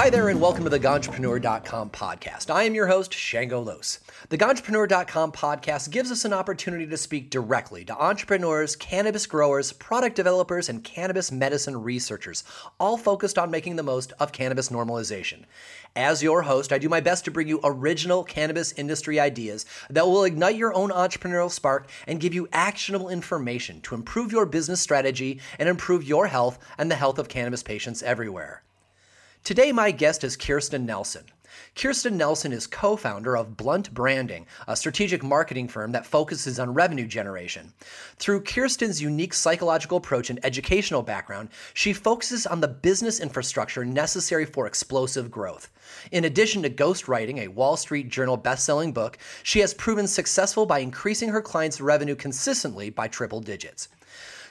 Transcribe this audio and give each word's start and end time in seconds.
Hi 0.00 0.08
there, 0.08 0.30
and 0.30 0.40
welcome 0.40 0.64
to 0.64 0.70
the 0.70 0.80
Ganjapreneur.com 0.80 1.90
podcast. 1.90 2.48
I 2.48 2.62
am 2.62 2.74
your 2.74 2.86
host, 2.86 3.12
Shango 3.12 3.60
Los. 3.60 3.98
The 4.30 4.38
Ganjapreneur.com 4.38 5.30
podcast 5.32 5.90
gives 5.90 6.10
us 6.10 6.24
an 6.24 6.32
opportunity 6.32 6.86
to 6.86 6.96
speak 6.96 7.28
directly 7.28 7.84
to 7.84 8.02
entrepreneurs, 8.02 8.76
cannabis 8.76 9.26
growers, 9.26 9.74
product 9.74 10.16
developers, 10.16 10.70
and 10.70 10.82
cannabis 10.82 11.30
medicine 11.30 11.82
researchers, 11.82 12.44
all 12.78 12.96
focused 12.96 13.36
on 13.36 13.50
making 13.50 13.76
the 13.76 13.82
most 13.82 14.14
of 14.18 14.32
cannabis 14.32 14.70
normalization. 14.70 15.44
As 15.94 16.22
your 16.22 16.40
host, 16.40 16.72
I 16.72 16.78
do 16.78 16.88
my 16.88 17.00
best 17.00 17.26
to 17.26 17.30
bring 17.30 17.48
you 17.48 17.60
original 17.62 18.24
cannabis 18.24 18.72
industry 18.72 19.20
ideas 19.20 19.66
that 19.90 20.06
will 20.06 20.24
ignite 20.24 20.56
your 20.56 20.72
own 20.72 20.88
entrepreneurial 20.88 21.50
spark 21.50 21.90
and 22.06 22.20
give 22.20 22.32
you 22.32 22.48
actionable 22.54 23.10
information 23.10 23.82
to 23.82 23.94
improve 23.94 24.32
your 24.32 24.46
business 24.46 24.80
strategy 24.80 25.40
and 25.58 25.68
improve 25.68 26.04
your 26.04 26.28
health 26.28 26.58
and 26.78 26.90
the 26.90 26.96
health 26.96 27.18
of 27.18 27.28
cannabis 27.28 27.62
patients 27.62 28.02
everywhere. 28.02 28.62
Today, 29.42 29.72
my 29.72 29.90
guest 29.90 30.22
is 30.22 30.36
Kirsten 30.36 30.84
Nelson. 30.84 31.24
Kirsten 31.74 32.16
Nelson 32.16 32.52
is 32.52 32.66
co 32.66 32.94
founder 32.94 33.36
of 33.36 33.56
Blunt 33.56 33.92
Branding, 33.92 34.46
a 34.68 34.76
strategic 34.76 35.22
marketing 35.22 35.66
firm 35.66 35.92
that 35.92 36.06
focuses 36.06 36.60
on 36.60 36.74
revenue 36.74 37.06
generation. 37.06 37.72
Through 38.18 38.42
Kirsten's 38.42 39.00
unique 39.00 39.32
psychological 39.32 39.96
approach 39.96 40.28
and 40.28 40.38
educational 40.44 41.02
background, 41.02 41.48
she 41.72 41.94
focuses 41.94 42.46
on 42.46 42.60
the 42.60 42.68
business 42.68 43.18
infrastructure 43.18 43.84
necessary 43.84 44.44
for 44.44 44.66
explosive 44.66 45.30
growth. 45.30 45.70
In 46.12 46.26
addition 46.26 46.62
to 46.62 46.70
ghostwriting 46.70 47.38
a 47.38 47.48
Wall 47.48 47.78
Street 47.78 48.10
Journal 48.10 48.36
best-selling 48.36 48.92
book, 48.92 49.18
she 49.42 49.60
has 49.60 49.72
proven 49.72 50.06
successful 50.06 50.66
by 50.66 50.80
increasing 50.80 51.30
her 51.30 51.42
clients' 51.42 51.80
revenue 51.80 52.14
consistently 52.14 52.90
by 52.90 53.08
triple 53.08 53.40
digits. 53.40 53.88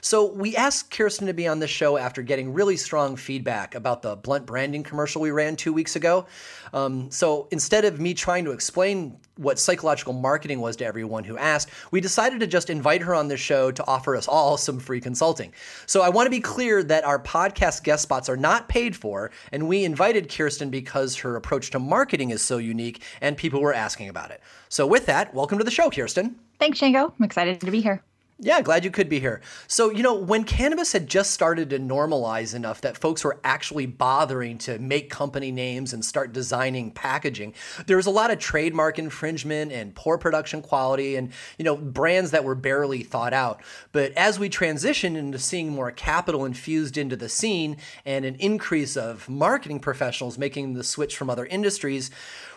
So 0.00 0.32
we 0.32 0.56
asked 0.56 0.90
Kirsten 0.90 1.26
to 1.26 1.34
be 1.34 1.46
on 1.46 1.58
the 1.58 1.66
show 1.66 1.96
after 1.96 2.22
getting 2.22 2.52
really 2.52 2.76
strong 2.76 3.16
feedback 3.16 3.74
about 3.74 4.02
the 4.02 4.16
blunt 4.16 4.46
branding 4.46 4.82
commercial 4.82 5.20
we 5.20 5.30
ran 5.30 5.56
two 5.56 5.72
weeks 5.72 5.96
ago. 5.96 6.26
Um, 6.72 7.10
so 7.10 7.48
instead 7.50 7.84
of 7.84 8.00
me 8.00 8.14
trying 8.14 8.44
to 8.44 8.52
explain 8.52 9.18
what 9.36 9.58
psychological 9.58 10.12
marketing 10.12 10.60
was 10.60 10.76
to 10.76 10.84
everyone 10.84 11.24
who 11.24 11.36
asked, 11.36 11.70
we 11.90 12.00
decided 12.00 12.40
to 12.40 12.46
just 12.46 12.70
invite 12.70 13.02
her 13.02 13.14
on 13.14 13.28
the 13.28 13.36
show 13.36 13.70
to 13.70 13.86
offer 13.86 14.16
us 14.16 14.28
all 14.28 14.56
some 14.56 14.78
free 14.78 15.00
consulting. 15.00 15.52
So 15.86 16.02
I 16.02 16.08
want 16.08 16.26
to 16.26 16.30
be 16.30 16.40
clear 16.40 16.82
that 16.84 17.04
our 17.04 17.18
podcast 17.18 17.82
guest 17.82 18.02
spots 18.02 18.28
are 18.28 18.36
not 18.36 18.68
paid 18.68 18.94
for, 18.96 19.30
and 19.52 19.68
we 19.68 19.84
invited 19.84 20.28
Kirsten 20.28 20.70
because 20.70 21.16
her 21.16 21.36
approach 21.36 21.70
to 21.70 21.78
marketing 21.78 22.30
is 22.30 22.42
so 22.42 22.58
unique 22.58 23.02
and 23.20 23.36
people 23.36 23.60
were 23.60 23.74
asking 23.74 24.08
about 24.08 24.30
it. 24.30 24.40
So 24.68 24.86
with 24.86 25.06
that, 25.06 25.34
welcome 25.34 25.58
to 25.58 25.64
the 25.64 25.70
show, 25.70 25.90
Kirsten. 25.90 26.36
Thanks, 26.58 26.78
Shango. 26.78 27.14
I'm 27.18 27.24
excited 27.24 27.60
to 27.60 27.70
be 27.70 27.80
here. 27.80 28.02
Yeah, 28.42 28.62
glad 28.62 28.86
you 28.86 28.90
could 28.90 29.10
be 29.10 29.20
here. 29.20 29.42
So, 29.66 29.90
you 29.90 30.02
know, 30.02 30.14
when 30.14 30.44
cannabis 30.44 30.92
had 30.92 31.06
just 31.06 31.32
started 31.32 31.68
to 31.70 31.78
normalize 31.78 32.54
enough 32.54 32.80
that 32.80 32.96
folks 32.96 33.22
were 33.22 33.38
actually 33.44 33.84
bothering 33.84 34.56
to 34.58 34.78
make 34.78 35.10
company 35.10 35.52
names 35.52 35.92
and 35.92 36.02
start 36.02 36.32
designing 36.32 36.90
packaging, 36.90 37.52
there 37.86 37.98
was 37.98 38.06
a 38.06 38.10
lot 38.10 38.30
of 38.30 38.38
trademark 38.38 38.98
infringement 38.98 39.72
and 39.72 39.94
poor 39.94 40.16
production 40.16 40.62
quality 40.62 41.16
and, 41.16 41.32
you 41.58 41.66
know, 41.66 41.76
brands 41.76 42.30
that 42.30 42.42
were 42.42 42.54
barely 42.54 43.02
thought 43.02 43.34
out. 43.34 43.60
But 43.92 44.12
as 44.12 44.38
we 44.38 44.48
transitioned 44.48 45.18
into 45.18 45.38
seeing 45.38 45.68
more 45.68 45.90
capital 45.90 46.46
infused 46.46 46.96
into 46.96 47.16
the 47.16 47.28
scene 47.28 47.76
and 48.06 48.24
an 48.24 48.36
increase 48.36 48.96
of 48.96 49.28
marketing 49.28 49.80
professionals 49.80 50.38
making 50.38 50.72
the 50.72 50.84
switch 50.84 51.14
from 51.14 51.28
other 51.28 51.44
industries, 51.44 52.10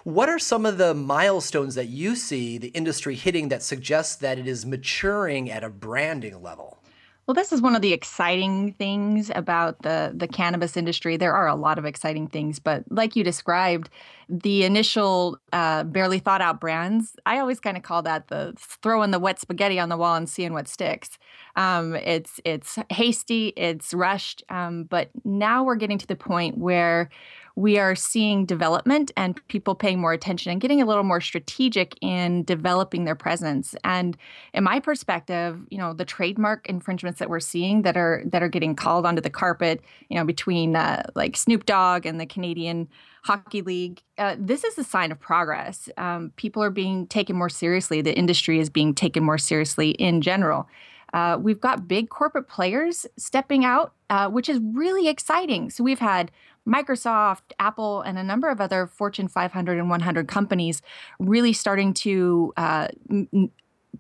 what 0.04 0.30
are 0.30 0.40
some 0.40 0.66
of 0.66 0.78
the 0.78 0.94
milestones 0.94 1.76
that 1.76 1.88
you 1.88 2.16
see 2.16 2.58
the 2.58 2.70
industry 2.70 3.16
hitting 3.16 3.50
that 3.50 3.64
suggests 3.64 4.16
that 4.18 4.38
it 4.38 4.48
is 4.48 4.66
maturing 4.66 5.50
at 5.50 5.64
a 5.64 5.70
branding 5.70 6.42
level? 6.42 6.80
Well, 7.26 7.36
this 7.36 7.54
is 7.54 7.62
one 7.62 7.74
of 7.74 7.82
the 7.82 7.94
exciting 7.94 8.74
things 8.74 9.32
about 9.34 9.82
the 9.82 10.12
the 10.14 10.28
cannabis 10.28 10.76
industry. 10.76 11.16
There 11.16 11.34
are 11.34 11.48
a 11.48 11.56
lot 11.56 11.78
of 11.78 11.86
exciting 11.86 12.28
things, 12.28 12.60
but 12.60 12.84
like 12.90 13.16
you 13.16 13.24
described, 13.24 13.90
the 14.28 14.66
initial 14.66 15.38
uh, 15.54 15.86
barely 15.86 16.20
thought 16.20 16.42
out 16.42 16.60
brands, 16.60 17.16
I 17.26 17.40
always 17.40 17.62
kind 17.62 17.78
of 17.78 17.84
call 17.84 18.02
that 18.02 18.28
the 18.28 18.54
throwing 18.58 19.12
the 19.12 19.20
wet 19.20 19.40
spaghetti 19.40 19.80
on 19.80 19.88
the 19.88 19.96
wall 19.96 20.16
and 20.16 20.28
seeing 20.28 20.52
what 20.52 20.68
sticks. 20.68 21.18
Um, 21.56 21.96
it's 21.96 22.42
it's 22.44 22.78
hasty, 22.90 23.54
it's 23.56 23.94
rushed, 23.94 24.44
um, 24.50 24.84
but 24.84 25.10
now 25.24 25.64
we're 25.64 25.76
getting 25.76 26.00
to 26.00 26.08
the 26.08 26.18
point 26.18 26.58
where 26.58 27.10
we 27.56 27.78
are 27.78 27.96
seeing 27.96 28.46
development 28.46 29.12
and 29.16 29.40
people 29.48 29.76
paying 29.76 30.00
more 30.00 30.12
attention 30.12 30.52
and 30.52 30.60
getting 30.60 30.82
a 30.82 30.86
little 30.86 31.04
more 31.04 31.22
strategic 31.22 31.96
in 32.02 32.44
developing 32.44 33.06
their 33.06 33.16
presence. 33.16 33.76
And 33.84 34.18
in 34.54 34.64
my 34.64 34.80
perspective, 34.80 35.60
you 35.70 35.78
know, 35.78 35.94
the 35.94 36.06
trademark 36.06 36.68
infringements 36.68 37.20
that 37.20 37.30
we're 37.30 37.40
seeing 37.40 37.84
that 37.84 37.96
are 37.96 38.24
that 38.26 38.42
are 38.42 38.50
getting 38.50 38.76
called 38.76 39.06
onto 39.06 39.22
the 39.22 39.30
carpet, 39.30 39.82
you 40.10 40.18
know, 40.18 40.26
between 40.26 40.76
uh, 40.76 41.04
like 41.14 41.38
Snoop 41.38 41.66
Dogg 41.66 42.08
and 42.08 42.20
the 42.20 42.26
Canadian 42.26 42.88
Hockey 43.24 43.62
League, 43.62 44.02
uh, 44.18 44.36
this 44.40 44.64
is 44.64 44.78
a 44.80 44.84
sign 44.84 45.12
of 45.12 45.20
progress. 45.20 45.90
Um, 45.98 46.32
people 46.36 46.64
are 46.64 46.72
being 46.72 47.06
taken 47.08 47.36
more 47.36 47.50
seriously. 47.50 48.02
The 48.02 48.18
industry 48.18 48.60
is 48.60 48.70
being 48.70 48.96
taken 48.96 49.24
more 49.24 49.38
seriously 49.38 49.92
in 49.92 50.22
general. 50.22 50.68
Uh, 51.14 51.38
we've 51.40 51.62
got 51.62 51.88
big 51.88 52.10
corporate 52.10 52.48
players 52.48 53.06
stepping 53.18 53.64
out, 53.64 53.94
uh, 54.10 54.28
which 54.30 54.50
is 54.50 54.60
really 54.74 55.08
exciting. 55.08 55.70
So 55.70 55.84
we've 55.84 56.00
had 56.00 56.32
Microsoft, 56.68 57.52
Apple, 57.60 58.02
and 58.02 58.18
a 58.18 58.24
number 58.24 58.50
of 58.50 58.62
other 58.62 58.88
Fortune 58.88 59.28
500 59.28 59.78
and 59.78 59.90
100 59.90 60.28
companies 60.28 60.82
really 61.20 61.54
starting 61.54 61.94
to 61.94 62.54
uh, 62.58 62.88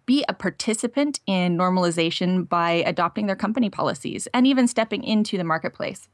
be 0.05 0.25
a 0.27 0.33
participant 0.33 1.19
in 1.27 1.57
normalization 1.57 2.47
by 2.47 2.71
adopting 2.71 3.27
their 3.27 3.35
company 3.35 3.69
policies 3.69 4.27
and 4.33 4.47
even 4.47 4.67
stepping 4.67 5.03
into 5.03 5.37
the 5.37 5.43
marketplace. 5.43 6.07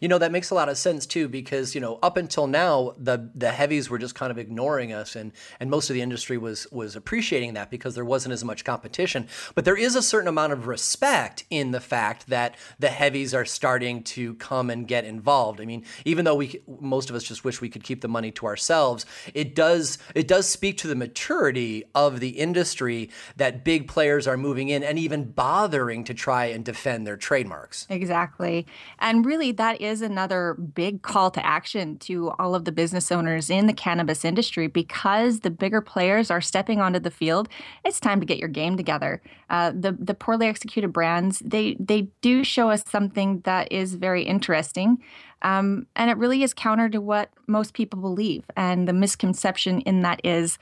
You 0.00 0.08
know, 0.08 0.18
that 0.18 0.32
makes 0.32 0.50
a 0.50 0.54
lot 0.54 0.68
of 0.68 0.76
sense 0.78 1.06
too, 1.06 1.28
because, 1.28 1.74
you 1.74 1.80
know, 1.80 1.98
up 2.02 2.16
until 2.16 2.46
now, 2.46 2.94
the 2.98 3.30
the 3.34 3.52
heavies 3.52 3.90
were 3.90 3.98
just 3.98 4.14
kind 4.14 4.30
of 4.30 4.38
ignoring 4.38 4.92
us 4.92 5.16
and 5.16 5.32
and 5.60 5.70
most 5.70 5.90
of 5.90 5.94
the 5.94 6.02
industry 6.02 6.38
was 6.38 6.66
was 6.70 6.96
appreciating 6.96 7.54
that 7.54 7.70
because 7.70 7.94
there 7.94 8.04
wasn't 8.04 8.32
as 8.32 8.44
much 8.44 8.64
competition. 8.64 9.28
But 9.54 9.64
there 9.64 9.76
is 9.76 9.94
a 9.94 10.02
certain 10.02 10.28
amount 10.28 10.52
of 10.52 10.66
respect 10.66 11.44
in 11.50 11.70
the 11.70 11.80
fact 11.80 12.28
that 12.28 12.56
the 12.78 12.88
heavies 12.88 13.34
are 13.34 13.44
starting 13.44 14.02
to 14.04 14.34
come 14.34 14.70
and 14.70 14.86
get 14.86 15.04
involved. 15.04 15.60
I 15.60 15.64
mean, 15.64 15.84
even 16.04 16.24
though 16.24 16.36
we 16.36 16.62
most 16.80 17.10
of 17.10 17.16
us 17.16 17.24
just 17.24 17.44
wish 17.44 17.60
we 17.60 17.68
could 17.68 17.84
keep 17.84 18.00
the 18.00 18.08
money 18.08 18.30
to 18.32 18.46
ourselves, 18.46 19.06
it 19.34 19.54
does 19.54 19.98
it 20.14 20.28
does 20.28 20.48
speak 20.48 20.78
to 20.78 20.88
the 20.88 20.94
maturity 20.94 21.84
of 21.94 22.20
the 22.20 22.30
industry 22.30 23.10
that 23.36 23.64
big 23.64 23.88
players 23.88 24.26
are 24.26 24.36
moving 24.36 24.68
in 24.68 24.82
and 24.82 24.98
even 24.98 25.30
bothering 25.30 26.04
to 26.04 26.14
try 26.14 26.46
and 26.46 26.64
defend 26.64 27.06
their 27.06 27.16
trademarks. 27.16 27.86
Exactly. 27.90 28.66
And 28.98 29.24
really 29.24 29.52
that 29.52 29.80
is 29.84 30.02
another 30.02 30.54
big 30.54 31.02
call 31.02 31.30
to 31.30 31.44
action 31.44 31.98
to 31.98 32.30
all 32.38 32.54
of 32.54 32.64
the 32.64 32.72
business 32.72 33.12
owners 33.12 33.50
in 33.50 33.66
the 33.66 33.72
cannabis 33.72 34.24
industry 34.24 34.66
because 34.66 35.40
the 35.40 35.50
bigger 35.50 35.80
players 35.80 36.30
are 36.30 36.40
stepping 36.40 36.80
onto 36.80 36.98
the 36.98 37.10
field. 37.10 37.48
It's 37.84 38.00
time 38.00 38.20
to 38.20 38.26
get 38.26 38.38
your 38.38 38.48
game 38.48 38.76
together. 38.76 39.22
Uh, 39.50 39.70
the 39.70 39.92
the 39.92 40.14
poorly 40.14 40.46
executed 40.46 40.92
brands 40.92 41.40
they 41.44 41.76
they 41.78 42.08
do 42.22 42.42
show 42.42 42.70
us 42.70 42.82
something 42.88 43.40
that 43.44 43.70
is 43.70 43.94
very 43.94 44.22
interesting. 44.24 44.98
Um, 45.42 45.86
and 45.94 46.10
it 46.10 46.16
really 46.16 46.42
is 46.42 46.54
counter 46.54 46.88
to 46.88 47.00
what 47.00 47.30
most 47.46 47.74
people 47.74 48.00
believe. 48.00 48.44
And 48.56 48.88
the 48.88 48.94
misconception 48.94 49.82
in 49.82 50.00
that 50.00 50.20
is 50.24 50.58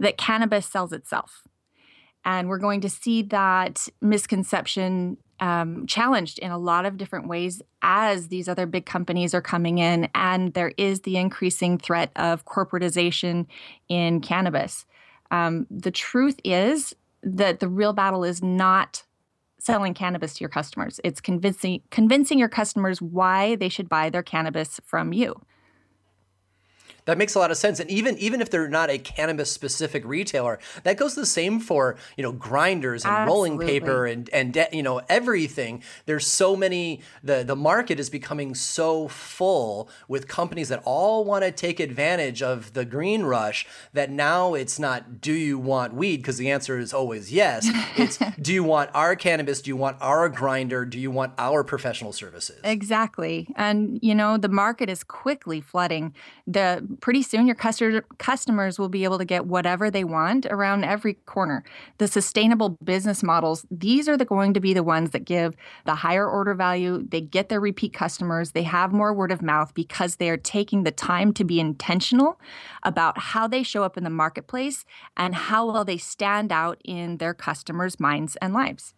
that 0.00 0.16
cannabis 0.16 0.66
sells 0.66 0.92
itself. 0.92 1.42
And 2.24 2.48
we're 2.48 2.58
going 2.58 2.80
to 2.80 2.88
see 2.88 3.22
that 3.22 3.88
misconception 4.00 5.18
um, 5.42 5.88
challenged 5.88 6.38
in 6.38 6.52
a 6.52 6.56
lot 6.56 6.86
of 6.86 6.96
different 6.96 7.26
ways 7.26 7.60
as 7.82 8.28
these 8.28 8.48
other 8.48 8.64
big 8.64 8.86
companies 8.86 9.34
are 9.34 9.42
coming 9.42 9.78
in, 9.78 10.08
and 10.14 10.54
there 10.54 10.72
is 10.78 11.00
the 11.00 11.16
increasing 11.16 11.78
threat 11.78 12.12
of 12.14 12.44
corporatization 12.44 13.46
in 13.88 14.20
cannabis. 14.20 14.86
Um, 15.32 15.66
the 15.68 15.90
truth 15.90 16.38
is 16.44 16.94
that 17.24 17.58
the 17.58 17.68
real 17.68 17.92
battle 17.92 18.22
is 18.22 18.40
not 18.40 19.02
selling 19.58 19.94
cannabis 19.94 20.34
to 20.34 20.42
your 20.42 20.48
customers; 20.48 21.00
it's 21.02 21.20
convincing 21.20 21.82
convincing 21.90 22.38
your 22.38 22.48
customers 22.48 23.02
why 23.02 23.56
they 23.56 23.68
should 23.68 23.88
buy 23.88 24.10
their 24.10 24.22
cannabis 24.22 24.80
from 24.86 25.12
you. 25.12 25.34
That 27.04 27.18
makes 27.18 27.34
a 27.34 27.38
lot 27.38 27.50
of 27.50 27.56
sense. 27.56 27.80
And 27.80 27.90
even 27.90 28.16
even 28.18 28.40
if 28.40 28.50
they're 28.50 28.68
not 28.68 28.90
a 28.90 28.98
cannabis 28.98 29.50
specific 29.50 30.04
retailer, 30.04 30.58
that 30.84 30.96
goes 30.96 31.14
the 31.14 31.26
same 31.26 31.58
for, 31.58 31.96
you 32.16 32.22
know, 32.22 32.32
grinders 32.32 33.04
and 33.04 33.12
Absolutely. 33.12 33.50
rolling 33.50 33.58
paper 33.58 34.06
and 34.06 34.30
and 34.30 34.66
you 34.72 34.82
know, 34.82 35.00
everything. 35.08 35.82
There's 36.06 36.26
so 36.26 36.54
many 36.56 37.00
the 37.22 37.42
the 37.42 37.56
market 37.56 37.98
is 37.98 38.08
becoming 38.08 38.54
so 38.54 39.08
full 39.08 39.88
with 40.06 40.28
companies 40.28 40.68
that 40.68 40.80
all 40.84 41.24
want 41.24 41.44
to 41.44 41.50
take 41.50 41.80
advantage 41.80 42.42
of 42.42 42.72
the 42.72 42.84
green 42.84 43.22
rush 43.24 43.66
that 43.92 44.10
now 44.10 44.54
it's 44.54 44.78
not 44.78 45.20
do 45.20 45.32
you 45.32 45.58
want 45.58 45.94
weed 45.94 46.18
because 46.18 46.36
the 46.36 46.50
answer 46.50 46.78
is 46.78 46.92
always 46.92 47.32
yes. 47.32 47.68
It's 47.96 48.18
do 48.40 48.52
you 48.52 48.64
want 48.64 48.90
our 48.94 49.14
cannabis? 49.16 49.60
Do 49.60 49.70
you 49.70 49.76
want 49.76 49.96
our 50.00 50.28
grinder? 50.28 50.84
Do 50.84 50.98
you 50.98 51.10
want 51.10 51.32
our 51.36 51.62
professional 51.64 52.12
services? 52.12 52.60
Exactly. 52.64 53.48
And 53.56 53.98
you 54.02 54.14
know, 54.14 54.36
the 54.36 54.48
market 54.48 54.88
is 54.88 55.04
quickly 55.04 55.60
flooding. 55.60 56.14
The 56.46 56.86
pretty 57.00 57.22
soon 57.22 57.46
your 57.46 57.54
customer, 57.54 58.02
customers 58.18 58.78
will 58.78 58.88
be 58.88 59.04
able 59.04 59.18
to 59.18 59.24
get 59.24 59.46
whatever 59.46 59.90
they 59.90 60.04
want 60.04 60.46
around 60.46 60.84
every 60.84 61.14
corner. 61.14 61.64
The 61.98 62.08
sustainable 62.08 62.70
business 62.84 63.22
models, 63.22 63.66
these 63.70 64.08
are 64.08 64.16
the, 64.16 64.24
going 64.24 64.54
to 64.54 64.60
be 64.60 64.74
the 64.74 64.82
ones 64.82 65.10
that 65.10 65.24
give 65.24 65.54
the 65.84 65.94
higher 65.94 66.28
order 66.28 66.54
value. 66.54 67.04
They 67.06 67.20
get 67.20 67.48
their 67.48 67.60
repeat 67.60 67.92
customers. 67.92 68.52
They 68.52 68.62
have 68.64 68.92
more 68.92 69.12
word 69.12 69.32
of 69.32 69.42
mouth 69.42 69.74
because 69.74 70.16
they 70.16 70.30
are 70.30 70.36
taking 70.36 70.84
the 70.84 70.90
time 70.90 71.32
to 71.34 71.44
be 71.44 71.60
intentional 71.60 72.40
about 72.82 73.18
how 73.18 73.46
they 73.46 73.62
show 73.62 73.82
up 73.84 73.96
in 73.96 74.04
the 74.04 74.10
marketplace 74.10 74.84
and 75.16 75.34
how 75.34 75.70
well 75.70 75.84
they 75.84 75.98
stand 75.98 76.52
out 76.52 76.80
in 76.84 77.18
their 77.18 77.34
customers' 77.34 78.00
minds 78.00 78.36
and 78.36 78.52
lives. 78.52 78.94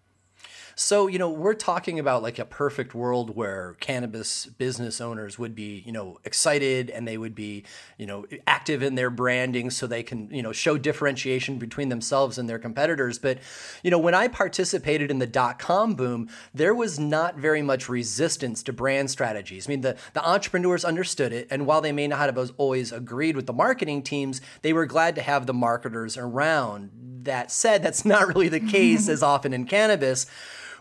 So, 0.76 1.06
you 1.06 1.18
know, 1.18 1.30
we're 1.30 1.54
talking 1.54 1.98
about 1.98 2.22
like 2.22 2.38
a 2.38 2.44
perfect 2.44 2.94
world 2.94 3.36
where 3.36 3.76
cannabis 3.80 4.46
business 4.46 5.00
owners 5.00 5.38
would 5.38 5.54
be, 5.54 5.82
you 5.86 5.92
know, 5.92 6.18
excited 6.24 6.90
and 6.90 7.06
they 7.06 7.16
would 7.16 7.34
be, 7.34 7.64
you 7.96 8.06
know, 8.06 8.26
active 8.46 8.82
in 8.82 8.96
their 8.96 9.10
branding 9.10 9.70
so 9.70 9.86
they 9.86 10.02
can, 10.02 10.28
you 10.30 10.42
know, 10.42 10.52
show 10.52 10.76
differentiation 10.76 11.58
between 11.58 11.90
themselves 11.90 12.38
and 12.38 12.48
their 12.48 12.58
competitors. 12.58 13.18
But, 13.18 13.38
you 13.82 13.90
know, 13.90 13.98
when 13.98 14.14
I 14.14 14.26
participated 14.26 15.10
in 15.10 15.18
the 15.20 15.26
dot 15.26 15.58
com 15.58 15.94
boom, 15.94 16.28
there 16.52 16.74
was 16.74 16.98
not 16.98 17.36
very 17.36 17.62
much 17.62 17.88
resistance 17.88 18.62
to 18.64 18.72
brand 18.72 19.10
strategies. 19.10 19.68
I 19.68 19.70
mean, 19.70 19.82
the, 19.82 19.96
the 20.12 20.26
entrepreneurs 20.28 20.84
understood 20.84 21.32
it. 21.32 21.46
And 21.50 21.66
while 21.66 21.80
they 21.80 21.92
may 21.92 22.08
not 22.08 22.34
have 22.34 22.52
always 22.56 22.90
agreed 22.90 23.36
with 23.36 23.46
the 23.46 23.52
marketing 23.52 24.02
teams, 24.02 24.40
they 24.62 24.72
were 24.72 24.86
glad 24.86 25.14
to 25.14 25.22
have 25.22 25.46
the 25.46 25.54
marketers 25.54 26.16
around. 26.16 26.90
That 27.22 27.50
said, 27.50 27.82
that's 27.82 28.04
not 28.04 28.28
really 28.28 28.48
the 28.48 28.60
case 28.60 29.08
as 29.14 29.22
often 29.22 29.52
in 29.52 29.66
cannabis 29.66 30.26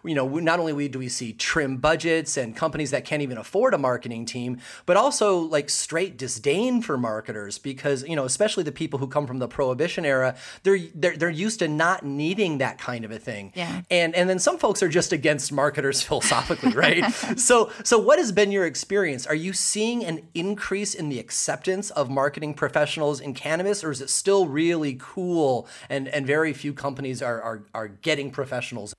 you 0.03 0.15
know, 0.15 0.27
not 0.27 0.59
only 0.59 0.87
do 0.87 0.99
we 0.99 1.09
see 1.09 1.33
trim 1.33 1.77
budgets 1.77 2.37
and 2.37 2.55
companies 2.55 2.91
that 2.91 3.05
can't 3.05 3.21
even 3.21 3.37
afford 3.37 3.73
a 3.73 3.77
marketing 3.77 4.25
team, 4.25 4.59
but 4.85 4.97
also 4.97 5.37
like 5.37 5.69
straight 5.69 6.17
disdain 6.17 6.81
for 6.81 6.97
marketers 6.97 7.57
because, 7.57 8.03
you 8.07 8.15
know, 8.15 8.25
especially 8.25 8.63
the 8.63 8.71
people 8.71 8.99
who 8.99 9.07
come 9.07 9.25
from 9.25 9.39
the 9.39 9.47
prohibition 9.47 10.05
era, 10.05 10.35
they're 10.63 10.79
they're, 10.93 11.15
they're 11.15 11.29
used 11.29 11.59
to 11.59 11.67
not 11.67 12.05
needing 12.05 12.57
that 12.57 12.77
kind 12.77 13.05
of 13.05 13.11
a 13.11 13.19
thing. 13.19 13.53
Yeah. 13.55 13.81
And 13.89 14.13
and 14.15 14.29
then 14.29 14.39
some 14.39 14.57
folks 14.57 14.83
are 14.83 14.89
just 14.89 15.11
against 15.13 15.51
marketers 15.51 16.01
philosophically, 16.03 16.71
right? 16.71 17.11
so 17.37 17.71
so 17.83 17.97
what 17.97 18.19
has 18.19 18.31
been 18.31 18.51
your 18.51 18.65
experience? 18.65 19.25
Are 19.25 19.35
you 19.35 19.53
seeing 19.53 20.03
an 20.03 20.27
increase 20.33 20.93
in 20.93 21.09
the 21.09 21.19
acceptance 21.19 21.89
of 21.91 22.09
marketing 22.09 22.53
professionals 22.53 23.19
in 23.19 23.33
cannabis 23.33 23.83
or 23.83 23.91
is 23.91 24.01
it 24.01 24.09
still 24.09 24.47
really 24.47 24.97
cool 24.99 25.67
and 25.89 26.07
and 26.09 26.27
very 26.27 26.53
few 26.53 26.73
companies 26.73 27.21
are 27.21 27.41
are, 27.41 27.63
are 27.73 27.87
getting 27.87 28.31
professionals 28.31 28.93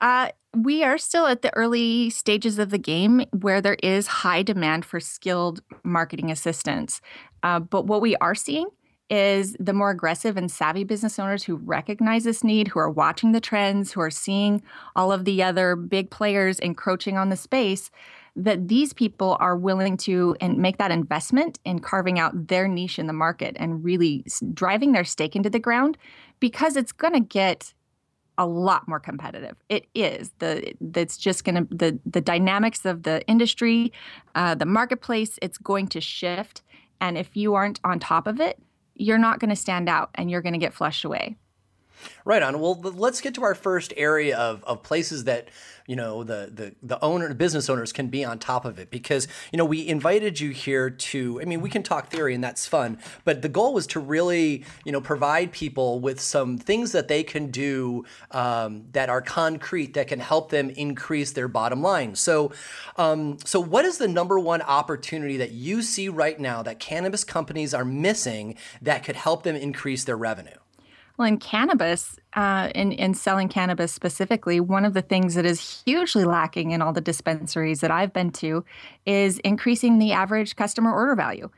uh, 0.00 0.30
we 0.54 0.82
are 0.82 0.98
still 0.98 1.26
at 1.26 1.42
the 1.42 1.54
early 1.56 2.10
stages 2.10 2.58
of 2.58 2.70
the 2.70 2.78
game 2.78 3.24
where 3.32 3.60
there 3.60 3.76
is 3.82 4.06
high 4.06 4.42
demand 4.42 4.84
for 4.84 4.98
skilled 4.98 5.60
marketing 5.84 6.30
assistants. 6.30 7.00
Uh, 7.42 7.60
but 7.60 7.86
what 7.86 8.00
we 8.00 8.16
are 8.16 8.34
seeing 8.34 8.66
is 9.08 9.56
the 9.58 9.72
more 9.72 9.90
aggressive 9.90 10.36
and 10.36 10.50
savvy 10.50 10.84
business 10.84 11.18
owners 11.18 11.42
who 11.42 11.56
recognize 11.56 12.24
this 12.24 12.44
need, 12.44 12.68
who 12.68 12.78
are 12.78 12.90
watching 12.90 13.32
the 13.32 13.40
trends, 13.40 13.92
who 13.92 14.00
are 14.00 14.10
seeing 14.10 14.62
all 14.94 15.10
of 15.10 15.24
the 15.24 15.42
other 15.42 15.74
big 15.74 16.10
players 16.10 16.60
encroaching 16.60 17.18
on 17.18 17.28
the 17.28 17.36
space, 17.36 17.90
that 18.36 18.68
these 18.68 18.92
people 18.92 19.36
are 19.40 19.56
willing 19.56 19.96
to 19.96 20.36
and 20.40 20.58
make 20.58 20.78
that 20.78 20.92
investment 20.92 21.58
in 21.64 21.80
carving 21.80 22.20
out 22.20 22.46
their 22.46 22.68
niche 22.68 22.98
in 22.98 23.08
the 23.08 23.12
market 23.12 23.56
and 23.58 23.84
really 23.84 24.24
driving 24.54 24.92
their 24.92 25.04
stake 25.04 25.34
into 25.34 25.50
the 25.50 25.58
ground 25.58 25.98
because 26.38 26.76
it's 26.76 26.92
going 26.92 27.12
to 27.12 27.20
get 27.20 27.74
a 28.40 28.46
lot 28.46 28.88
more 28.88 28.98
competitive. 28.98 29.54
It 29.68 29.86
is 29.94 30.32
the 30.38 30.72
that's 30.80 31.18
just 31.18 31.44
going 31.44 31.66
to 31.66 31.74
the 31.74 32.00
the 32.06 32.22
dynamics 32.22 32.86
of 32.86 33.02
the 33.02 33.24
industry, 33.28 33.92
uh, 34.34 34.54
the 34.54 34.64
marketplace. 34.64 35.38
It's 35.42 35.58
going 35.58 35.88
to 35.88 36.00
shift, 36.00 36.62
and 37.02 37.18
if 37.18 37.36
you 37.36 37.54
aren't 37.54 37.80
on 37.84 38.00
top 38.00 38.26
of 38.26 38.40
it, 38.40 38.58
you're 38.94 39.18
not 39.18 39.40
going 39.40 39.50
to 39.50 39.56
stand 39.56 39.90
out, 39.90 40.08
and 40.14 40.30
you're 40.30 40.40
going 40.40 40.54
to 40.54 40.58
get 40.58 40.72
flushed 40.72 41.04
away. 41.04 41.36
Right 42.24 42.42
on. 42.42 42.60
Well, 42.60 42.80
let's 42.80 43.20
get 43.20 43.34
to 43.34 43.42
our 43.42 43.54
first 43.54 43.92
area 43.96 44.36
of, 44.36 44.62
of 44.64 44.82
places 44.82 45.24
that 45.24 45.48
you 45.86 45.96
know 45.96 46.22
the 46.22 46.50
the 46.52 46.74
the 46.82 47.04
owner, 47.04 47.34
business 47.34 47.68
owners 47.68 47.92
can 47.92 48.08
be 48.08 48.24
on 48.24 48.38
top 48.38 48.64
of 48.64 48.78
it 48.78 48.90
because 48.90 49.26
you 49.52 49.56
know 49.56 49.64
we 49.64 49.88
invited 49.88 50.38
you 50.38 50.50
here 50.50 50.88
to. 50.88 51.40
I 51.40 51.44
mean, 51.44 51.60
we 51.60 51.68
can 51.68 51.82
talk 51.82 52.10
theory 52.10 52.34
and 52.34 52.44
that's 52.44 52.66
fun, 52.66 52.98
but 53.24 53.42
the 53.42 53.48
goal 53.48 53.74
was 53.74 53.88
to 53.88 54.00
really 54.00 54.64
you 54.84 54.92
know 54.92 55.00
provide 55.00 55.50
people 55.50 55.98
with 55.98 56.20
some 56.20 56.58
things 56.58 56.92
that 56.92 57.08
they 57.08 57.24
can 57.24 57.50
do 57.50 58.04
um, 58.30 58.84
that 58.92 59.08
are 59.08 59.20
concrete 59.20 59.94
that 59.94 60.06
can 60.06 60.20
help 60.20 60.50
them 60.50 60.70
increase 60.70 61.32
their 61.32 61.48
bottom 61.48 61.82
line. 61.82 62.14
So, 62.14 62.52
um, 62.96 63.38
so 63.44 63.58
what 63.58 63.84
is 63.84 63.98
the 63.98 64.08
number 64.08 64.38
one 64.38 64.62
opportunity 64.62 65.36
that 65.38 65.50
you 65.50 65.82
see 65.82 66.08
right 66.08 66.38
now 66.38 66.62
that 66.62 66.78
cannabis 66.78 67.24
companies 67.24 67.74
are 67.74 67.84
missing 67.84 68.56
that 68.80 69.02
could 69.02 69.16
help 69.16 69.42
them 69.42 69.56
increase 69.56 70.04
their 70.04 70.16
revenue? 70.16 70.56
Well, 71.20 71.28
in 71.28 71.36
cannabis, 71.36 72.16
uh, 72.32 72.70
in, 72.74 72.92
in 72.92 73.12
selling 73.12 73.50
cannabis 73.50 73.92
specifically, 73.92 74.58
one 74.58 74.86
of 74.86 74.94
the 74.94 75.02
things 75.02 75.34
that 75.34 75.44
is 75.44 75.82
hugely 75.84 76.24
lacking 76.24 76.70
in 76.70 76.80
all 76.80 76.94
the 76.94 77.02
dispensaries 77.02 77.80
that 77.80 77.90
I've 77.90 78.14
been 78.14 78.30
to 78.30 78.64
is 79.04 79.38
increasing 79.40 79.98
the 79.98 80.12
average 80.12 80.56
customer 80.56 80.90
order 80.90 81.14
value. 81.14 81.50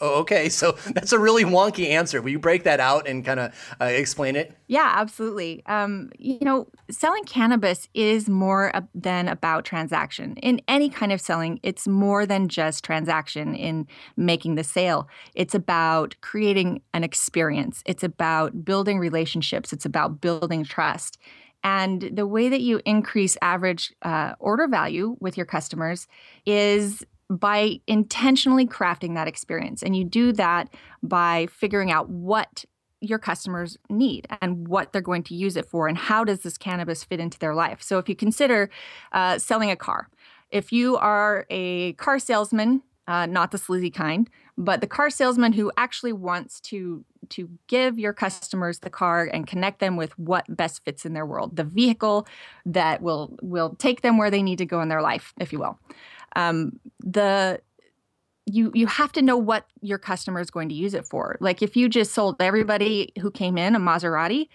Oh, 0.00 0.20
okay. 0.20 0.48
So 0.56 0.72
that's 0.94 1.12
a 1.12 1.18
really 1.18 1.44
wonky 1.44 1.90
answer. 1.90 2.22
Will 2.22 2.30
you 2.30 2.38
break 2.38 2.62
that 2.64 2.80
out 2.80 3.06
and 3.06 3.22
kind 3.22 3.38
of 3.38 3.76
uh, 3.78 3.84
explain 3.84 4.36
it? 4.36 4.56
Yeah, 4.68 4.90
absolutely. 4.96 5.62
Um, 5.66 6.10
you 6.18 6.38
know, 6.40 6.68
selling 6.90 7.24
cannabis 7.24 7.88
is 7.92 8.26
more 8.26 8.72
than 8.94 9.28
about 9.28 9.66
transaction. 9.66 10.36
In 10.38 10.62
any 10.66 10.88
kind 10.88 11.12
of 11.12 11.20
selling, 11.20 11.60
it's 11.62 11.86
more 11.86 12.24
than 12.24 12.48
just 12.48 12.84
transaction 12.84 13.54
in 13.54 13.86
making 14.16 14.54
the 14.54 14.64
sale. 14.64 15.08
It's 15.34 15.54
about 15.54 16.16
creating 16.22 16.80
an 16.94 17.04
experience, 17.04 17.82
it's 17.84 18.02
about 18.02 18.64
building 18.64 18.98
relationships, 18.98 19.74
it's 19.74 19.84
about 19.84 20.22
building 20.22 20.64
trust. 20.64 21.18
And 21.62 22.10
the 22.12 22.26
way 22.26 22.48
that 22.48 22.60
you 22.60 22.80
increase 22.84 23.36
average 23.42 23.92
uh, 24.02 24.34
order 24.38 24.68
value 24.68 25.16
with 25.20 25.36
your 25.36 25.46
customers 25.46 26.06
is 26.46 27.04
by 27.28 27.80
intentionally 27.86 28.66
crafting 28.66 29.14
that 29.14 29.28
experience. 29.28 29.82
And 29.82 29.96
you 29.96 30.04
do 30.04 30.32
that 30.32 30.72
by 31.02 31.46
figuring 31.50 31.90
out 31.90 32.08
what 32.08 32.64
your 33.00 33.18
customers 33.18 33.76
need 33.90 34.26
and 34.40 34.68
what 34.68 34.92
they're 34.92 35.02
going 35.02 35.22
to 35.24 35.34
use 35.34 35.56
it 35.56 35.66
for 35.66 35.86
and 35.86 35.98
how 35.98 36.24
does 36.24 36.40
this 36.40 36.56
cannabis 36.56 37.04
fit 37.04 37.20
into 37.20 37.38
their 37.38 37.54
life. 37.54 37.82
So 37.82 37.98
if 37.98 38.08
you 38.08 38.16
consider 38.16 38.70
uh, 39.12 39.38
selling 39.38 39.70
a 39.70 39.76
car, 39.76 40.08
if 40.50 40.72
you 40.72 40.96
are 40.96 41.46
a 41.50 41.92
car 41.94 42.18
salesman, 42.18 42.82
uh, 43.08 43.26
not 43.26 43.50
the 43.50 43.58
sleazy 43.58 43.90
kind, 43.90 44.30
but 44.56 44.80
the 44.80 44.86
car 44.86 45.10
salesman 45.10 45.52
who 45.52 45.70
actually 45.76 46.12
wants 46.12 46.60
to 46.60 47.04
to 47.28 47.48
give 47.66 47.98
your 47.98 48.12
customers 48.12 48.80
the 48.80 48.90
car 48.90 49.28
and 49.32 49.48
connect 49.48 49.80
them 49.80 49.96
with 49.96 50.16
what 50.16 50.44
best 50.48 50.84
fits 50.84 51.04
in 51.04 51.12
their 51.12 51.26
world, 51.26 51.56
the 51.56 51.64
vehicle 51.64 52.26
that 52.64 53.02
will 53.02 53.36
will 53.42 53.74
take 53.74 54.00
them 54.02 54.16
where 54.16 54.30
they 54.30 54.42
need 54.42 54.58
to 54.58 54.66
go 54.66 54.80
in 54.80 54.88
their 54.88 55.02
life, 55.02 55.34
if 55.38 55.52
you 55.52 55.58
will 55.58 55.78
um, 56.34 56.80
the 57.00 57.60
you 58.46 58.70
you 58.74 58.86
have 58.86 59.12
to 59.12 59.22
know 59.22 59.36
what 59.36 59.66
your 59.80 59.98
customer 59.98 60.40
is 60.40 60.50
going 60.50 60.68
to 60.68 60.74
use 60.74 60.94
it 60.94 61.06
for. 61.06 61.36
Like 61.40 61.62
if 61.62 61.76
you 61.76 61.88
just 61.88 62.12
sold 62.12 62.36
everybody 62.40 63.12
who 63.20 63.30
came 63.30 63.58
in 63.58 63.74
a 63.74 63.80
Maserati, 63.80 64.48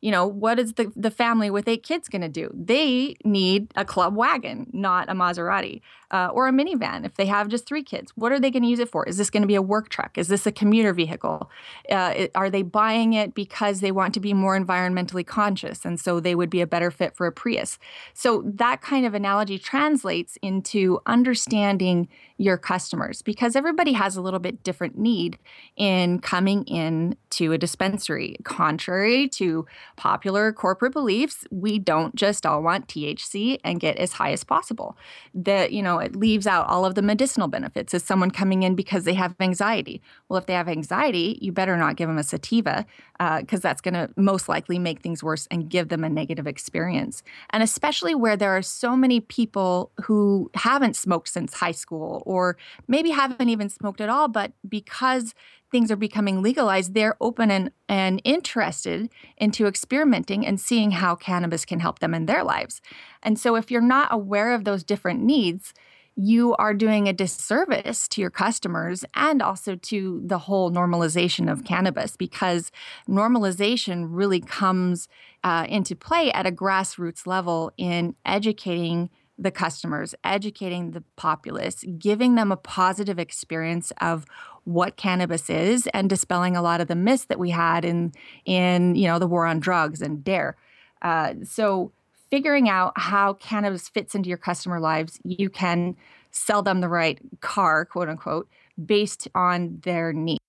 you 0.00 0.10
know, 0.10 0.26
what 0.26 0.58
is 0.58 0.74
the, 0.74 0.92
the 0.96 1.10
family 1.10 1.50
with 1.50 1.68
eight 1.68 1.82
kids 1.82 2.08
going 2.08 2.22
to 2.22 2.28
do? 2.28 2.50
They 2.54 3.16
need 3.24 3.72
a 3.76 3.84
club 3.84 4.14
wagon, 4.14 4.70
not 4.72 5.08
a 5.08 5.12
Maserati 5.12 5.80
uh, 6.14 6.28
or 6.28 6.46
a 6.46 6.52
minivan 6.52 7.04
if 7.04 7.14
they 7.16 7.26
have 7.26 7.48
just 7.48 7.66
three 7.66 7.82
kids. 7.82 8.12
What 8.14 8.30
are 8.30 8.38
they 8.38 8.52
going 8.52 8.62
to 8.62 8.68
use 8.68 8.78
it 8.78 8.88
for? 8.88 9.04
Is 9.04 9.16
this 9.16 9.30
going 9.30 9.42
to 9.42 9.48
be 9.48 9.56
a 9.56 9.62
work 9.62 9.88
truck? 9.88 10.16
Is 10.16 10.28
this 10.28 10.46
a 10.46 10.52
commuter 10.52 10.92
vehicle? 10.92 11.50
Uh, 11.90 12.28
are 12.36 12.50
they 12.50 12.62
buying 12.62 13.14
it 13.14 13.34
because 13.34 13.80
they 13.80 13.90
want 13.90 14.14
to 14.14 14.20
be 14.20 14.32
more 14.32 14.56
environmentally 14.56 15.26
conscious 15.26 15.84
and 15.84 15.98
so 15.98 16.20
they 16.20 16.36
would 16.36 16.50
be 16.50 16.60
a 16.60 16.68
better 16.68 16.92
fit 16.92 17.16
for 17.16 17.26
a 17.26 17.32
Prius? 17.32 17.80
So 18.12 18.44
that 18.46 18.80
kind 18.80 19.04
of 19.04 19.12
analogy 19.12 19.58
translates 19.58 20.38
into 20.40 21.00
understanding 21.04 22.06
your 22.36 22.58
customers 22.58 23.22
because 23.22 23.54
everybody 23.56 23.92
has 23.92 24.16
a 24.16 24.20
little 24.20 24.40
bit 24.40 24.62
different 24.62 24.98
need 24.98 25.38
in 25.76 26.20
coming 26.20 26.64
in 26.64 27.16
to 27.30 27.52
a 27.52 27.58
dispensary. 27.58 28.36
Contrary 28.44 29.28
to 29.28 29.66
popular 29.96 30.52
corporate 30.52 30.92
beliefs, 30.92 31.44
we 31.50 31.78
don't 31.78 32.14
just 32.14 32.44
all 32.46 32.62
want 32.62 32.88
THC 32.88 33.58
and 33.64 33.80
get 33.80 33.96
as 33.96 34.12
high 34.12 34.32
as 34.32 34.44
possible. 34.44 34.96
That, 35.34 35.72
you 35.72 35.82
know, 35.82 36.03
it 36.04 36.16
leaves 36.16 36.46
out 36.46 36.68
all 36.68 36.84
of 36.84 36.94
the 36.94 37.02
medicinal 37.02 37.48
benefits. 37.48 37.94
Is 37.94 38.04
someone 38.04 38.30
coming 38.30 38.62
in 38.62 38.74
because 38.74 39.04
they 39.04 39.14
have 39.14 39.34
anxiety? 39.40 40.02
Well, 40.28 40.38
if 40.38 40.46
they 40.46 40.52
have 40.54 40.68
anxiety, 40.68 41.38
you 41.40 41.52
better 41.52 41.76
not 41.76 41.96
give 41.96 42.08
them 42.08 42.18
a 42.18 42.22
sativa 42.22 42.86
because 43.18 43.60
uh, 43.60 43.68
that's 43.68 43.80
going 43.80 43.94
to 43.94 44.10
most 44.16 44.48
likely 44.48 44.78
make 44.78 45.00
things 45.00 45.22
worse 45.22 45.46
and 45.50 45.68
give 45.68 45.88
them 45.88 46.04
a 46.04 46.08
negative 46.08 46.46
experience. 46.46 47.22
And 47.50 47.62
especially 47.62 48.14
where 48.14 48.36
there 48.36 48.56
are 48.56 48.62
so 48.62 48.96
many 48.96 49.20
people 49.20 49.90
who 50.02 50.50
haven't 50.54 50.96
smoked 50.96 51.28
since 51.28 51.54
high 51.54 51.72
school 51.72 52.22
or 52.26 52.56
maybe 52.88 53.10
haven't 53.10 53.48
even 53.48 53.68
smoked 53.68 54.00
at 54.00 54.08
all, 54.08 54.28
but 54.28 54.52
because 54.68 55.34
things 55.74 55.90
are 55.90 55.96
becoming 55.96 56.40
legalized, 56.40 56.94
they're 56.94 57.16
open 57.20 57.50
and, 57.50 57.68
and 57.88 58.22
interested 58.22 59.10
into 59.38 59.66
experimenting 59.66 60.46
and 60.46 60.60
seeing 60.60 60.92
how 60.92 61.16
cannabis 61.16 61.64
can 61.64 61.80
help 61.80 61.98
them 61.98 62.14
in 62.14 62.26
their 62.26 62.44
lives. 62.44 62.80
And 63.24 63.40
so 63.40 63.56
if 63.56 63.72
you're 63.72 63.80
not 63.80 64.06
aware 64.12 64.54
of 64.54 64.62
those 64.62 64.84
different 64.84 65.20
needs, 65.20 65.74
you 66.16 66.54
are 66.56 66.74
doing 66.74 67.08
a 67.08 67.12
disservice 67.12 68.06
to 68.08 68.20
your 68.20 68.30
customers 68.30 69.04
and 69.14 69.42
also 69.42 69.74
to 69.74 70.22
the 70.24 70.38
whole 70.38 70.70
normalization 70.70 71.50
of 71.50 71.64
cannabis 71.64 72.16
because 72.16 72.70
normalization 73.08 74.06
really 74.08 74.40
comes 74.40 75.08
uh, 75.42 75.66
into 75.68 75.96
play 75.96 76.30
at 76.32 76.46
a 76.46 76.52
grassroots 76.52 77.26
level 77.26 77.72
in 77.76 78.14
educating 78.24 79.10
the 79.36 79.50
customers, 79.50 80.14
educating 80.22 80.92
the 80.92 81.02
populace, 81.16 81.84
giving 81.98 82.36
them 82.36 82.52
a 82.52 82.56
positive 82.56 83.18
experience 83.18 83.92
of 84.00 84.24
what 84.62 84.96
cannabis 84.96 85.50
is 85.50 85.88
and 85.88 86.08
dispelling 86.08 86.56
a 86.56 86.62
lot 86.62 86.80
of 86.80 86.86
the 86.86 86.94
myths 86.94 87.24
that 87.24 87.38
we 87.38 87.50
had 87.50 87.84
in 87.84 88.12
in 88.44 88.94
you 88.94 89.08
know 89.08 89.18
the 89.18 89.26
war 89.26 89.46
on 89.46 89.58
drugs 89.58 90.00
and 90.00 90.22
dare. 90.22 90.56
Uh, 91.02 91.34
so 91.42 91.92
figuring 92.34 92.68
out 92.68 92.92
how 92.96 93.34
cannabis 93.34 93.88
fits 93.88 94.12
into 94.16 94.28
your 94.28 94.36
customer 94.36 94.80
lives 94.80 95.20
you 95.24 95.48
can 95.48 95.94
sell 96.32 96.64
them 96.64 96.80
the 96.80 96.88
right 96.88 97.20
car 97.40 97.84
quote 97.84 98.08
unquote 98.08 98.48
based 98.84 99.28
on 99.36 99.78
their 99.84 100.12
needs 100.12 100.43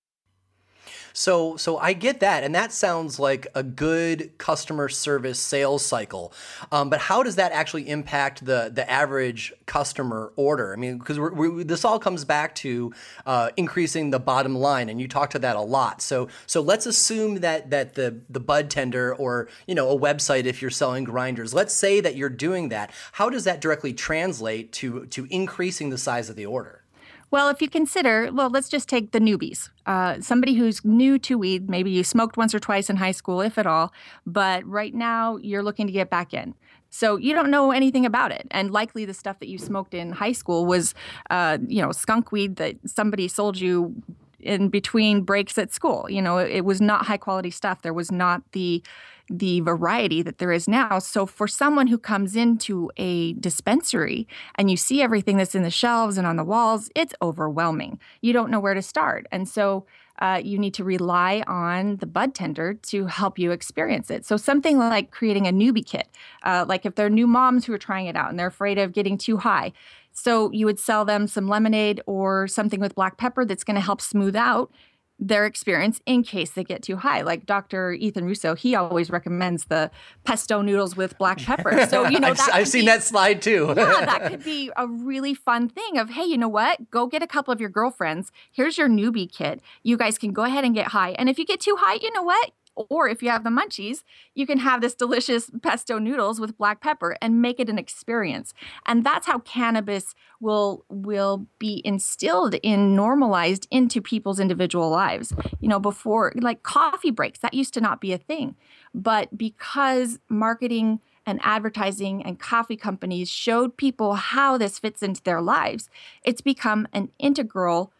so 1.12 1.56
so 1.56 1.78
I 1.78 1.92
get 1.92 2.20
that, 2.20 2.44
and 2.44 2.54
that 2.54 2.72
sounds 2.72 3.18
like 3.18 3.46
a 3.54 3.62
good 3.62 4.36
customer 4.38 4.88
service 4.88 5.38
sales 5.38 5.84
cycle. 5.84 6.32
Um, 6.72 6.90
but 6.90 7.00
how 7.00 7.22
does 7.22 7.36
that 7.36 7.52
actually 7.52 7.88
impact 7.88 8.44
the 8.44 8.70
the 8.72 8.88
average 8.90 9.52
customer 9.66 10.32
order? 10.36 10.72
I 10.72 10.76
mean, 10.76 10.98
because 10.98 11.18
this 11.66 11.84
all 11.84 11.98
comes 11.98 12.24
back 12.24 12.54
to 12.56 12.92
uh, 13.24 13.50
increasing 13.56 14.10
the 14.10 14.20
bottom 14.20 14.54
line, 14.54 14.88
and 14.88 15.00
you 15.00 15.08
talk 15.08 15.30
to 15.30 15.38
that 15.40 15.56
a 15.56 15.60
lot. 15.60 16.02
So 16.02 16.28
so 16.46 16.60
let's 16.60 16.86
assume 16.86 17.36
that 17.40 17.70
that 17.70 17.94
the 17.94 18.20
the 18.28 18.40
bud 18.40 18.70
tender 18.70 19.14
or 19.14 19.48
you 19.66 19.74
know 19.74 19.90
a 19.90 19.98
website 19.98 20.44
if 20.44 20.62
you're 20.62 20.70
selling 20.70 21.04
grinders. 21.04 21.54
Let's 21.54 21.74
say 21.74 22.00
that 22.00 22.16
you're 22.16 22.28
doing 22.28 22.68
that. 22.70 22.92
How 23.12 23.30
does 23.30 23.44
that 23.44 23.60
directly 23.60 23.92
translate 23.92 24.72
to 24.74 25.06
to 25.06 25.26
increasing 25.30 25.90
the 25.90 25.98
size 25.98 26.28
of 26.30 26.36
the 26.36 26.46
order? 26.46 26.82
Well, 27.30 27.48
if 27.48 27.60
you 27.60 27.68
consider, 27.68 28.30
well, 28.32 28.50
let's 28.50 28.68
just 28.68 28.88
take 28.88 29.10
the 29.10 29.18
newbies. 29.18 29.70
Uh, 29.84 30.20
somebody 30.20 30.54
who's 30.54 30.84
new 30.84 31.18
to 31.20 31.36
weed, 31.36 31.68
maybe 31.68 31.90
you 31.90 32.04
smoked 32.04 32.36
once 32.36 32.54
or 32.54 32.60
twice 32.60 32.88
in 32.88 32.96
high 32.96 33.10
school, 33.12 33.40
if 33.40 33.58
at 33.58 33.66
all, 33.66 33.92
but 34.24 34.64
right 34.64 34.94
now 34.94 35.36
you're 35.38 35.62
looking 35.62 35.86
to 35.86 35.92
get 35.92 36.08
back 36.08 36.32
in. 36.32 36.54
So 36.88 37.16
you 37.16 37.34
don't 37.34 37.50
know 37.50 37.72
anything 37.72 38.06
about 38.06 38.30
it, 38.30 38.46
and 38.52 38.70
likely 38.70 39.04
the 39.04 39.12
stuff 39.12 39.40
that 39.40 39.48
you 39.48 39.58
smoked 39.58 39.92
in 39.92 40.12
high 40.12 40.32
school 40.32 40.66
was, 40.66 40.94
uh, 41.28 41.58
you 41.66 41.82
know, 41.82 41.90
skunk 41.92 42.30
weed 42.30 42.56
that 42.56 42.76
somebody 42.86 43.28
sold 43.28 43.58
you 43.58 43.94
in 44.38 44.68
between 44.68 45.22
breaks 45.22 45.58
at 45.58 45.72
school. 45.72 46.06
You 46.08 46.22
know, 46.22 46.38
it, 46.38 46.50
it 46.50 46.64
was 46.64 46.80
not 46.80 47.06
high 47.06 47.16
quality 47.16 47.50
stuff. 47.50 47.82
There 47.82 47.92
was 47.92 48.12
not 48.12 48.42
the 48.52 48.82
the 49.28 49.60
variety 49.60 50.22
that 50.22 50.38
there 50.38 50.52
is 50.52 50.68
now. 50.68 50.98
So 50.98 51.26
for 51.26 51.48
someone 51.48 51.88
who 51.88 51.98
comes 51.98 52.36
into 52.36 52.90
a 52.96 53.32
dispensary 53.34 54.28
and 54.54 54.70
you 54.70 54.76
see 54.76 55.02
everything 55.02 55.36
that's 55.36 55.54
in 55.54 55.62
the 55.62 55.70
shelves 55.70 56.16
and 56.16 56.26
on 56.26 56.36
the 56.36 56.44
walls, 56.44 56.90
it's 56.94 57.14
overwhelming. 57.20 57.98
You 58.20 58.32
don't 58.32 58.50
know 58.50 58.60
where 58.60 58.74
to 58.74 58.82
start. 58.82 59.26
And 59.32 59.48
so 59.48 59.86
uh, 60.18 60.40
you 60.42 60.58
need 60.58 60.74
to 60.74 60.84
rely 60.84 61.42
on 61.46 61.96
the 61.96 62.06
bud 62.06 62.34
tender 62.34 62.74
to 62.74 63.06
help 63.06 63.38
you 63.38 63.50
experience 63.50 64.10
it. 64.10 64.24
So 64.24 64.36
something 64.36 64.78
like 64.78 65.10
creating 65.10 65.46
a 65.46 65.52
newbie 65.52 65.84
kit, 65.84 66.08
uh, 66.42 66.64
like 66.66 66.86
if 66.86 66.94
they're 66.94 67.10
new 67.10 67.26
moms 67.26 67.66
who 67.66 67.72
are 67.72 67.78
trying 67.78 68.06
it 68.06 68.16
out 68.16 68.30
and 68.30 68.38
they're 68.38 68.46
afraid 68.46 68.78
of 68.78 68.92
getting 68.92 69.18
too 69.18 69.38
high. 69.38 69.72
So 70.12 70.50
you 70.52 70.64
would 70.64 70.78
sell 70.78 71.04
them 71.04 71.26
some 71.26 71.48
lemonade 71.48 72.00
or 72.06 72.48
something 72.48 72.80
with 72.80 72.94
black 72.94 73.18
pepper 73.18 73.44
that's 73.44 73.64
going 73.64 73.74
to 73.74 73.82
help 73.82 74.00
smooth 74.00 74.34
out 74.34 74.72
their 75.18 75.46
experience 75.46 76.00
in 76.04 76.22
case 76.22 76.50
they 76.50 76.64
get 76.64 76.82
too 76.82 76.96
high. 76.96 77.22
Like 77.22 77.46
Dr. 77.46 77.92
Ethan 77.92 78.24
Russo, 78.24 78.54
he 78.54 78.74
always 78.74 79.10
recommends 79.10 79.64
the 79.64 79.90
pesto 80.24 80.60
noodles 80.60 80.96
with 80.96 81.16
black 81.18 81.38
pepper. 81.38 81.74
So, 81.86 82.08
you 82.08 82.18
know, 82.18 82.28
I've, 82.28 82.40
I've 82.52 82.68
seen 82.68 82.86
that 82.86 83.02
slide 83.02 83.40
too. 83.40 83.72
yeah, 83.76 84.04
that 84.04 84.26
could 84.30 84.42
be 84.42 84.72
a 84.76 84.88
really 84.88 85.34
fun 85.34 85.68
thing 85.68 85.98
of, 85.98 86.10
hey, 86.10 86.24
you 86.24 86.36
know 86.36 86.48
what? 86.48 86.90
Go 86.90 87.06
get 87.06 87.22
a 87.22 87.28
couple 87.28 87.52
of 87.52 87.60
your 87.60 87.70
girlfriends. 87.70 88.32
Here's 88.50 88.76
your 88.76 88.88
newbie 88.88 89.30
kit. 89.30 89.60
You 89.84 89.96
guys 89.96 90.18
can 90.18 90.32
go 90.32 90.42
ahead 90.42 90.64
and 90.64 90.74
get 90.74 90.88
high. 90.88 91.10
And 91.10 91.28
if 91.28 91.38
you 91.38 91.44
get 91.44 91.60
too 91.60 91.76
high, 91.78 91.98
you 92.02 92.12
know 92.12 92.22
what? 92.22 92.50
Or 92.76 93.08
if 93.08 93.22
you 93.22 93.30
have 93.30 93.44
the 93.44 93.50
munchies, 93.50 94.02
you 94.34 94.46
can 94.46 94.58
have 94.58 94.80
this 94.80 94.94
delicious 94.94 95.50
pesto 95.62 95.98
noodles 95.98 96.38
with 96.38 96.58
black 96.58 96.80
pepper 96.80 97.16
and 97.20 97.42
make 97.42 97.58
it 97.58 97.68
an 97.68 97.78
experience. 97.78 98.54
And 98.86 99.04
that's 99.04 99.26
how 99.26 99.40
cannabis 99.40 100.14
will 100.40 100.84
will 100.88 101.46
be 101.58 101.82
instilled 101.84 102.54
in 102.62 102.94
normalized 102.94 103.66
into 103.70 104.00
people's 104.00 104.40
individual 104.40 104.90
lives. 104.90 105.32
You 105.60 105.68
know, 105.68 105.80
before 105.80 106.32
like 106.36 106.62
coffee 106.62 107.10
breaks, 107.10 107.38
that 107.40 107.54
used 107.54 107.74
to 107.74 107.80
not 107.80 108.00
be 108.00 108.12
a 108.12 108.18
thing. 108.18 108.56
But 108.94 109.36
because 109.36 110.18
marketing 110.28 111.00
and 111.26 111.40
advertising 111.42 112.22
and 112.22 112.38
coffee 112.38 112.76
companies 112.76 113.28
showed 113.28 113.76
people 113.76 114.14
how 114.14 114.56
this 114.56 114.78
fits 114.78 115.02
into 115.02 115.22
their 115.22 115.42
lives, 115.42 115.90
it's 116.24 116.40
become 116.40 116.86
an 116.92 117.10
integral 117.18 117.92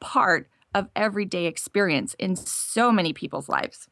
part 0.00 0.48
of 0.74 0.88
everyday 0.96 1.46
experience 1.46 2.14
in 2.18 2.36
so 2.36 2.90
many 2.90 3.12
people's 3.12 3.48
lives. 3.48 3.88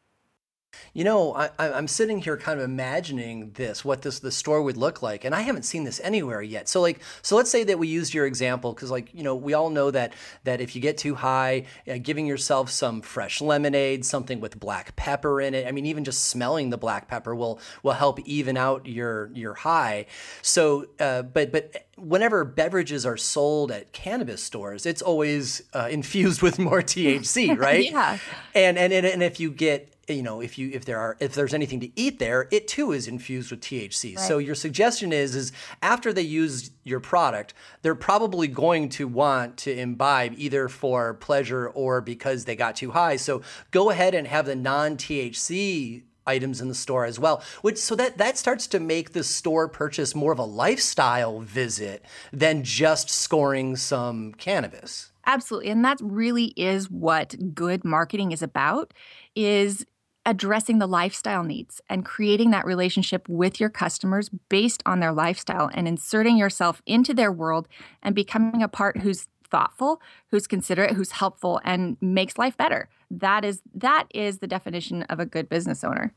You 0.94 1.04
know, 1.04 1.34
I, 1.34 1.50
I'm 1.58 1.88
sitting 1.88 2.20
here 2.20 2.36
kind 2.36 2.58
of 2.58 2.64
imagining 2.64 3.52
this, 3.52 3.84
what 3.84 4.02
this 4.02 4.18
the 4.18 4.30
store 4.30 4.62
would 4.62 4.76
look 4.76 5.02
like, 5.02 5.24
and 5.24 5.34
I 5.34 5.42
haven't 5.42 5.64
seen 5.64 5.84
this 5.84 6.00
anywhere 6.02 6.42
yet. 6.42 6.68
So, 6.68 6.80
like, 6.80 7.00
so 7.22 7.36
let's 7.36 7.50
say 7.50 7.64
that 7.64 7.78
we 7.78 7.88
used 7.88 8.14
your 8.14 8.26
example 8.26 8.72
because, 8.72 8.90
like, 8.90 9.14
you 9.14 9.22
know, 9.22 9.34
we 9.34 9.54
all 9.54 9.70
know 9.70 9.90
that 9.90 10.12
that 10.44 10.60
if 10.60 10.74
you 10.74 10.82
get 10.82 10.98
too 10.98 11.14
high, 11.14 11.64
uh, 11.88 11.98
giving 12.02 12.26
yourself 12.26 12.70
some 12.70 13.00
fresh 13.00 13.40
lemonade, 13.40 14.04
something 14.04 14.40
with 14.40 14.58
black 14.58 14.96
pepper 14.96 15.40
in 15.40 15.54
it. 15.54 15.66
I 15.66 15.72
mean, 15.72 15.86
even 15.86 16.04
just 16.04 16.26
smelling 16.26 16.70
the 16.70 16.78
black 16.78 17.08
pepper 17.08 17.34
will 17.34 17.60
will 17.82 17.92
help 17.92 18.20
even 18.20 18.56
out 18.56 18.86
your 18.86 19.30
your 19.34 19.54
high. 19.54 20.06
So, 20.42 20.86
uh, 20.98 21.22
but 21.22 21.52
but 21.52 21.86
whenever 21.96 22.44
beverages 22.44 23.04
are 23.04 23.16
sold 23.16 23.70
at 23.70 23.92
cannabis 23.92 24.42
stores, 24.42 24.86
it's 24.86 25.02
always 25.02 25.62
uh, 25.72 25.88
infused 25.90 26.42
with 26.42 26.58
more 26.58 26.82
THC, 26.82 27.58
right? 27.58 27.90
yeah. 27.90 28.18
And, 28.54 28.78
and 28.78 28.92
and 28.92 29.22
if 29.22 29.40
you 29.40 29.50
get 29.50 29.92
you 30.08 30.22
know 30.22 30.40
if 30.40 30.58
you 30.58 30.70
if 30.72 30.84
there 30.84 30.98
are 30.98 31.16
if 31.20 31.34
there's 31.34 31.54
anything 31.54 31.80
to 31.80 32.00
eat 32.00 32.18
there 32.18 32.48
it 32.50 32.66
too 32.68 32.92
is 32.92 33.06
infused 33.06 33.50
with 33.50 33.60
THC 33.60 34.16
right. 34.16 34.24
so 34.26 34.38
your 34.38 34.54
suggestion 34.54 35.12
is 35.12 35.34
is 35.34 35.52
after 35.82 36.12
they 36.12 36.22
use 36.22 36.70
your 36.84 37.00
product 37.00 37.54
they're 37.82 37.94
probably 37.94 38.48
going 38.48 38.88
to 38.88 39.06
want 39.06 39.56
to 39.58 39.72
imbibe 39.72 40.34
either 40.36 40.68
for 40.68 41.14
pleasure 41.14 41.68
or 41.68 42.00
because 42.00 42.44
they 42.44 42.56
got 42.56 42.76
too 42.76 42.90
high. 42.92 43.16
So 43.16 43.42
go 43.70 43.90
ahead 43.90 44.14
and 44.14 44.26
have 44.26 44.46
the 44.46 44.56
non 44.56 44.96
THC 44.96 46.02
items 46.26 46.60
in 46.60 46.68
the 46.68 46.74
store 46.74 47.06
as 47.06 47.18
well 47.18 47.42
which 47.62 47.78
so 47.78 47.94
that 47.94 48.18
that 48.18 48.36
starts 48.36 48.66
to 48.66 48.78
make 48.78 49.12
the 49.12 49.24
store 49.24 49.66
purchase 49.66 50.14
more 50.14 50.30
of 50.30 50.38
a 50.38 50.44
lifestyle 50.44 51.40
visit 51.40 52.04
than 52.32 52.62
just 52.62 53.08
scoring 53.08 53.76
some 53.76 54.34
cannabis. 54.34 55.10
Absolutely. 55.24 55.70
And 55.70 55.84
that 55.84 55.98
really 56.02 56.54
is 56.56 56.90
what 56.90 57.34
good 57.54 57.84
marketing 57.84 58.32
is 58.32 58.42
about 58.42 58.94
is 59.34 59.84
addressing 60.28 60.78
the 60.78 60.86
lifestyle 60.86 61.42
needs 61.42 61.80
and 61.88 62.04
creating 62.04 62.50
that 62.50 62.66
relationship 62.66 63.26
with 63.30 63.58
your 63.58 63.70
customers 63.70 64.28
based 64.50 64.82
on 64.84 65.00
their 65.00 65.10
lifestyle 65.10 65.70
and 65.72 65.88
inserting 65.88 66.36
yourself 66.36 66.82
into 66.84 67.14
their 67.14 67.32
world 67.32 67.66
and 68.02 68.14
becoming 68.14 68.62
a 68.62 68.68
part 68.68 68.98
who's 68.98 69.26
thoughtful, 69.50 70.02
who's 70.30 70.46
considerate, 70.46 70.94
who's 70.94 71.12
helpful 71.12 71.62
and 71.64 71.96
makes 72.02 72.36
life 72.36 72.58
better. 72.58 72.90
That 73.10 73.42
is 73.42 73.62
that 73.74 74.04
is 74.14 74.40
the 74.40 74.46
definition 74.46 75.04
of 75.04 75.18
a 75.18 75.24
good 75.24 75.48
business 75.48 75.82
owner. 75.82 76.12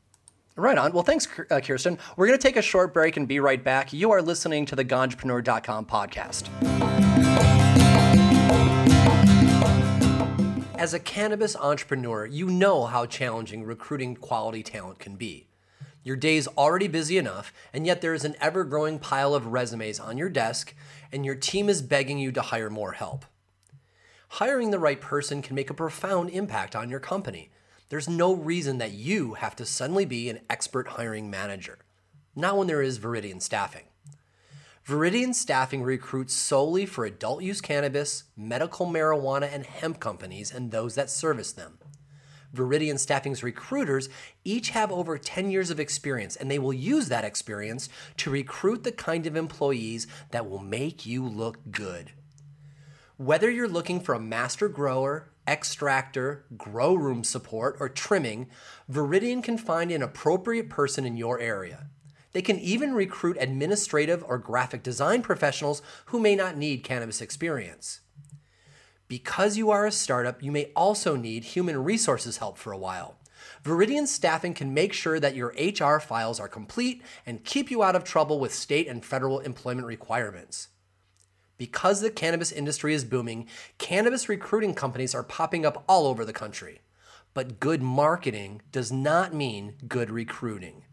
Right 0.56 0.76
on. 0.76 0.92
Well, 0.92 1.04
thanks, 1.04 1.26
uh, 1.50 1.60
Kirsten. 1.60 1.96
We're 2.18 2.26
going 2.26 2.38
to 2.38 2.42
take 2.42 2.58
a 2.58 2.62
short 2.62 2.92
break 2.92 3.16
and 3.16 3.26
be 3.26 3.40
right 3.40 3.64
back. 3.64 3.94
You 3.94 4.10
are 4.10 4.20
listening 4.20 4.66
to 4.66 4.76
the 4.76 4.84
Ganjapreneur.com 4.84 5.86
podcast. 5.86 7.01
As 10.82 10.92
a 10.92 10.98
cannabis 10.98 11.54
entrepreneur, 11.54 12.26
you 12.26 12.48
know 12.48 12.86
how 12.86 13.06
challenging 13.06 13.62
recruiting 13.62 14.16
quality 14.16 14.64
talent 14.64 14.98
can 14.98 15.14
be. 15.14 15.46
Your 16.02 16.16
day's 16.16 16.48
already 16.48 16.88
busy 16.88 17.18
enough, 17.18 17.52
and 17.72 17.86
yet 17.86 18.00
there 18.00 18.14
is 18.14 18.24
an 18.24 18.34
ever 18.40 18.64
growing 18.64 18.98
pile 18.98 19.32
of 19.32 19.46
resumes 19.46 20.00
on 20.00 20.18
your 20.18 20.28
desk, 20.28 20.74
and 21.12 21.24
your 21.24 21.36
team 21.36 21.68
is 21.68 21.82
begging 21.82 22.18
you 22.18 22.32
to 22.32 22.42
hire 22.42 22.68
more 22.68 22.94
help. 22.94 23.24
Hiring 24.30 24.72
the 24.72 24.80
right 24.80 25.00
person 25.00 25.40
can 25.40 25.54
make 25.54 25.70
a 25.70 25.74
profound 25.74 26.30
impact 26.30 26.74
on 26.74 26.90
your 26.90 26.98
company. 26.98 27.52
There's 27.88 28.08
no 28.08 28.34
reason 28.34 28.78
that 28.78 28.90
you 28.90 29.34
have 29.34 29.54
to 29.54 29.64
suddenly 29.64 30.04
be 30.04 30.30
an 30.30 30.40
expert 30.50 30.88
hiring 30.88 31.30
manager. 31.30 31.78
Not 32.34 32.58
when 32.58 32.66
there 32.66 32.82
is 32.82 32.98
Viridian 32.98 33.40
staffing. 33.40 33.84
Viridian 34.86 35.32
Staffing 35.32 35.84
recruits 35.84 36.34
solely 36.34 36.86
for 36.86 37.04
adult 37.04 37.40
use 37.42 37.60
cannabis, 37.60 38.24
medical 38.36 38.84
marijuana, 38.84 39.48
and 39.52 39.64
hemp 39.64 40.00
companies 40.00 40.52
and 40.52 40.72
those 40.72 40.96
that 40.96 41.08
service 41.08 41.52
them. 41.52 41.78
Viridian 42.52 42.98
Staffing's 42.98 43.44
recruiters 43.44 44.08
each 44.44 44.70
have 44.70 44.90
over 44.90 45.16
10 45.16 45.52
years 45.52 45.70
of 45.70 45.78
experience, 45.78 46.34
and 46.34 46.50
they 46.50 46.58
will 46.58 46.72
use 46.72 47.08
that 47.08 47.24
experience 47.24 47.88
to 48.16 48.30
recruit 48.30 48.82
the 48.82 48.90
kind 48.90 49.24
of 49.24 49.36
employees 49.36 50.08
that 50.32 50.50
will 50.50 50.58
make 50.58 51.06
you 51.06 51.24
look 51.24 51.58
good. 51.70 52.10
Whether 53.16 53.50
you're 53.50 53.68
looking 53.68 54.00
for 54.00 54.16
a 54.16 54.20
master 54.20 54.68
grower, 54.68 55.30
extractor, 55.46 56.44
grow 56.56 56.94
room 56.94 57.22
support, 57.22 57.76
or 57.78 57.88
trimming, 57.88 58.48
Viridian 58.90 59.44
can 59.44 59.58
find 59.58 59.92
an 59.92 60.02
appropriate 60.02 60.68
person 60.68 61.06
in 61.06 61.16
your 61.16 61.38
area. 61.38 61.86
They 62.32 62.42
can 62.42 62.58
even 62.58 62.94
recruit 62.94 63.36
administrative 63.38 64.24
or 64.26 64.38
graphic 64.38 64.82
design 64.82 65.22
professionals 65.22 65.82
who 66.06 66.18
may 66.18 66.34
not 66.34 66.56
need 66.56 66.84
cannabis 66.84 67.20
experience. 67.20 68.00
Because 69.08 69.58
you 69.58 69.70
are 69.70 69.84
a 69.84 69.92
startup, 69.92 70.42
you 70.42 70.50
may 70.50 70.72
also 70.74 71.16
need 71.16 71.44
human 71.44 71.84
resources 71.84 72.38
help 72.38 72.56
for 72.56 72.72
a 72.72 72.78
while. 72.78 73.16
Viridian 73.62 74.06
Staffing 74.06 74.54
can 74.54 74.72
make 74.72 74.92
sure 74.92 75.20
that 75.20 75.36
your 75.36 75.54
HR 75.58 76.00
files 76.00 76.40
are 76.40 76.48
complete 76.48 77.02
and 77.26 77.44
keep 77.44 77.70
you 77.70 77.82
out 77.82 77.94
of 77.94 78.04
trouble 78.04 78.40
with 78.40 78.54
state 78.54 78.88
and 78.88 79.04
federal 79.04 79.40
employment 79.40 79.86
requirements. 79.86 80.68
Because 81.58 82.00
the 82.00 82.10
cannabis 82.10 82.50
industry 82.50 82.94
is 82.94 83.04
booming, 83.04 83.46
cannabis 83.78 84.28
recruiting 84.28 84.74
companies 84.74 85.14
are 85.14 85.22
popping 85.22 85.64
up 85.66 85.84
all 85.86 86.06
over 86.06 86.24
the 86.24 86.32
country. 86.32 86.80
But 87.34 87.60
good 87.60 87.82
marketing 87.82 88.62
does 88.72 88.90
not 88.90 89.34
mean 89.34 89.74
good 89.86 90.10
recruiting. 90.10 90.84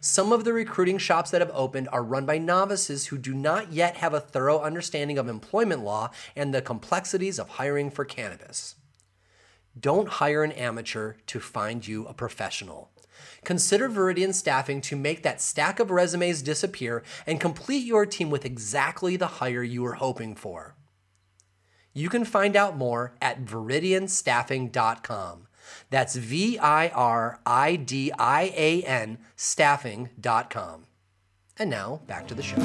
Some 0.00 0.32
of 0.32 0.44
the 0.44 0.52
recruiting 0.52 0.98
shops 0.98 1.30
that 1.30 1.40
have 1.40 1.50
opened 1.52 1.88
are 1.92 2.04
run 2.04 2.24
by 2.24 2.38
novices 2.38 3.06
who 3.06 3.18
do 3.18 3.34
not 3.34 3.72
yet 3.72 3.96
have 3.96 4.14
a 4.14 4.20
thorough 4.20 4.60
understanding 4.60 5.18
of 5.18 5.28
employment 5.28 5.82
law 5.82 6.10
and 6.36 6.54
the 6.54 6.62
complexities 6.62 7.38
of 7.38 7.48
hiring 7.50 7.90
for 7.90 8.04
cannabis. 8.04 8.76
Don't 9.78 10.08
hire 10.08 10.44
an 10.44 10.52
amateur 10.52 11.14
to 11.26 11.40
find 11.40 11.86
you 11.86 12.06
a 12.06 12.14
professional. 12.14 12.90
Consider 13.44 13.88
Viridian 13.88 14.32
Staffing 14.32 14.80
to 14.82 14.96
make 14.96 15.22
that 15.22 15.40
stack 15.40 15.80
of 15.80 15.90
resumes 15.90 16.42
disappear 16.42 17.02
and 17.26 17.40
complete 17.40 17.84
your 17.84 18.06
team 18.06 18.30
with 18.30 18.44
exactly 18.44 19.16
the 19.16 19.26
hire 19.26 19.62
you 19.62 19.82
were 19.82 19.94
hoping 19.94 20.36
for. 20.36 20.76
You 21.92 22.08
can 22.08 22.24
find 22.24 22.54
out 22.54 22.76
more 22.76 23.14
at 23.20 23.44
viridianstaffing.com. 23.44 25.47
That's 25.90 26.16
V 26.16 26.58
I 26.58 26.88
R 26.88 27.40
I 27.46 27.76
D 27.76 28.12
I 28.18 28.52
A 28.56 28.82
N 28.82 29.18
staffing.com. 29.36 30.84
And 31.58 31.70
now 31.70 32.00
back 32.06 32.28
to 32.28 32.34
the 32.34 32.42
show. 32.42 32.58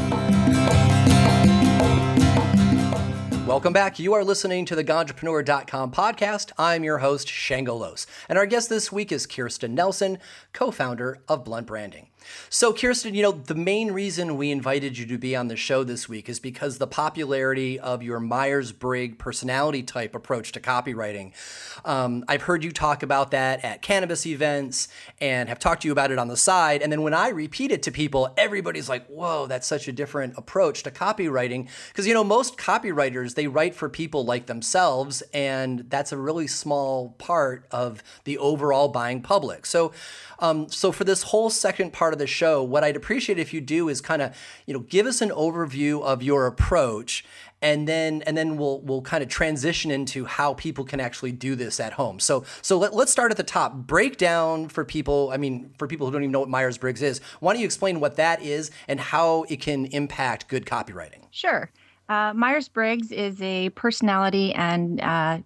Welcome 3.46 3.74
back. 3.74 4.00
You 4.00 4.14
are 4.14 4.24
listening 4.24 4.64
to 4.66 4.76
the 4.76 4.86
Ganjapreneur.com 4.86 5.92
podcast. 5.92 6.54
I'm 6.58 6.86
your 6.86 7.00
host, 7.00 7.28
Shango 7.28 7.76
Los. 7.76 8.08
And 8.30 8.38
our 8.38 8.46
guest 8.46 8.70
this 8.70 8.90
week 8.90 9.12
is 9.12 9.28
Kirsten 9.28 9.76
Nelson, 9.76 10.18
co 10.54 10.72
founder 10.72 11.20
of 11.28 11.44
Blunt 11.44 11.68
Branding. 11.68 12.08
So, 12.50 12.74
Kirsten, 12.74 13.14
you 13.14 13.24
know, 13.24 13.32
the 13.32 13.56
main 13.56 13.92
reason 13.92 14.38
we 14.38 14.52
invited 14.52 14.98
you 14.98 15.06
to 15.08 15.18
be 15.18 15.36
on 15.36 15.48
the 15.48 15.56
show 15.56 15.84
this 15.84 16.08
week 16.08 16.30
is 16.30 16.40
because 16.40 16.78
the 16.78 16.88
popularity 16.88 17.80
of 17.80 18.04
your 18.04 18.20
Myers 18.20 18.72
Briggs 18.72 19.18
personality 19.18 19.84
type 19.84 20.16
approach 20.16 20.52
to 20.54 20.60
copywriting. 20.60 21.32
Um, 21.86 22.24
I've 22.28 22.44
heard 22.44 22.64
you 22.64 22.72
talk 22.72 23.04
about 23.04 23.32
that 23.32 23.64
at 23.64 23.82
cannabis 23.82 24.26
events 24.26 24.88
and 25.20 25.50
have 25.50 25.60
talked 25.60 25.82
to 25.82 25.88
you 25.88 25.92
about 25.92 26.12
it 26.12 26.20
on 26.20 26.28
the 26.28 26.38
side. 26.38 26.82
And 26.82 26.92
then 26.92 27.02
when 27.02 27.14
I 27.14 27.30
repeat 27.30 27.72
it 27.72 27.84
to 27.84 27.92
people, 27.92 28.34
everybody's 28.38 28.90
like, 28.90 29.06
whoa, 29.08 29.48
that's 29.48 29.68
such 29.68 29.88
a 29.88 29.92
different 29.92 30.36
approach 30.38 30.84
to 30.84 30.92
copywriting. 30.92 31.68
Because, 31.90 32.08
you 32.08 32.14
know, 32.14 32.24
most 32.24 32.58
copywriters, 32.58 33.36
they 33.36 33.48
write 33.48 33.76
for 33.76 33.90
people 33.90 34.26
like 34.26 34.46
themselves, 34.46 35.22
and 35.34 35.86
that's 35.90 36.12
a 36.12 36.18
really 36.18 36.48
small 36.48 37.10
part 37.18 37.66
of 37.72 38.04
the 38.24 38.38
overall 38.38 38.88
buying 38.88 39.22
public. 39.22 39.66
So, 39.66 39.92
um, 40.40 40.70
so 40.70 40.92
for 40.92 41.04
this 41.04 41.24
whole 41.24 41.50
second 41.50 41.94
part 41.94 42.13
of 42.14 42.20
the 42.20 42.28
show, 42.28 42.64
what 42.64 42.84
I'd 42.84 42.96
appreciate 42.96 43.38
if 43.38 43.54
you 43.54 43.60
do 43.60 43.90
is 43.90 44.00
kind 44.00 44.22
of, 44.22 44.36
you 44.66 44.74
know, 44.74 44.80
give 44.80 45.06
us 45.06 45.22
an 45.22 45.30
overview 45.30 46.02
of 46.02 46.24
your 46.24 46.48
approach 46.48 47.26
and 47.64 47.88
then 47.88 48.22
and 48.28 48.38
then 48.38 48.58
we'll 48.58 48.82
we'll 48.82 49.02
kind 49.02 49.24
of 49.24 49.30
transition 49.30 49.90
into 49.90 50.26
how 50.26 50.54
people 50.54 50.84
can 50.84 51.00
actually 51.00 51.32
do 51.32 51.56
this 51.56 51.80
at 51.80 51.94
home. 51.94 52.20
So 52.20 52.44
so 52.62 52.78
let, 52.78 52.94
let's 52.94 53.12
start 53.12 53.32
at 53.32 53.38
the 53.38 53.44
top. 53.44 53.74
Break 53.74 54.18
down 54.18 54.68
for 54.68 54.84
people. 54.84 55.32
I 55.34 55.38
mean, 55.38 55.74
for 55.80 55.88
people 55.88 56.06
who 56.06 56.12
don't 56.12 56.24
even 56.24 56.32
know 56.32 56.42
what 56.42 56.50
Myers 56.50 56.78
Briggs 56.78 57.02
is. 57.02 57.22
Why 57.40 57.54
don't 57.54 57.62
you 57.62 57.66
explain 57.66 58.02
what 58.02 58.18
that 58.18 58.44
is 58.44 58.70
and 58.88 59.00
how 59.00 59.44
it 59.44 59.62
can 59.62 59.86
impact 59.88 60.50
good 60.50 60.66
copywriting? 60.66 61.24
Sure. 61.32 61.72
Uh, 62.10 62.34
Myers 62.36 62.68
Briggs 62.68 63.12
is 63.12 63.42
a 63.42 63.70
personality 63.70 64.54
and 64.54 65.00
uh, 65.00 65.40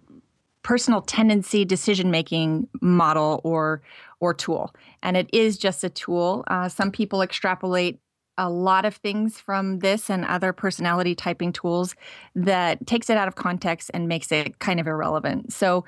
personal 0.62 1.00
tendency 1.00 1.64
decision 1.64 2.10
making 2.10 2.68
model 2.80 3.40
or 3.44 3.80
or 4.20 4.34
tool. 4.34 4.74
And 5.02 5.16
it 5.16 5.28
is 5.32 5.58
just 5.58 5.84
a 5.84 5.90
tool. 5.90 6.44
Uh, 6.48 6.68
some 6.68 6.90
people 6.90 7.22
extrapolate 7.22 8.00
a 8.40 8.48
lot 8.48 8.84
of 8.84 8.94
things 8.94 9.40
from 9.40 9.80
this 9.80 10.08
and 10.08 10.24
other 10.24 10.52
personality 10.52 11.12
typing 11.12 11.52
tools 11.52 11.96
that 12.36 12.86
takes 12.86 13.10
it 13.10 13.16
out 13.16 13.26
of 13.26 13.34
context 13.34 13.90
and 13.92 14.06
makes 14.06 14.30
it 14.30 14.60
kind 14.60 14.78
of 14.78 14.86
irrelevant. 14.86 15.52
So 15.52 15.84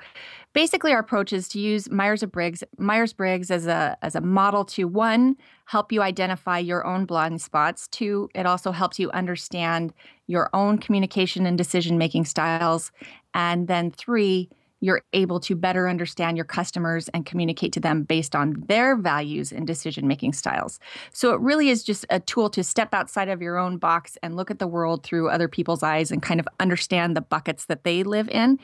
basically 0.51 0.91
our 0.91 0.99
approach 0.99 1.31
is 1.31 1.47
to 1.49 1.59
use 1.61 1.89
Myers-Briggs 1.89 2.61
Myers-Briggs 2.77 3.51
as 3.51 3.67
a 3.67 3.97
as 4.01 4.15
a 4.15 4.21
model 4.21 4.65
to 4.65 4.83
one 4.83 5.37
help 5.65 5.93
you 5.93 6.01
identify 6.01 6.59
your 6.59 6.85
own 6.85 7.05
blind 7.05 7.41
spots, 7.41 7.87
two 7.87 8.29
it 8.35 8.45
also 8.45 8.73
helps 8.73 8.99
you 8.99 9.09
understand 9.11 9.93
your 10.27 10.49
own 10.53 10.77
communication 10.77 11.45
and 11.45 11.57
decision 11.57 11.97
making 11.97 12.25
styles, 12.25 12.91
and 13.33 13.69
then 13.69 13.91
three 13.91 14.49
you're 14.81 15.03
able 15.13 15.39
to 15.39 15.55
better 15.55 15.87
understand 15.87 16.35
your 16.35 16.45
customers 16.45 17.07
and 17.09 17.25
communicate 17.25 17.71
to 17.73 17.79
them 17.79 18.03
based 18.03 18.35
on 18.35 18.61
their 18.67 18.95
values 18.95 19.51
and 19.51 19.65
decision 19.65 20.07
making 20.07 20.33
styles. 20.33 20.79
So 21.13 21.33
it 21.33 21.39
really 21.39 21.69
is 21.69 21.83
just 21.83 22.05
a 22.09 22.19
tool 22.19 22.49
to 22.49 22.63
step 22.63 22.93
outside 22.93 23.29
of 23.29 23.41
your 23.41 23.57
own 23.57 23.77
box 23.77 24.17
and 24.23 24.35
look 24.35 24.51
at 24.51 24.59
the 24.59 24.67
world 24.67 25.03
through 25.03 25.29
other 25.29 25.47
people's 25.47 25.83
eyes 25.83 26.11
and 26.11 26.21
kind 26.21 26.39
of 26.39 26.47
understand 26.59 27.15
the 27.15 27.21
buckets 27.21 27.65
that 27.65 27.83
they 27.83 28.03
live 28.03 28.27
in 28.29 28.59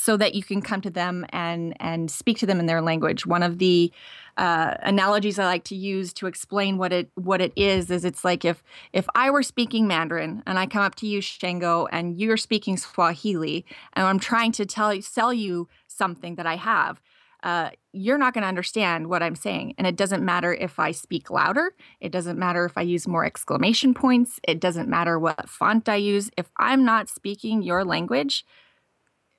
so 0.00 0.16
that 0.16 0.34
you 0.34 0.42
can 0.42 0.62
come 0.62 0.80
to 0.80 0.88
them 0.88 1.26
and 1.28 1.76
and 1.78 2.10
speak 2.10 2.38
to 2.38 2.46
them 2.46 2.58
in 2.58 2.64
their 2.64 2.80
language. 2.80 3.26
One 3.26 3.42
of 3.42 3.58
the 3.58 3.92
uh, 4.38 4.74
analogies 4.80 5.38
I 5.38 5.44
like 5.44 5.64
to 5.64 5.76
use 5.76 6.14
to 6.14 6.26
explain 6.26 6.78
what 6.78 6.90
it 6.90 7.10
what 7.16 7.42
it 7.42 7.52
is 7.54 7.90
is 7.90 8.06
it's 8.06 8.24
like 8.24 8.46
if 8.46 8.62
if 8.94 9.06
I 9.14 9.30
were 9.30 9.42
speaking 9.42 9.86
Mandarin 9.86 10.42
and 10.46 10.58
I 10.58 10.64
come 10.64 10.80
up 10.80 10.94
to 10.96 11.06
you 11.06 11.20
Shango 11.20 11.86
and 11.92 12.18
you're 12.18 12.38
speaking 12.38 12.78
Swahili 12.78 13.66
and 13.92 14.06
I'm 14.06 14.18
trying 14.18 14.52
to 14.52 14.64
tell 14.64 14.94
you 14.94 15.02
sell 15.02 15.34
you 15.34 15.68
something 15.86 16.36
that 16.36 16.46
I 16.46 16.56
have. 16.56 17.02
Uh, 17.42 17.70
you're 17.92 18.18
not 18.18 18.32
going 18.32 18.42
to 18.42 18.48
understand 18.48 19.08
what 19.08 19.22
I'm 19.22 19.34
saying. 19.34 19.74
And 19.78 19.86
it 19.86 19.96
doesn't 19.96 20.22
matter 20.22 20.52
if 20.52 20.78
I 20.78 20.92
speak 20.92 21.30
louder. 21.30 21.72
It 21.98 22.12
doesn't 22.12 22.38
matter 22.38 22.66
if 22.66 22.76
I 22.76 22.82
use 22.82 23.08
more 23.08 23.24
exclamation 23.24 23.94
points. 23.94 24.40
It 24.46 24.60
doesn't 24.60 24.90
matter 24.90 25.18
what 25.18 25.48
font 25.48 25.88
I 25.88 25.96
use. 25.96 26.30
If 26.36 26.50
I'm 26.58 26.84
not 26.84 27.08
speaking 27.08 27.62
your 27.62 27.82
language, 27.82 28.44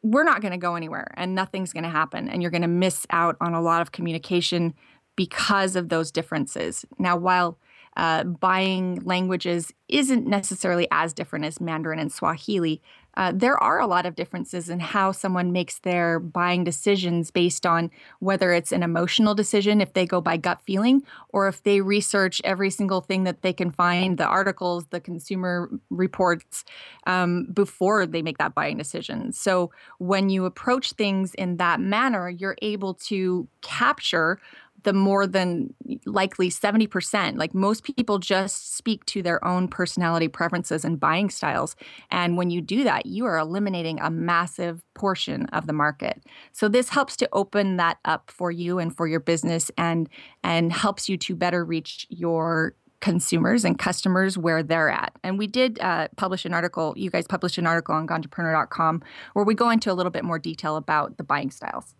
we're 0.03 0.23
not 0.23 0.41
going 0.41 0.51
to 0.51 0.57
go 0.57 0.75
anywhere 0.75 1.13
and 1.15 1.35
nothing's 1.35 1.73
going 1.73 1.83
to 1.83 1.89
happen. 1.89 2.29
And 2.29 2.41
you're 2.41 2.51
going 2.51 2.61
to 2.63 2.67
miss 2.67 3.05
out 3.09 3.37
on 3.39 3.53
a 3.53 3.61
lot 3.61 3.81
of 3.81 3.91
communication 3.91 4.73
because 5.15 5.75
of 5.75 5.89
those 5.89 6.11
differences. 6.11 6.85
Now, 6.97 7.17
while 7.17 7.57
uh, 7.97 8.23
buying 8.23 9.01
languages 9.03 9.73
isn't 9.89 10.25
necessarily 10.25 10.87
as 10.91 11.13
different 11.13 11.45
as 11.45 11.59
Mandarin 11.59 11.99
and 11.99 12.11
Swahili, 12.11 12.81
uh, 13.15 13.31
there 13.33 13.57
are 13.57 13.79
a 13.79 13.87
lot 13.87 14.05
of 14.05 14.15
differences 14.15 14.69
in 14.69 14.79
how 14.79 15.11
someone 15.11 15.51
makes 15.51 15.79
their 15.79 16.19
buying 16.19 16.63
decisions 16.63 17.31
based 17.31 17.65
on 17.65 17.91
whether 18.19 18.53
it's 18.53 18.71
an 18.71 18.83
emotional 18.83 19.35
decision, 19.35 19.81
if 19.81 19.93
they 19.93 20.05
go 20.05 20.21
by 20.21 20.37
gut 20.37 20.61
feeling, 20.61 21.03
or 21.29 21.47
if 21.47 21.63
they 21.63 21.81
research 21.81 22.41
every 22.43 22.69
single 22.69 23.01
thing 23.01 23.23
that 23.23 23.41
they 23.41 23.53
can 23.53 23.71
find, 23.71 24.17
the 24.17 24.25
articles, 24.25 24.85
the 24.91 24.99
consumer 24.99 25.69
reports, 25.89 26.63
um, 27.05 27.45
before 27.53 28.05
they 28.05 28.21
make 28.21 28.37
that 28.37 28.55
buying 28.55 28.77
decision. 28.77 29.31
So 29.33 29.71
when 29.97 30.29
you 30.29 30.45
approach 30.45 30.93
things 30.93 31.33
in 31.35 31.57
that 31.57 31.79
manner, 31.79 32.29
you're 32.29 32.57
able 32.61 32.93
to 32.95 33.47
capture 33.61 34.39
the 34.83 34.93
more 34.93 35.27
than 35.27 35.73
likely 36.05 36.49
70%. 36.49 37.37
Like 37.37 37.53
most 37.53 37.83
people 37.83 38.19
just 38.19 38.75
speak 38.75 39.05
to 39.05 39.21
their 39.21 39.43
own 39.45 39.67
personality 39.67 40.27
preferences 40.27 40.83
and 40.83 40.99
buying 40.99 41.29
styles. 41.29 41.75
And 42.09 42.37
when 42.37 42.49
you 42.49 42.61
do 42.61 42.83
that, 42.83 43.05
you 43.05 43.25
are 43.25 43.37
eliminating 43.37 43.99
a 43.99 44.09
massive 44.09 44.83
portion 44.93 45.45
of 45.47 45.67
the 45.67 45.73
market. 45.73 46.23
So 46.51 46.67
this 46.67 46.89
helps 46.89 47.15
to 47.17 47.29
open 47.31 47.77
that 47.77 47.97
up 48.05 48.31
for 48.31 48.51
you 48.51 48.79
and 48.79 48.95
for 48.95 49.07
your 49.07 49.19
business 49.19 49.71
and 49.77 50.09
and 50.43 50.73
helps 50.73 51.07
you 51.07 51.17
to 51.17 51.35
better 51.35 51.63
reach 51.63 52.07
your 52.09 52.75
consumers 53.01 53.65
and 53.65 53.77
customers 53.77 54.37
where 54.37 54.63
they're 54.63 54.89
at. 54.89 55.11
And 55.23 55.37
we 55.37 55.47
did 55.47 55.79
uh, 55.79 56.07
publish 56.15 56.45
an 56.45 56.53
article, 56.53 56.93
you 56.95 57.09
guys 57.09 57.27
published 57.27 57.57
an 57.57 57.67
article 57.67 57.95
on 57.95 58.07
ganjapreneur.com 58.07 59.01
where 59.33 59.45
we 59.45 59.55
go 59.55 59.69
into 59.69 59.91
a 59.91 59.95
little 59.95 60.11
bit 60.11 60.23
more 60.23 60.39
detail 60.39 60.77
about 60.77 61.17
the 61.17 61.23
buying 61.23 61.51
styles. 61.51 61.95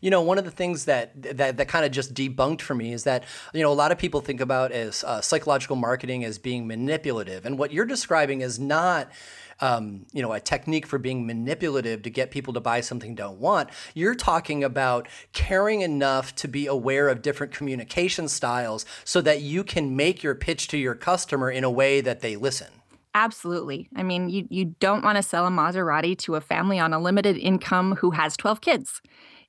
You 0.00 0.10
know, 0.10 0.22
one 0.22 0.38
of 0.38 0.44
the 0.44 0.50
things 0.50 0.84
that 0.86 1.20
that, 1.22 1.56
that 1.56 1.68
kind 1.68 1.84
of 1.84 1.92
just 1.92 2.14
debunked 2.14 2.62
for 2.62 2.74
me 2.74 2.92
is 2.92 3.04
that 3.04 3.24
you 3.52 3.62
know 3.62 3.72
a 3.72 3.74
lot 3.74 3.92
of 3.92 3.98
people 3.98 4.20
think 4.20 4.40
about 4.40 4.72
as 4.72 5.04
uh, 5.04 5.20
psychological 5.20 5.76
marketing 5.76 6.24
as 6.24 6.38
being 6.38 6.66
manipulative, 6.66 7.46
and 7.46 7.58
what 7.58 7.72
you're 7.72 7.86
describing 7.86 8.40
is 8.40 8.58
not. 8.58 9.10
Um, 9.58 10.04
you 10.12 10.20
know, 10.20 10.34
a 10.34 10.40
technique 10.40 10.86
for 10.86 10.98
being 10.98 11.26
manipulative 11.26 12.02
to 12.02 12.10
get 12.10 12.30
people 12.30 12.52
to 12.52 12.60
buy 12.60 12.82
something 12.82 13.14
they 13.14 13.22
don't 13.22 13.40
want. 13.40 13.70
You're 13.94 14.14
talking 14.14 14.62
about 14.62 15.08
caring 15.32 15.80
enough 15.80 16.34
to 16.34 16.46
be 16.46 16.66
aware 16.66 17.08
of 17.08 17.22
different 17.22 17.54
communication 17.54 18.28
styles 18.28 18.84
so 19.02 19.22
that 19.22 19.40
you 19.40 19.64
can 19.64 19.96
make 19.96 20.22
your 20.22 20.34
pitch 20.34 20.68
to 20.68 20.76
your 20.76 20.94
customer 20.94 21.50
in 21.50 21.64
a 21.64 21.70
way 21.70 22.02
that 22.02 22.20
they 22.20 22.36
listen. 22.36 22.68
Absolutely. 23.16 23.88
I 23.96 24.02
mean, 24.02 24.28
you, 24.28 24.46
you 24.50 24.66
don't 24.78 25.02
want 25.02 25.16
to 25.16 25.22
sell 25.22 25.46
a 25.46 25.50
Maserati 25.50 26.18
to 26.18 26.34
a 26.34 26.40
family 26.42 26.78
on 26.78 26.92
a 26.92 27.00
limited 27.00 27.38
income 27.38 27.96
who 27.96 28.10
has 28.10 28.36
12 28.36 28.60
kids 28.60 29.00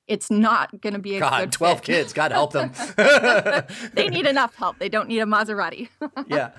it's 0.08 0.30
not 0.30 0.80
going 0.80 0.94
to 0.94 0.98
be 0.98 1.16
a 1.16 1.20
God, 1.20 1.40
good 1.40 1.52
12 1.52 1.78
fit. 1.78 1.84
kids, 1.84 2.12
God 2.12 2.32
help 2.32 2.52
them. 2.52 2.72
they 3.92 4.08
need 4.08 4.26
enough 4.34 4.54
help. 4.54 4.78
They 4.78 4.88
don't 4.88 5.08
need 5.08 5.20
a 5.20 5.26
Maserati. 5.26 5.88
yeah. 6.26 6.50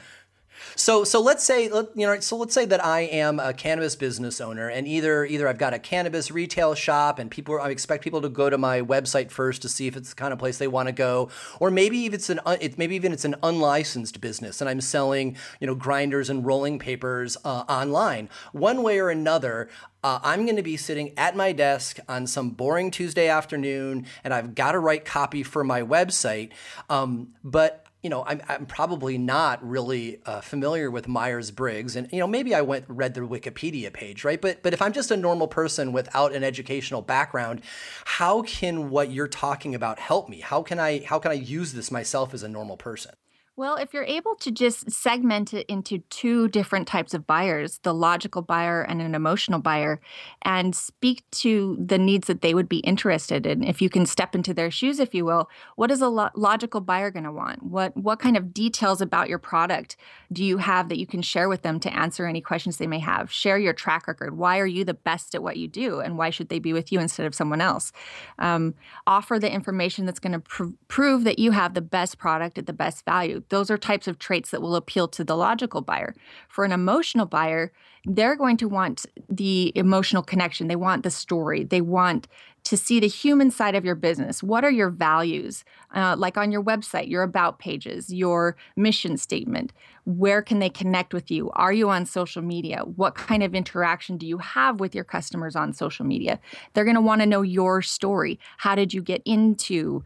So 0.75 1.03
so 1.03 1.21
let's 1.21 1.43
say 1.43 1.65
you 1.65 1.89
know 1.95 2.19
so 2.19 2.37
let's 2.37 2.53
say 2.53 2.65
that 2.65 2.83
I 2.83 3.01
am 3.01 3.39
a 3.39 3.53
cannabis 3.53 3.95
business 3.95 4.41
owner 4.41 4.69
and 4.69 4.87
either 4.87 5.25
either 5.25 5.47
I've 5.47 5.57
got 5.57 5.73
a 5.73 5.79
cannabis 5.79 6.31
retail 6.31 6.75
shop 6.75 7.19
and 7.19 7.29
people 7.29 7.59
I 7.59 7.69
expect 7.69 8.03
people 8.03 8.21
to 8.21 8.29
go 8.29 8.49
to 8.49 8.57
my 8.57 8.81
website 8.81 9.31
first 9.31 9.61
to 9.63 9.69
see 9.69 9.87
if 9.87 9.95
it's 9.95 10.09
the 10.09 10.15
kind 10.15 10.33
of 10.33 10.39
place 10.39 10.57
they 10.57 10.67
want 10.67 10.87
to 10.87 10.93
go 10.93 11.29
or 11.59 11.71
maybe 11.71 12.05
if 12.05 12.13
it's 12.13 12.29
an 12.29 12.39
it, 12.47 12.77
maybe 12.77 12.95
even 12.95 13.13
it's 13.13 13.25
an 13.25 13.35
unlicensed 13.43 14.21
business 14.21 14.61
and 14.61 14.69
I'm 14.69 14.81
selling 14.81 15.37
you 15.59 15.67
know 15.67 15.75
grinders 15.75 16.29
and 16.29 16.45
rolling 16.45 16.79
papers 16.79 17.37
uh, 17.43 17.63
online 17.67 18.29
one 18.51 18.83
way 18.83 18.99
or 18.99 19.09
another 19.09 19.69
uh, 20.03 20.19
I'm 20.23 20.45
going 20.45 20.55
to 20.55 20.63
be 20.63 20.77
sitting 20.77 21.13
at 21.17 21.35
my 21.35 21.51
desk 21.51 21.99
on 22.07 22.25
some 22.25 22.51
boring 22.51 22.89
Tuesday 22.89 23.27
afternoon, 23.27 24.05
and 24.23 24.33
I've 24.33 24.55
got 24.55 24.71
to 24.71 24.79
write 24.79 25.03
copy 25.03 25.43
for 25.43 25.63
my 25.63 25.81
website. 25.81 26.51
Um, 26.89 27.33
but 27.43 27.85
you 28.01 28.09
know, 28.09 28.23
I'm, 28.25 28.41
I'm 28.47 28.65
probably 28.65 29.17
not 29.17 29.65
really 29.67 30.21
uh, 30.25 30.39
familiar 30.39 30.89
with 30.89 31.07
Myers 31.07 31.51
Briggs, 31.51 31.95
and 31.95 32.07
you 32.13 32.19
know, 32.19 32.27
maybe 32.27 32.55
I 32.55 32.61
went 32.61 32.85
read 32.87 33.13
the 33.13 33.21
Wikipedia 33.21 33.91
page, 33.91 34.23
right? 34.23 34.39
But 34.39 34.63
but 34.63 34.73
if 34.73 34.81
I'm 34.81 34.93
just 34.93 35.11
a 35.11 35.17
normal 35.17 35.47
person 35.47 35.91
without 35.91 36.33
an 36.33 36.43
educational 36.43 37.01
background, 37.01 37.61
how 38.05 38.41
can 38.43 38.89
what 38.89 39.11
you're 39.11 39.27
talking 39.27 39.75
about 39.75 39.99
help 39.99 40.29
me? 40.29 40.39
How 40.39 40.63
can 40.63 40.79
I 40.79 41.03
how 41.03 41.19
can 41.19 41.31
I 41.31 41.35
use 41.35 41.73
this 41.73 41.91
myself 41.91 42.33
as 42.33 42.41
a 42.41 42.47
normal 42.47 42.77
person? 42.77 43.11
Well, 43.59 43.75
if 43.75 43.93
you're 43.93 44.05
able 44.05 44.35
to 44.35 44.51
just 44.51 44.89
segment 44.89 45.53
it 45.53 45.65
into 45.67 45.97
two 46.09 46.47
different 46.47 46.87
types 46.87 47.13
of 47.13 47.27
buyers, 47.27 47.81
the 47.83 47.93
logical 47.93 48.41
buyer 48.41 48.83
and 48.83 49.01
an 49.01 49.13
emotional 49.13 49.59
buyer, 49.59 49.99
and 50.43 50.73
speak 50.73 51.29
to 51.31 51.75
the 51.77 51.97
needs 51.97 52.27
that 52.27 52.41
they 52.41 52.53
would 52.53 52.69
be 52.69 52.77
interested 52.77 53.45
in, 53.45 53.65
if 53.65 53.81
you 53.81 53.89
can 53.89 54.05
step 54.05 54.33
into 54.33 54.53
their 54.53 54.71
shoes, 54.71 54.97
if 54.97 55.13
you 55.13 55.25
will, 55.25 55.49
what 55.75 55.91
is 55.91 56.01
a 56.01 56.07
lo- 56.07 56.29
logical 56.35 56.79
buyer 56.79 57.11
going 57.11 57.25
to 57.25 57.33
want? 57.33 57.61
What 57.61 57.97
what 57.97 58.19
kind 58.19 58.37
of 58.37 58.53
details 58.53 59.01
about 59.01 59.27
your 59.27 59.39
product 59.39 59.97
do 60.31 60.41
you 60.41 60.59
have 60.59 60.87
that 60.87 60.97
you 60.97 61.05
can 61.05 61.21
share 61.21 61.49
with 61.49 61.61
them 61.61 61.81
to 61.81 61.93
answer 61.93 62.25
any 62.27 62.39
questions 62.39 62.77
they 62.77 62.87
may 62.87 62.99
have? 62.99 63.29
Share 63.29 63.57
your 63.57 63.73
track 63.73 64.07
record. 64.07 64.37
Why 64.37 64.59
are 64.59 64.67
you 64.67 64.85
the 64.85 64.93
best 64.93 65.35
at 65.35 65.43
what 65.43 65.57
you 65.57 65.67
do, 65.67 65.99
and 65.99 66.17
why 66.17 66.29
should 66.29 66.47
they 66.47 66.59
be 66.59 66.71
with 66.71 66.93
you 66.93 67.01
instead 67.01 67.25
of 67.25 67.35
someone 67.35 67.59
else? 67.59 67.91
Um, 68.37 68.75
offer 69.05 69.37
the 69.37 69.53
information 69.53 70.05
that's 70.05 70.21
going 70.21 70.31
to 70.31 70.39
pr- 70.39 70.75
prove 70.87 71.25
that 71.25 71.39
you 71.39 71.51
have 71.51 71.73
the 71.73 71.81
best 71.81 72.17
product 72.17 72.57
at 72.57 72.65
the 72.65 72.71
best 72.71 73.03
value 73.03 73.43
those 73.49 73.69
are 73.69 73.77
types 73.77 74.07
of 74.07 74.19
traits 74.19 74.51
that 74.51 74.61
will 74.61 74.75
appeal 74.75 75.07
to 75.09 75.23
the 75.23 75.35
logical 75.35 75.81
buyer. 75.81 76.15
For 76.47 76.65
an 76.65 76.71
emotional 76.71 77.25
buyer, 77.25 77.71
they're 78.05 78.35
going 78.35 78.57
to 78.57 78.69
want 78.69 79.05
the 79.29 79.71
emotional 79.75 80.23
connection. 80.23 80.67
They 80.67 80.75
want 80.75 81.03
the 81.03 81.11
story. 81.11 81.63
They 81.63 81.81
want 81.81 82.27
to 82.63 82.77
see 82.77 82.99
the 82.99 83.07
human 83.07 83.51
side 83.51 83.75
of 83.75 83.85
your 83.85 83.95
business. 83.95 84.43
What 84.43 84.63
are 84.63 84.71
your 84.71 84.89
values? 84.89 85.63
Uh, 85.95 86.15
like 86.17 86.37
on 86.37 86.51
your 86.51 86.63
website, 86.63 87.09
your 87.09 87.23
about 87.23 87.59
pages, 87.59 88.13
your 88.13 88.55
mission 88.75 89.17
statement. 89.17 89.73
Where 90.05 90.41
can 90.41 90.59
they 90.59 90.69
connect 90.69 91.13
with 91.13 91.31
you? 91.31 91.51
Are 91.51 91.73
you 91.73 91.89
on 91.89 92.05
social 92.05 92.41
media? 92.41 92.83
What 92.95 93.15
kind 93.15 93.43
of 93.43 93.55
interaction 93.55 94.17
do 94.17 94.27
you 94.27 94.37
have 94.39 94.79
with 94.79 94.93
your 94.93 95.03
customers 95.03 95.55
on 95.55 95.73
social 95.73 96.05
media? 96.05 96.39
They're 96.73 96.85
going 96.85 96.95
to 96.95 97.01
want 97.01 97.21
to 97.21 97.27
know 97.27 97.41
your 97.41 97.81
story. 97.81 98.39
How 98.57 98.75
did 98.75 98.93
you 98.93 99.01
get 99.01 99.21
into 99.25 100.03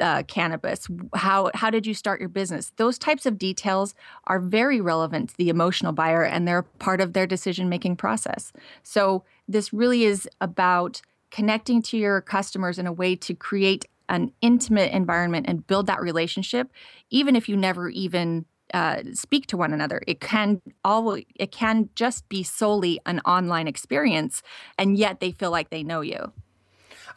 uh, 0.00 0.22
cannabis? 0.24 0.88
How 1.14 1.50
how 1.54 1.70
did 1.70 1.86
you 1.86 1.94
start 1.94 2.20
your 2.20 2.28
business? 2.28 2.72
Those 2.76 2.98
types 2.98 3.26
of 3.26 3.38
details 3.38 3.94
are 4.24 4.40
very 4.40 4.80
relevant 4.80 5.30
to 5.30 5.36
the 5.36 5.48
emotional 5.48 5.92
buyer, 5.92 6.24
and 6.24 6.46
they're 6.46 6.62
part 6.62 7.00
of 7.00 7.12
their 7.12 7.26
decision 7.26 7.68
making 7.68 7.96
process. 7.96 8.52
So 8.82 9.24
this 9.48 9.72
really 9.72 10.04
is 10.04 10.28
about 10.40 11.00
connecting 11.30 11.82
to 11.82 11.96
your 11.96 12.20
customers 12.20 12.78
in 12.78 12.86
a 12.86 12.92
way 12.92 13.16
to 13.16 13.34
create 13.34 13.84
an 14.08 14.32
intimate 14.40 14.92
environment 14.92 15.46
and 15.48 15.66
build 15.66 15.86
that 15.86 16.00
relationship, 16.00 16.70
even 17.10 17.34
if 17.34 17.48
you 17.48 17.56
never 17.56 17.88
even 17.88 18.46
uh, 18.74 19.02
speak 19.12 19.46
to 19.46 19.56
one 19.56 19.72
another. 19.72 20.00
It 20.06 20.20
can 20.20 20.60
all 20.84 21.16
it 21.34 21.52
can 21.52 21.88
just 21.94 22.28
be 22.28 22.42
solely 22.42 23.00
an 23.06 23.20
online 23.20 23.68
experience, 23.68 24.42
and 24.78 24.96
yet 24.96 25.20
they 25.20 25.32
feel 25.32 25.50
like 25.50 25.70
they 25.70 25.82
know 25.82 26.00
you. 26.00 26.32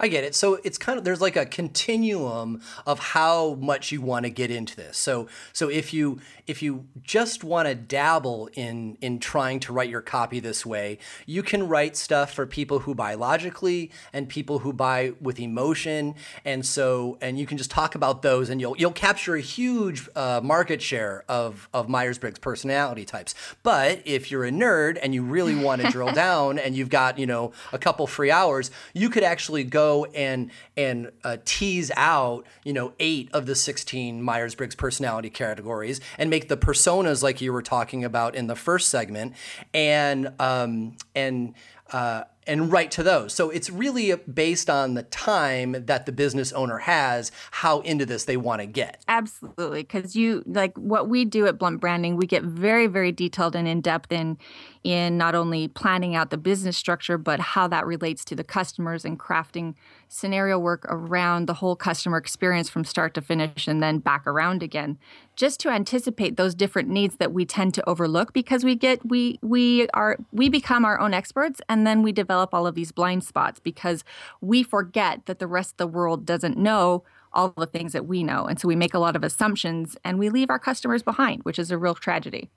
I 0.01 0.07
get 0.07 0.23
it. 0.23 0.33
So 0.33 0.59
it's 0.63 0.77
kind 0.77 0.97
of 0.97 1.03
there's 1.03 1.19
like 1.19 1.35
a 1.35 1.45
continuum 1.45 2.61
of 2.85 2.99
how 2.99 3.55
much 3.55 3.91
you 3.91 4.01
want 4.01 4.23
to 4.23 4.29
get 4.29 4.49
into 4.49 4.75
this. 4.75 4.97
So 4.97 5.27
so 5.51 5.69
if 5.69 5.93
you 5.93 6.21
if 6.47 6.61
you 6.61 6.85
just 7.03 7.43
want 7.43 7.67
to 7.67 7.75
dabble 7.75 8.49
in 8.53 8.97
in 9.01 9.19
trying 9.19 9.59
to 9.61 9.73
write 9.73 9.89
your 9.89 10.01
copy 10.01 10.39
this 10.39 10.65
way, 10.65 10.99
you 11.25 11.43
can 11.43 11.67
write 11.67 11.97
stuff 11.97 12.31
for 12.31 12.45
people 12.45 12.79
who 12.79 12.95
buy 12.95 13.15
logically 13.15 13.91
and 14.13 14.29
people 14.29 14.59
who 14.59 14.71
buy 14.71 15.11
with 15.19 15.37
emotion. 15.37 16.15
And 16.45 16.65
so 16.65 17.17
and 17.19 17.37
you 17.37 17.45
can 17.45 17.57
just 17.57 17.71
talk 17.71 17.93
about 17.93 18.21
those 18.21 18.49
and 18.49 18.61
you'll 18.61 18.77
you'll 18.77 18.91
capture 18.91 19.35
a 19.35 19.41
huge 19.41 20.07
uh, 20.15 20.39
market 20.41 20.81
share 20.81 21.25
of 21.27 21.67
of 21.73 21.89
Myers 21.89 22.17
Briggs 22.17 22.39
personality 22.39 23.03
types. 23.03 23.35
But 23.63 24.01
if 24.05 24.31
you're 24.31 24.45
a 24.45 24.51
nerd 24.51 24.97
and 25.01 25.13
you 25.13 25.23
really 25.23 25.55
want 25.55 25.81
to 25.81 25.91
drill 25.91 26.11
down 26.13 26.57
and 26.57 26.73
you've 26.73 26.89
got 26.89 27.19
you 27.19 27.25
know 27.25 27.51
a 27.73 27.77
couple 27.77 28.07
free 28.07 28.31
hours, 28.31 28.71
you 28.93 29.09
could 29.09 29.23
actually 29.23 29.65
go 29.65 29.88
and 30.15 30.51
and 30.77 31.11
uh, 31.23 31.37
tease 31.45 31.91
out 31.95 32.45
you 32.63 32.73
know 32.73 32.93
eight 32.99 33.29
of 33.33 33.45
the 33.45 33.55
16 33.55 34.21
myers-briggs 34.21 34.75
personality 34.75 35.29
categories 35.29 35.99
and 36.17 36.29
make 36.29 36.47
the 36.47 36.57
personas 36.57 37.23
like 37.23 37.41
you 37.41 37.51
were 37.51 37.61
talking 37.61 38.03
about 38.03 38.35
in 38.35 38.47
the 38.47 38.55
first 38.55 38.89
segment 38.89 39.33
and 39.73 40.31
um, 40.39 40.95
and 41.15 41.53
uh, 41.91 42.23
and 42.49 42.71
write 42.71 42.89
to 42.89 43.03
those. 43.03 43.33
So 43.33 43.51
it's 43.51 43.69
really 43.69 44.15
based 44.15 44.69
on 44.69 44.95
the 44.95 45.03
time 45.03 45.85
that 45.85 46.07
the 46.07 46.11
business 46.11 46.51
owner 46.51 46.79
has, 46.79 47.31
how 47.51 47.81
into 47.81 48.05
this 48.07 48.25
they 48.25 48.37
want 48.37 48.61
to 48.61 48.65
get. 48.65 49.03
Absolutely, 49.07 49.83
because 49.83 50.15
you 50.15 50.43
like 50.47 50.75
what 50.75 51.07
we 51.07 51.25
do 51.25 51.45
at 51.45 51.59
Blunt 51.59 51.79
Branding, 51.79 52.15
we 52.15 52.25
get 52.25 52.43
very, 52.43 52.87
very 52.87 53.11
detailed 53.11 53.55
and 53.55 53.67
in 53.67 53.81
depth 53.81 54.11
in 54.11 54.37
in 54.83 55.17
not 55.17 55.35
only 55.35 55.67
planning 55.67 56.15
out 56.15 56.29
the 56.29 56.37
business 56.37 56.77
structure, 56.77 57.17
but 57.17 57.39
how 57.39 57.67
that 57.67 57.85
relates 57.85 58.23
to 58.25 58.35
the 58.35 58.43
customers 58.43 59.03
and 59.03 59.19
crafting 59.19 59.75
scenario 60.07 60.57
work 60.57 60.85
around 60.89 61.47
the 61.47 61.55
whole 61.55 61.75
customer 61.75 62.17
experience 62.17 62.69
from 62.69 62.83
start 62.83 63.13
to 63.13 63.21
finish 63.21 63.67
and 63.67 63.83
then 63.83 63.99
back 63.99 64.25
around 64.25 64.63
again 64.63 64.97
just 65.35 65.59
to 65.61 65.69
anticipate 65.69 66.35
those 66.35 66.53
different 66.53 66.89
needs 66.89 67.15
that 67.15 67.31
we 67.31 67.45
tend 67.45 67.73
to 67.73 67.87
overlook 67.87 68.33
because 68.33 68.63
we 68.63 68.75
get 68.75 69.05
we 69.05 69.39
we 69.41 69.87
are 69.93 70.17
we 70.31 70.49
become 70.49 70.83
our 70.83 70.99
own 70.99 71.13
experts 71.13 71.61
and 71.69 71.85
then 71.85 72.01
we 72.01 72.11
develop 72.11 72.53
all 72.53 72.67
of 72.67 72.75
these 72.75 72.91
blind 72.91 73.23
spots 73.23 73.59
because 73.59 74.03
we 74.41 74.63
forget 74.63 75.25
that 75.27 75.39
the 75.39 75.47
rest 75.47 75.73
of 75.73 75.77
the 75.77 75.87
world 75.87 76.25
doesn't 76.25 76.57
know 76.57 77.03
all 77.31 77.53
the 77.55 77.67
things 77.67 77.93
that 77.93 78.07
we 78.07 78.23
know. 78.23 78.45
And 78.45 78.59
so 78.59 78.67
we 78.67 78.75
make 78.75 78.93
a 78.93 78.99
lot 78.99 79.15
of 79.15 79.23
assumptions 79.23 79.95
and 80.03 80.17
we 80.17 80.29
leave 80.29 80.49
our 80.49 80.59
customers 80.59 81.03
behind 81.03 81.43
which 81.43 81.59
is 81.59 81.71
a 81.71 81.77
real 81.77 81.95
tragedy 81.95 82.49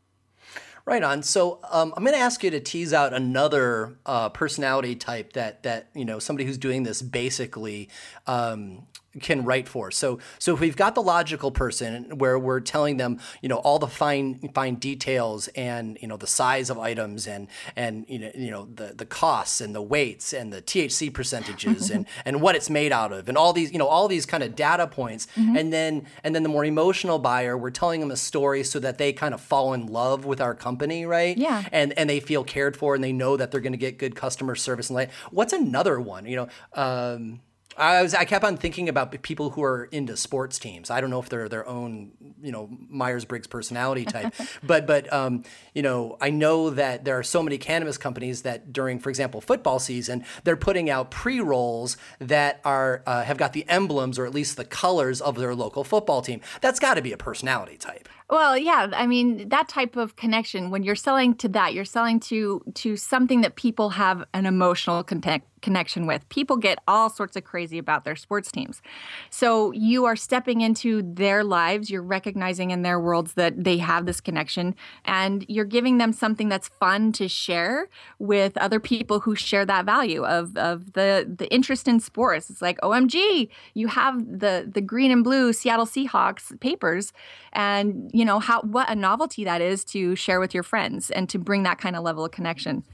Right 0.84 1.02
on. 1.02 1.22
So 1.22 1.60
um, 1.70 1.94
I'm 1.96 2.02
going 2.02 2.16
to 2.16 2.20
ask 2.20 2.42
you 2.42 2.50
to 2.50 2.58
tease 2.58 2.92
out 2.92 3.14
another 3.14 3.96
uh, 4.04 4.30
personality 4.30 4.96
type 4.96 5.34
that 5.34 5.62
that 5.62 5.88
you 5.94 6.04
know 6.04 6.18
somebody 6.18 6.44
who's 6.44 6.58
doing 6.58 6.82
this 6.82 7.02
basically 7.02 7.88
um, 8.26 8.86
can 9.20 9.44
write 9.44 9.68
for. 9.68 9.90
So 9.90 10.18
so 10.38 10.54
if 10.54 10.60
we've 10.60 10.76
got 10.76 10.94
the 10.94 11.02
logical 11.02 11.50
person 11.50 12.18
where 12.18 12.38
we're 12.38 12.60
telling 12.60 12.96
them, 12.96 13.18
you 13.40 13.48
know, 13.48 13.58
all 13.58 13.78
the 13.78 13.88
fine 13.88 14.50
fine 14.54 14.76
details 14.76 15.48
and 15.48 15.98
you 16.00 16.08
know 16.08 16.16
the 16.16 16.26
size 16.26 16.70
of 16.70 16.78
items 16.78 17.26
and 17.26 17.48
and 17.76 18.04
you 18.08 18.18
know 18.18 18.30
you 18.34 18.50
know 18.50 18.68
the 18.74 18.94
the 18.94 19.06
costs 19.06 19.60
and 19.60 19.74
the 19.74 19.82
weights 19.82 20.32
and 20.32 20.52
the 20.52 20.62
THC 20.62 21.12
percentages 21.12 21.90
and 21.90 22.06
and 22.24 22.40
what 22.40 22.56
it's 22.56 22.70
made 22.70 22.92
out 22.92 23.12
of 23.12 23.28
and 23.28 23.36
all 23.36 23.52
these 23.52 23.72
you 23.72 23.78
know 23.78 23.86
all 23.86 24.08
these 24.08 24.26
kind 24.26 24.42
of 24.42 24.54
data 24.56 24.86
points 24.86 25.26
mm-hmm. 25.36 25.56
and 25.56 25.72
then 25.72 26.06
and 26.24 26.34
then 26.34 26.42
the 26.42 26.48
more 26.48 26.64
emotional 26.64 27.18
buyer 27.18 27.56
we're 27.56 27.70
telling 27.70 28.00
them 28.00 28.10
a 28.10 28.16
story 28.16 28.62
so 28.62 28.78
that 28.78 28.98
they 28.98 29.12
kind 29.12 29.34
of 29.34 29.40
fall 29.40 29.72
in 29.72 29.86
love 29.86 30.24
with 30.24 30.40
our 30.40 30.54
company, 30.54 31.06
right? 31.06 31.36
Yeah. 31.36 31.64
And 31.72 31.96
and 31.98 32.08
they 32.08 32.20
feel 32.20 32.44
cared 32.44 32.76
for 32.76 32.94
and 32.94 33.02
they 33.02 33.12
know 33.12 33.36
that 33.36 33.50
they're 33.50 33.60
going 33.60 33.72
to 33.72 33.78
get 33.78 33.98
good 33.98 34.14
customer 34.14 34.54
service 34.54 34.90
and 34.90 34.94
like 34.94 35.10
what's 35.30 35.52
another 35.52 36.00
one, 36.00 36.26
you 36.26 36.36
know, 36.36 36.48
um, 36.74 37.40
I 37.76 38.02
was 38.02 38.14
I 38.14 38.24
kept 38.24 38.44
on 38.44 38.56
thinking 38.56 38.88
about 38.88 39.10
people 39.22 39.50
who 39.50 39.62
are 39.62 39.84
into 39.92 40.16
sports 40.16 40.58
teams. 40.58 40.90
I 40.90 41.00
don't 41.00 41.10
know 41.10 41.20
if 41.20 41.28
they're 41.28 41.48
their 41.48 41.66
own, 41.66 42.12
you 42.42 42.52
know, 42.52 42.68
Myers 42.88 43.24
Briggs 43.24 43.46
personality 43.46 44.04
type, 44.04 44.34
but 44.62 44.86
but 44.86 45.12
um, 45.12 45.44
you 45.74 45.82
know, 45.82 46.16
I 46.20 46.30
know 46.30 46.70
that 46.70 47.04
there 47.04 47.18
are 47.18 47.22
so 47.22 47.42
many 47.42 47.58
cannabis 47.58 47.98
companies 47.98 48.42
that 48.42 48.72
during, 48.72 48.98
for 48.98 49.10
example, 49.10 49.40
football 49.40 49.78
season, 49.78 50.24
they're 50.44 50.56
putting 50.56 50.90
out 50.90 51.10
pre 51.10 51.40
rolls 51.40 51.96
that 52.18 52.60
are 52.64 53.02
uh, 53.06 53.22
have 53.22 53.36
got 53.36 53.52
the 53.52 53.68
emblems 53.68 54.18
or 54.18 54.26
at 54.26 54.34
least 54.34 54.56
the 54.56 54.64
colors 54.64 55.20
of 55.20 55.36
their 55.36 55.54
local 55.54 55.84
football 55.84 56.22
team. 56.22 56.40
That's 56.60 56.78
got 56.78 56.94
to 56.94 57.02
be 57.02 57.12
a 57.12 57.16
personality 57.16 57.76
type. 57.76 58.08
Well, 58.32 58.56
yeah, 58.56 58.88
I 58.94 59.06
mean 59.06 59.50
that 59.50 59.68
type 59.68 59.94
of 59.94 60.16
connection 60.16 60.70
when 60.70 60.82
you're 60.84 60.94
selling 60.94 61.34
to 61.34 61.50
that, 61.50 61.74
you're 61.74 61.84
selling 61.84 62.18
to 62.20 62.62
to 62.76 62.96
something 62.96 63.42
that 63.42 63.56
people 63.56 63.90
have 63.90 64.24
an 64.32 64.46
emotional 64.46 65.04
connect, 65.04 65.46
connection 65.60 66.06
with. 66.06 66.26
People 66.30 66.56
get 66.56 66.78
all 66.88 67.10
sorts 67.10 67.36
of 67.36 67.44
crazy 67.44 67.76
about 67.76 68.04
their 68.04 68.16
sports 68.16 68.50
teams. 68.50 68.80
So 69.28 69.70
you 69.72 70.06
are 70.06 70.16
stepping 70.16 70.62
into 70.62 71.02
their 71.02 71.44
lives, 71.44 71.90
you're 71.90 72.02
recognizing 72.02 72.70
in 72.70 72.80
their 72.80 72.98
worlds 72.98 73.34
that 73.34 73.64
they 73.64 73.76
have 73.76 74.06
this 74.06 74.20
connection 74.20 74.74
and 75.04 75.44
you're 75.46 75.66
giving 75.66 75.98
them 75.98 76.14
something 76.14 76.48
that's 76.48 76.68
fun 76.68 77.12
to 77.12 77.28
share 77.28 77.88
with 78.18 78.56
other 78.56 78.80
people 78.80 79.20
who 79.20 79.36
share 79.36 79.66
that 79.66 79.84
value 79.84 80.24
of 80.24 80.56
of 80.56 80.94
the 80.94 81.30
the 81.38 81.52
interest 81.52 81.86
in 81.86 82.00
sports. 82.00 82.48
It's 82.48 82.62
like, 82.62 82.80
"OMG, 82.80 83.50
you 83.74 83.88
have 83.88 84.18
the 84.40 84.70
the 84.72 84.80
green 84.80 85.10
and 85.10 85.22
blue 85.22 85.52
Seattle 85.52 85.84
Seahawks 85.84 86.58
papers 86.60 87.12
and 87.52 88.10
you 88.14 88.21
know 88.24 88.38
how 88.38 88.60
what 88.62 88.88
a 88.90 88.94
novelty 88.94 89.44
that 89.44 89.60
is 89.60 89.84
to 89.86 90.14
share 90.16 90.40
with 90.40 90.54
your 90.54 90.62
friends 90.62 91.10
and 91.10 91.28
to 91.30 91.38
bring 91.38 91.62
that 91.64 91.78
kind 91.78 91.96
of 91.96 92.02
level 92.02 92.24
of 92.24 92.30
connection. 92.30 92.84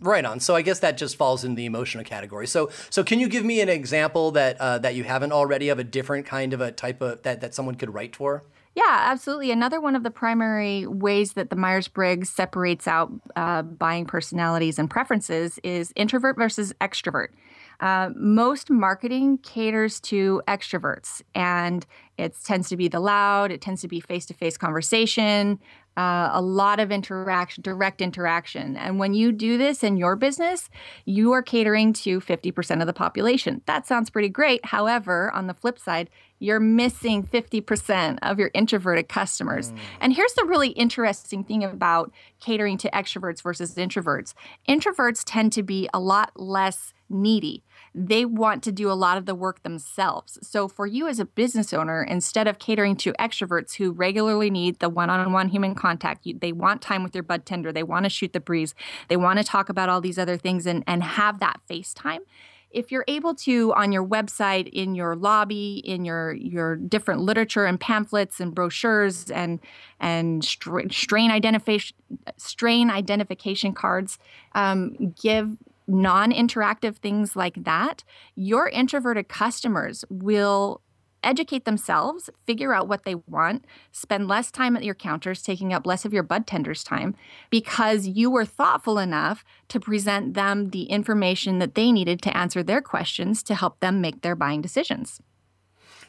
Right 0.00 0.24
on. 0.24 0.38
So 0.38 0.54
I 0.54 0.62
guess 0.62 0.78
that 0.78 0.96
just 0.96 1.16
falls 1.16 1.42
in 1.42 1.56
the 1.56 1.66
emotional 1.66 2.04
category. 2.04 2.46
So 2.46 2.70
so 2.88 3.02
can 3.02 3.18
you 3.18 3.28
give 3.28 3.44
me 3.44 3.60
an 3.60 3.68
example 3.68 4.30
that 4.32 4.60
uh, 4.60 4.78
that 4.78 4.94
you 4.94 5.04
haven't 5.04 5.32
already 5.32 5.68
of 5.70 5.78
a 5.78 5.84
different 5.84 6.24
kind 6.24 6.52
of 6.52 6.60
a 6.60 6.70
type 6.70 7.00
of 7.00 7.22
that 7.22 7.40
that 7.40 7.54
someone 7.54 7.74
could 7.74 7.92
write 7.92 8.14
for? 8.14 8.44
Yeah, 8.76 9.06
absolutely. 9.10 9.50
Another 9.50 9.80
one 9.80 9.96
of 9.96 10.04
the 10.04 10.10
primary 10.10 10.86
ways 10.86 11.32
that 11.32 11.50
the 11.50 11.56
Myers 11.56 11.88
Briggs 11.88 12.30
separates 12.30 12.86
out 12.86 13.10
uh, 13.34 13.62
buying 13.62 14.04
personalities 14.04 14.78
and 14.78 14.88
preferences 14.88 15.58
is 15.64 15.92
introvert 15.96 16.36
versus 16.36 16.72
extrovert. 16.80 17.28
Uh, 17.80 18.10
most 18.14 18.70
marketing 18.70 19.38
caters 19.38 19.98
to 20.00 20.42
extroverts, 20.46 21.22
and 21.34 21.86
it 22.18 22.36
tends 22.44 22.68
to 22.68 22.76
be 22.76 22.88
the 22.88 23.00
loud, 23.00 23.52
it 23.52 23.60
tends 23.60 23.80
to 23.82 23.88
be 23.88 24.00
face 24.00 24.26
to 24.26 24.34
face 24.34 24.56
conversation, 24.56 25.58
uh, 25.96 26.30
a 26.32 26.40
lot 26.40 26.78
of 26.78 26.92
interaction, 26.92 27.62
direct 27.62 28.00
interaction. 28.00 28.76
And 28.76 29.00
when 29.00 29.14
you 29.14 29.32
do 29.32 29.58
this 29.58 29.82
in 29.82 29.96
your 29.96 30.14
business, 30.14 30.70
you 31.04 31.32
are 31.32 31.42
catering 31.42 31.92
to 31.94 32.20
50% 32.20 32.80
of 32.80 32.86
the 32.86 32.92
population. 32.92 33.62
That 33.66 33.86
sounds 33.86 34.08
pretty 34.08 34.28
great. 34.28 34.64
However, 34.64 35.32
on 35.32 35.48
the 35.48 35.54
flip 35.54 35.78
side, 35.78 36.08
you're 36.38 36.60
missing 36.60 37.24
50% 37.24 38.18
of 38.22 38.38
your 38.38 38.52
introverted 38.54 39.08
customers. 39.08 39.72
Mm. 39.72 39.78
And 40.00 40.12
here's 40.12 40.34
the 40.34 40.44
really 40.44 40.68
interesting 40.70 41.42
thing 41.42 41.64
about 41.64 42.12
catering 42.40 42.78
to 42.78 42.90
extroverts 42.90 43.42
versus 43.42 43.74
introverts 43.74 44.34
introverts 44.68 45.22
tend 45.26 45.52
to 45.54 45.64
be 45.64 45.88
a 45.92 45.98
lot 45.98 46.30
less 46.36 46.92
needy 47.10 47.64
they 47.94 48.24
want 48.24 48.62
to 48.64 48.72
do 48.72 48.90
a 48.90 48.94
lot 48.94 49.18
of 49.18 49.26
the 49.26 49.34
work 49.34 49.62
themselves. 49.62 50.38
So, 50.42 50.68
for 50.68 50.86
you 50.86 51.08
as 51.08 51.18
a 51.18 51.24
business 51.24 51.72
owner, 51.72 52.02
instead 52.02 52.46
of 52.46 52.58
catering 52.58 52.96
to 52.96 53.12
extroverts 53.14 53.74
who 53.74 53.92
regularly 53.92 54.50
need 54.50 54.78
the 54.78 54.88
one 54.88 55.10
on 55.10 55.32
one 55.32 55.48
human 55.48 55.74
contact, 55.74 56.26
you, 56.26 56.38
they 56.38 56.52
want 56.52 56.82
time 56.82 57.02
with 57.02 57.14
your 57.14 57.24
bud 57.24 57.46
tender, 57.46 57.72
they 57.72 57.82
want 57.82 58.04
to 58.04 58.10
shoot 58.10 58.32
the 58.32 58.40
breeze, 58.40 58.74
they 59.08 59.16
want 59.16 59.38
to 59.38 59.44
talk 59.44 59.68
about 59.68 59.88
all 59.88 60.00
these 60.00 60.18
other 60.18 60.36
things 60.36 60.66
and, 60.66 60.84
and 60.86 61.02
have 61.02 61.40
that 61.40 61.60
FaceTime 61.68 62.20
if 62.70 62.92
you're 62.92 63.04
able 63.08 63.34
to 63.34 63.72
on 63.74 63.92
your 63.92 64.06
website 64.06 64.68
in 64.68 64.94
your 64.94 65.16
lobby 65.16 65.82
in 65.84 66.04
your 66.04 66.32
your 66.32 66.76
different 66.76 67.20
literature 67.20 67.64
and 67.64 67.80
pamphlets 67.80 68.40
and 68.40 68.54
brochures 68.54 69.30
and 69.30 69.58
and 70.00 70.44
strain 70.44 71.30
identification 71.30 71.96
strain 72.36 72.90
identification 72.90 73.72
cards 73.72 74.18
um, 74.54 75.14
give 75.20 75.56
non-interactive 75.88 76.96
things 76.96 77.34
like 77.34 77.64
that 77.64 78.04
your 78.34 78.68
introverted 78.68 79.28
customers 79.28 80.04
will 80.10 80.82
educate 81.22 81.64
themselves, 81.64 82.30
figure 82.46 82.72
out 82.72 82.88
what 82.88 83.04
they 83.04 83.14
want, 83.14 83.64
spend 83.92 84.28
less 84.28 84.50
time 84.50 84.76
at 84.76 84.84
your 84.84 84.94
counters, 84.94 85.42
taking 85.42 85.72
up 85.72 85.86
less 85.86 86.04
of 86.04 86.12
your 86.12 86.22
bud 86.22 86.46
tenders 86.46 86.84
time 86.84 87.14
because 87.50 88.06
you 88.06 88.30
were 88.30 88.44
thoughtful 88.44 88.98
enough 88.98 89.44
to 89.68 89.80
present 89.80 90.34
them 90.34 90.70
the 90.70 90.84
information 90.84 91.58
that 91.58 91.74
they 91.74 91.92
needed 91.92 92.22
to 92.22 92.36
answer 92.36 92.62
their 92.62 92.80
questions 92.80 93.42
to 93.42 93.54
help 93.54 93.80
them 93.80 94.00
make 94.00 94.22
their 94.22 94.36
buying 94.36 94.62
decisions. 94.62 95.20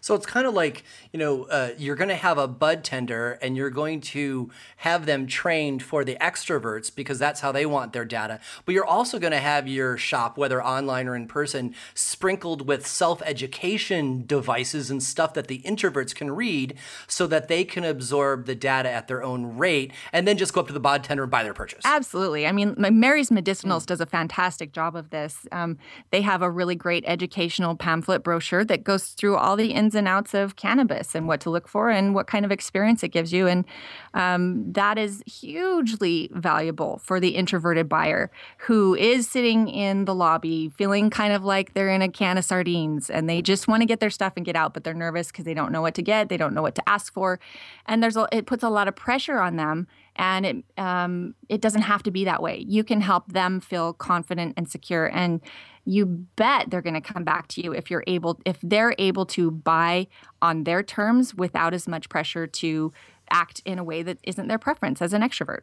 So 0.01 0.15
it's 0.15 0.25
kind 0.25 0.47
of 0.47 0.53
like, 0.53 0.83
you 1.11 1.19
know, 1.19 1.43
uh, 1.45 1.71
you're 1.77 1.95
going 1.95 2.09
to 2.09 2.15
have 2.15 2.37
a 2.37 2.47
bud 2.47 2.83
tender 2.83 3.37
and 3.41 3.55
you're 3.55 3.69
going 3.69 4.01
to 4.01 4.49
have 4.77 5.05
them 5.05 5.27
trained 5.27 5.83
for 5.83 6.03
the 6.03 6.15
extroverts 6.15 6.93
because 6.93 7.19
that's 7.19 7.41
how 7.41 7.51
they 7.51 7.65
want 7.65 7.93
their 7.93 8.05
data. 8.05 8.39
But 8.65 8.73
you're 8.73 8.85
also 8.85 9.19
going 9.19 9.31
to 9.31 9.39
have 9.39 9.67
your 9.67 9.97
shop, 9.97 10.37
whether 10.37 10.63
online 10.63 11.07
or 11.07 11.15
in 11.15 11.27
person, 11.27 11.75
sprinkled 11.93 12.67
with 12.67 12.85
self 12.85 13.21
education 13.23 14.25
devices 14.25 14.89
and 14.89 15.01
stuff 15.01 15.33
that 15.33 15.47
the 15.47 15.59
introverts 15.59 16.13
can 16.13 16.31
read 16.31 16.75
so 17.07 17.27
that 17.27 17.47
they 17.47 17.63
can 17.63 17.83
absorb 17.83 18.45
the 18.45 18.55
data 18.55 18.89
at 18.89 19.07
their 19.07 19.23
own 19.23 19.57
rate 19.57 19.91
and 20.13 20.27
then 20.27 20.37
just 20.37 20.53
go 20.53 20.61
up 20.61 20.67
to 20.67 20.73
the 20.73 20.79
bud 20.79 21.03
tender 21.03 21.23
and 21.23 21.31
buy 21.31 21.43
their 21.43 21.53
purchase. 21.53 21.81
Absolutely. 21.85 22.47
I 22.47 22.51
mean, 22.51 22.75
Mary's 22.77 23.29
Medicinals 23.29 23.83
mm. 23.83 23.87
does 23.87 24.01
a 24.01 24.05
fantastic 24.05 24.71
job 24.71 24.95
of 24.95 25.09
this. 25.09 25.47
Um, 25.51 25.77
they 26.11 26.21
have 26.21 26.41
a 26.41 26.49
really 26.49 26.75
great 26.75 27.03
educational 27.07 27.75
pamphlet 27.75 28.23
brochure 28.23 28.63
that 28.65 28.83
goes 28.83 29.09
through 29.09 29.37
all 29.37 29.55
the 29.55 29.71
ins 29.71 29.88
ins 29.89 29.95
and 29.95 30.07
outs 30.07 30.35
of 30.35 30.55
cannabis 30.55 31.15
and 31.15 31.27
what 31.27 31.39
to 31.41 31.49
look 31.49 31.67
for 31.67 31.89
and 31.89 32.13
what 32.13 32.27
kind 32.27 32.45
of 32.45 32.51
experience 32.51 33.01
it 33.01 33.07
gives 33.07 33.33
you. 33.33 33.47
And 33.47 33.65
um, 34.13 34.71
that 34.73 34.99
is 34.99 35.23
hugely 35.25 36.29
valuable 36.33 36.99
for 37.03 37.19
the 37.19 37.29
introverted 37.29 37.89
buyer 37.89 38.29
who 38.59 38.93
is 38.93 39.27
sitting 39.27 39.67
in 39.67 40.05
the 40.05 40.13
lobby 40.13 40.69
feeling 40.77 41.09
kind 41.09 41.33
of 41.33 41.43
like 41.43 41.73
they're 41.73 41.89
in 41.89 42.03
a 42.03 42.09
can 42.09 42.37
of 42.37 42.45
sardines 42.45 43.09
and 43.09 43.27
they 43.27 43.41
just 43.41 43.67
want 43.67 43.81
to 43.81 43.87
get 43.87 43.99
their 43.99 44.11
stuff 44.11 44.33
and 44.35 44.45
get 44.45 44.55
out, 44.55 44.75
but 44.75 44.83
they're 44.83 44.93
nervous 44.93 45.27
because 45.27 45.45
they 45.45 45.55
don't 45.55 45.71
know 45.71 45.81
what 45.81 45.95
to 45.95 46.03
get, 46.03 46.29
they 46.29 46.37
don't 46.37 46.53
know 46.53 46.61
what 46.61 46.75
to 46.75 46.87
ask 46.87 47.11
for. 47.11 47.39
And 47.87 48.03
there's 48.03 48.15
a, 48.15 48.27
it 48.31 48.45
puts 48.45 48.63
a 48.63 48.69
lot 48.69 48.87
of 48.87 48.95
pressure 48.95 49.39
on 49.39 49.55
them 49.55 49.87
and 50.19 50.45
it 50.45 50.63
um, 50.77 51.33
it 51.47 51.61
doesn't 51.61 51.83
have 51.83 52.03
to 52.03 52.11
be 52.11 52.25
that 52.25 52.43
way. 52.43 52.63
You 52.67 52.83
can 52.83 53.01
help 53.01 53.31
them 53.31 53.59
feel 53.61 53.93
confident 53.93 54.53
and 54.57 54.69
secure, 54.69 55.05
and 55.07 55.39
you 55.85 56.05
bet 56.05 56.69
they're 56.69 56.81
going 56.81 56.93
to 56.93 57.01
come 57.01 57.23
back 57.23 57.47
to 57.49 57.63
you 57.63 57.73
if 57.73 57.89
you're 57.89 58.03
able 58.07 58.39
if 58.45 58.57
they're 58.61 58.95
able 58.97 59.25
to 59.25 59.51
buy 59.51 60.07
on 60.41 60.63
their 60.63 60.83
terms 60.83 61.33
without 61.33 61.73
as 61.73 61.87
much 61.87 62.09
pressure 62.09 62.47
to 62.47 62.93
act 63.31 63.61
in 63.65 63.79
a 63.79 63.83
way 63.83 64.03
that 64.03 64.17
isn't 64.23 64.47
their 64.47 64.59
preference 64.59 65.01
as 65.01 65.13
an 65.13 65.21
extrovert. 65.21 65.61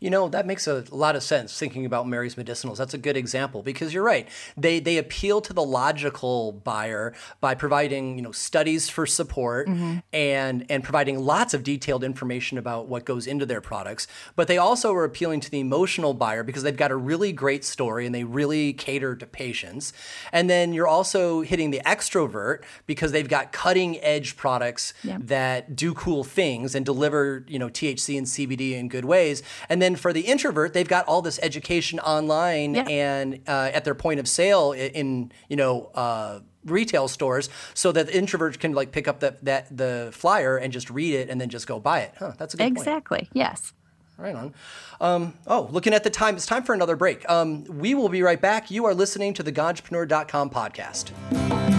You 0.00 0.10
know, 0.10 0.28
that 0.28 0.46
makes 0.46 0.66
a 0.66 0.84
lot 0.90 1.16
of 1.16 1.22
sense 1.22 1.58
thinking 1.58 1.86
about 1.86 2.08
Mary's 2.08 2.34
Medicinals. 2.34 2.76
That's 2.76 2.94
a 2.94 2.98
good 2.98 3.16
example 3.16 3.62
because 3.62 3.92
you're 3.94 4.04
right. 4.04 4.28
They 4.56 4.80
they 4.80 4.98
appeal 4.98 5.40
to 5.42 5.52
the 5.52 5.64
logical 5.64 6.52
buyer 6.52 7.14
by 7.40 7.54
providing, 7.54 8.16
you 8.16 8.22
know, 8.22 8.32
studies 8.32 8.88
for 8.88 9.06
support 9.06 9.68
mm-hmm. 9.68 9.98
and 10.12 10.66
and 10.68 10.82
providing 10.82 11.18
lots 11.18 11.54
of 11.54 11.62
detailed 11.62 12.04
information 12.04 12.58
about 12.58 12.88
what 12.88 13.04
goes 13.04 13.26
into 13.26 13.46
their 13.46 13.60
products. 13.60 14.06
But 14.36 14.48
they 14.48 14.58
also 14.58 14.94
are 14.94 15.04
appealing 15.04 15.40
to 15.40 15.50
the 15.50 15.60
emotional 15.60 16.14
buyer 16.14 16.42
because 16.42 16.62
they've 16.62 16.76
got 16.76 16.90
a 16.90 16.96
really 16.96 17.32
great 17.32 17.64
story 17.64 18.06
and 18.06 18.14
they 18.14 18.24
really 18.24 18.72
cater 18.72 19.16
to 19.16 19.26
patients. 19.26 19.92
And 20.32 20.48
then 20.48 20.72
you're 20.72 20.88
also 20.88 21.42
hitting 21.42 21.70
the 21.70 21.80
extrovert 21.84 22.62
because 22.86 23.12
they've 23.12 23.28
got 23.28 23.52
cutting 23.52 24.00
edge 24.00 24.36
products 24.36 24.94
yeah. 25.02 25.18
that 25.20 25.76
do 25.76 25.94
cool 25.94 26.24
things 26.24 26.74
and 26.74 26.84
deliver, 26.84 27.44
you 27.48 27.58
know, 27.58 27.68
THC 27.68 28.16
and 28.18 28.26
CBD 28.26 28.72
in 28.72 28.88
good 28.88 29.04
ways. 29.04 29.42
And 29.68 29.80
then 29.82 29.96
for 29.96 30.12
the 30.12 30.22
introvert, 30.22 30.72
they've 30.72 30.88
got 30.88 31.06
all 31.06 31.22
this 31.22 31.38
education 31.42 31.98
online 32.00 32.74
yeah. 32.74 32.82
and 32.88 33.40
uh, 33.46 33.70
at 33.72 33.84
their 33.84 33.94
point 33.94 34.20
of 34.20 34.28
sale 34.28 34.72
in, 34.72 34.90
in 34.92 35.32
you 35.48 35.56
know. 35.56 35.90
Uh, 35.94 36.40
retail 36.64 37.08
stores 37.08 37.48
so 37.72 37.92
that 37.92 38.08
the 38.08 38.12
introverts 38.12 38.58
can 38.58 38.72
like 38.72 38.92
pick 38.92 39.08
up 39.08 39.20
the, 39.20 39.34
that 39.40 39.74
the 39.74 40.10
flyer 40.12 40.58
and 40.58 40.70
just 40.70 40.90
read 40.90 41.14
it 41.14 41.30
and 41.30 41.40
then 41.40 41.48
just 41.48 41.66
go 41.66 41.80
buy 41.80 42.00
it. 42.00 42.12
Huh, 42.18 42.32
that's 42.36 42.52
a 42.52 42.56
good 42.58 42.64
point. 42.64 42.76
exactly. 42.76 43.18
Point. 43.20 43.30
Yes. 43.32 43.72
Right 44.18 44.34
on. 44.34 44.54
Um, 45.00 45.34
oh, 45.46 45.68
looking 45.70 45.94
at 45.94 46.02
the 46.02 46.10
time, 46.10 46.34
it's 46.34 46.44
time 46.44 46.64
for 46.64 46.74
another 46.74 46.96
break. 46.96 47.28
Um, 47.30 47.64
we 47.64 47.94
will 47.94 48.08
be 48.08 48.20
right 48.22 48.40
back. 48.40 48.70
You 48.70 48.84
are 48.84 48.94
listening 48.94 49.32
to 49.34 49.42
the 49.44 49.52
Ganjapreneur.com 49.52 50.50
podcast. 50.50 51.77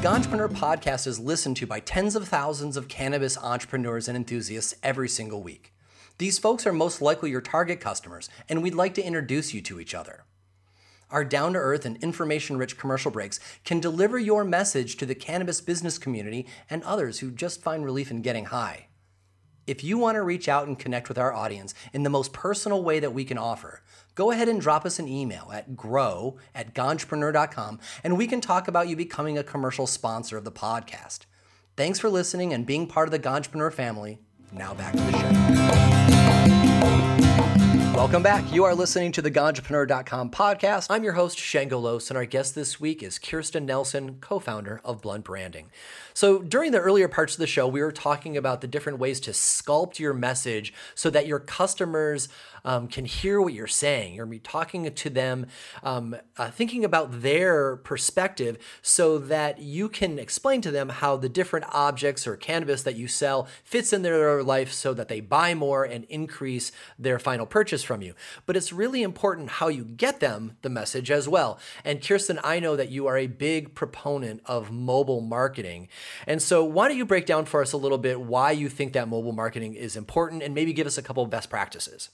The 0.00 0.08
Ganjapreneur 0.08 0.48
podcast 0.48 1.06
is 1.06 1.20
listened 1.20 1.58
to 1.58 1.66
by 1.66 1.80
tens 1.80 2.16
of 2.16 2.26
thousands 2.26 2.78
of 2.78 2.88
cannabis 2.88 3.36
entrepreneurs 3.36 4.08
and 4.08 4.16
enthusiasts 4.16 4.74
every 4.82 5.10
single 5.10 5.42
week. 5.42 5.74
These 6.16 6.38
folks 6.38 6.66
are 6.66 6.72
most 6.72 7.02
likely 7.02 7.28
your 7.28 7.42
target 7.42 7.80
customers, 7.80 8.30
and 8.48 8.62
we'd 8.62 8.74
like 8.74 8.94
to 8.94 9.04
introduce 9.04 9.52
you 9.52 9.60
to 9.60 9.78
each 9.78 9.94
other. 9.94 10.24
Our 11.10 11.22
down 11.22 11.52
to 11.52 11.58
earth 11.58 11.84
and 11.84 12.02
information 12.02 12.56
rich 12.56 12.78
commercial 12.78 13.10
breaks 13.10 13.40
can 13.62 13.78
deliver 13.78 14.18
your 14.18 14.42
message 14.42 14.96
to 14.96 15.04
the 15.04 15.14
cannabis 15.14 15.60
business 15.60 15.98
community 15.98 16.46
and 16.70 16.82
others 16.84 17.18
who 17.18 17.30
just 17.30 17.60
find 17.60 17.84
relief 17.84 18.10
in 18.10 18.22
getting 18.22 18.46
high. 18.46 18.86
If 19.66 19.84
you 19.84 19.98
want 19.98 20.14
to 20.14 20.22
reach 20.22 20.48
out 20.48 20.66
and 20.66 20.78
connect 20.78 21.10
with 21.10 21.18
our 21.18 21.34
audience 21.34 21.74
in 21.92 22.04
the 22.04 22.10
most 22.10 22.32
personal 22.32 22.82
way 22.82 23.00
that 23.00 23.12
we 23.12 23.26
can 23.26 23.36
offer, 23.36 23.82
go 24.20 24.32
ahead 24.32 24.50
and 24.50 24.60
drop 24.60 24.84
us 24.84 24.98
an 24.98 25.08
email 25.08 25.50
at 25.50 25.74
grow 25.74 26.36
at 26.54 26.74
ganjapreneur.com 26.74 27.80
and 28.04 28.18
we 28.18 28.26
can 28.26 28.38
talk 28.38 28.68
about 28.68 28.86
you 28.86 28.94
becoming 28.94 29.38
a 29.38 29.42
commercial 29.42 29.86
sponsor 29.86 30.36
of 30.36 30.44
the 30.44 30.52
podcast. 30.52 31.20
Thanks 31.74 31.98
for 31.98 32.10
listening 32.10 32.52
and 32.52 32.66
being 32.66 32.86
part 32.86 33.08
of 33.08 33.12
the 33.12 33.18
Ganjapreneur 33.18 33.72
family. 33.72 34.18
Now 34.52 34.74
back 34.74 34.92
to 34.92 34.98
the 35.00 35.12
show. 37.14 37.19
Welcome 38.00 38.22
back. 38.22 38.50
You 38.50 38.64
are 38.64 38.74
listening 38.74 39.12
to 39.12 39.20
the 39.20 39.30
Ganjapreneur.com 39.30 40.30
podcast. 40.30 40.86
I'm 40.88 41.04
your 41.04 41.12
host, 41.12 41.38
Shango 41.38 41.78
Los, 41.78 42.10
and 42.10 42.16
our 42.16 42.24
guest 42.24 42.54
this 42.54 42.80
week 42.80 43.02
is 43.02 43.18
Kirsten 43.18 43.66
Nelson, 43.66 44.16
co 44.22 44.38
founder 44.38 44.80
of 44.86 45.02
Blunt 45.02 45.22
Branding. 45.22 45.66
So, 46.14 46.38
during 46.38 46.72
the 46.72 46.80
earlier 46.80 47.08
parts 47.08 47.34
of 47.34 47.40
the 47.40 47.46
show, 47.46 47.68
we 47.68 47.82
were 47.82 47.92
talking 47.92 48.38
about 48.38 48.62
the 48.62 48.66
different 48.66 48.98
ways 48.98 49.20
to 49.20 49.32
sculpt 49.32 49.98
your 49.98 50.14
message 50.14 50.72
so 50.94 51.10
that 51.10 51.26
your 51.26 51.40
customers 51.40 52.30
um, 52.64 52.88
can 52.88 53.04
hear 53.04 53.40
what 53.40 53.52
you're 53.52 53.66
saying. 53.66 54.14
You're 54.14 54.26
talking 54.38 54.92
to 54.92 55.10
them, 55.10 55.46
um, 55.82 56.16
uh, 56.36 56.50
thinking 56.50 56.84
about 56.84 57.22
their 57.22 57.76
perspective 57.76 58.58
so 58.82 59.18
that 59.18 59.60
you 59.60 59.88
can 59.88 60.18
explain 60.18 60.60
to 60.62 60.70
them 60.70 60.88
how 60.88 61.16
the 61.16 61.28
different 61.28 61.66
objects 61.70 62.26
or 62.26 62.36
cannabis 62.36 62.82
that 62.82 62.96
you 62.96 63.08
sell 63.08 63.46
fits 63.64 63.92
in 63.92 64.02
their 64.02 64.42
life 64.42 64.72
so 64.72 64.94
that 64.94 65.08
they 65.08 65.20
buy 65.20 65.54
more 65.54 65.84
and 65.84 66.04
increase 66.04 66.72
their 66.98 67.18
final 67.18 67.46
purchase 67.46 67.82
from 67.90 68.02
you. 68.02 68.14
But 68.46 68.56
it's 68.56 68.72
really 68.72 69.02
important 69.02 69.50
how 69.50 69.66
you 69.66 69.82
get 69.82 70.20
them 70.20 70.56
the 70.62 70.70
message 70.70 71.10
as 71.10 71.28
well. 71.28 71.58
And 71.84 72.00
Kirsten, 72.00 72.38
I 72.44 72.60
know 72.60 72.76
that 72.76 72.88
you 72.88 73.08
are 73.08 73.18
a 73.18 73.26
big 73.26 73.74
proponent 73.74 74.42
of 74.46 74.70
mobile 74.70 75.20
marketing. 75.20 75.88
And 76.24 76.40
so, 76.40 76.62
why 76.62 76.86
don't 76.86 76.96
you 76.96 77.04
break 77.04 77.26
down 77.26 77.46
for 77.46 77.60
us 77.60 77.72
a 77.72 77.76
little 77.76 77.98
bit 77.98 78.20
why 78.20 78.52
you 78.52 78.68
think 78.68 78.92
that 78.92 79.08
mobile 79.08 79.32
marketing 79.32 79.74
is 79.74 79.96
important 79.96 80.44
and 80.44 80.54
maybe 80.54 80.72
give 80.72 80.86
us 80.86 80.98
a 80.98 81.02
couple 81.02 81.24
of 81.24 81.30
best 81.30 81.50
practices? 81.50 82.10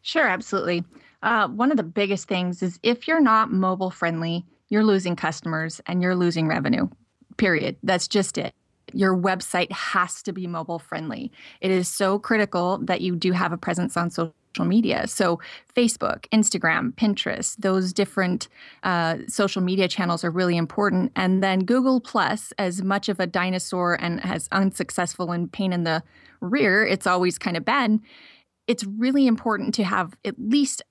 Sure, 0.00 0.26
absolutely. 0.26 0.82
Uh, 1.22 1.48
one 1.48 1.70
of 1.70 1.76
the 1.76 1.82
biggest 1.82 2.26
things 2.26 2.62
is 2.62 2.78
if 2.82 3.06
you're 3.06 3.20
not 3.20 3.52
mobile 3.52 3.90
friendly, 3.90 4.46
you're 4.70 4.84
losing 4.84 5.16
customers 5.16 5.82
and 5.84 6.00
you're 6.00 6.16
losing 6.16 6.48
revenue, 6.48 6.88
period. 7.36 7.76
That's 7.82 8.08
just 8.08 8.38
it. 8.38 8.54
Your 8.94 9.14
website 9.14 9.70
has 9.70 10.22
to 10.22 10.32
be 10.32 10.46
mobile 10.46 10.78
friendly. 10.78 11.30
It 11.60 11.70
is 11.70 11.88
so 11.88 12.18
critical 12.18 12.78
that 12.84 13.02
you 13.02 13.16
do 13.16 13.32
have 13.32 13.52
a 13.52 13.58
presence 13.58 13.98
on 13.98 14.10
social 14.10 14.32
media. 14.64 15.06
So, 15.06 15.40
Facebook, 15.74 16.26
Instagram, 16.32 16.94
Pinterest, 16.94 17.56
those 17.56 17.92
different 17.92 18.48
uh, 18.82 19.18
social 19.28 19.62
media 19.62 19.88
channels 19.88 20.24
are 20.24 20.30
really 20.30 20.56
important. 20.56 21.12
And 21.16 21.42
then 21.42 21.64
Google 21.64 22.00
Plus, 22.00 22.52
as 22.58 22.82
much 22.82 23.08
of 23.08 23.20
a 23.20 23.26
dinosaur 23.26 23.94
and 23.94 24.24
as 24.24 24.48
unsuccessful 24.52 25.32
and 25.32 25.52
pain 25.52 25.72
in 25.72 25.84
the 25.84 26.02
rear, 26.40 26.84
it's 26.84 27.06
always 27.06 27.38
kind 27.38 27.56
of 27.56 27.64
been 27.64 28.02
it's 28.68 28.84
really 28.84 29.26
important 29.26 29.74
to 29.74 29.82
have 29.82 30.14
at 30.24 30.34
least 30.38 30.82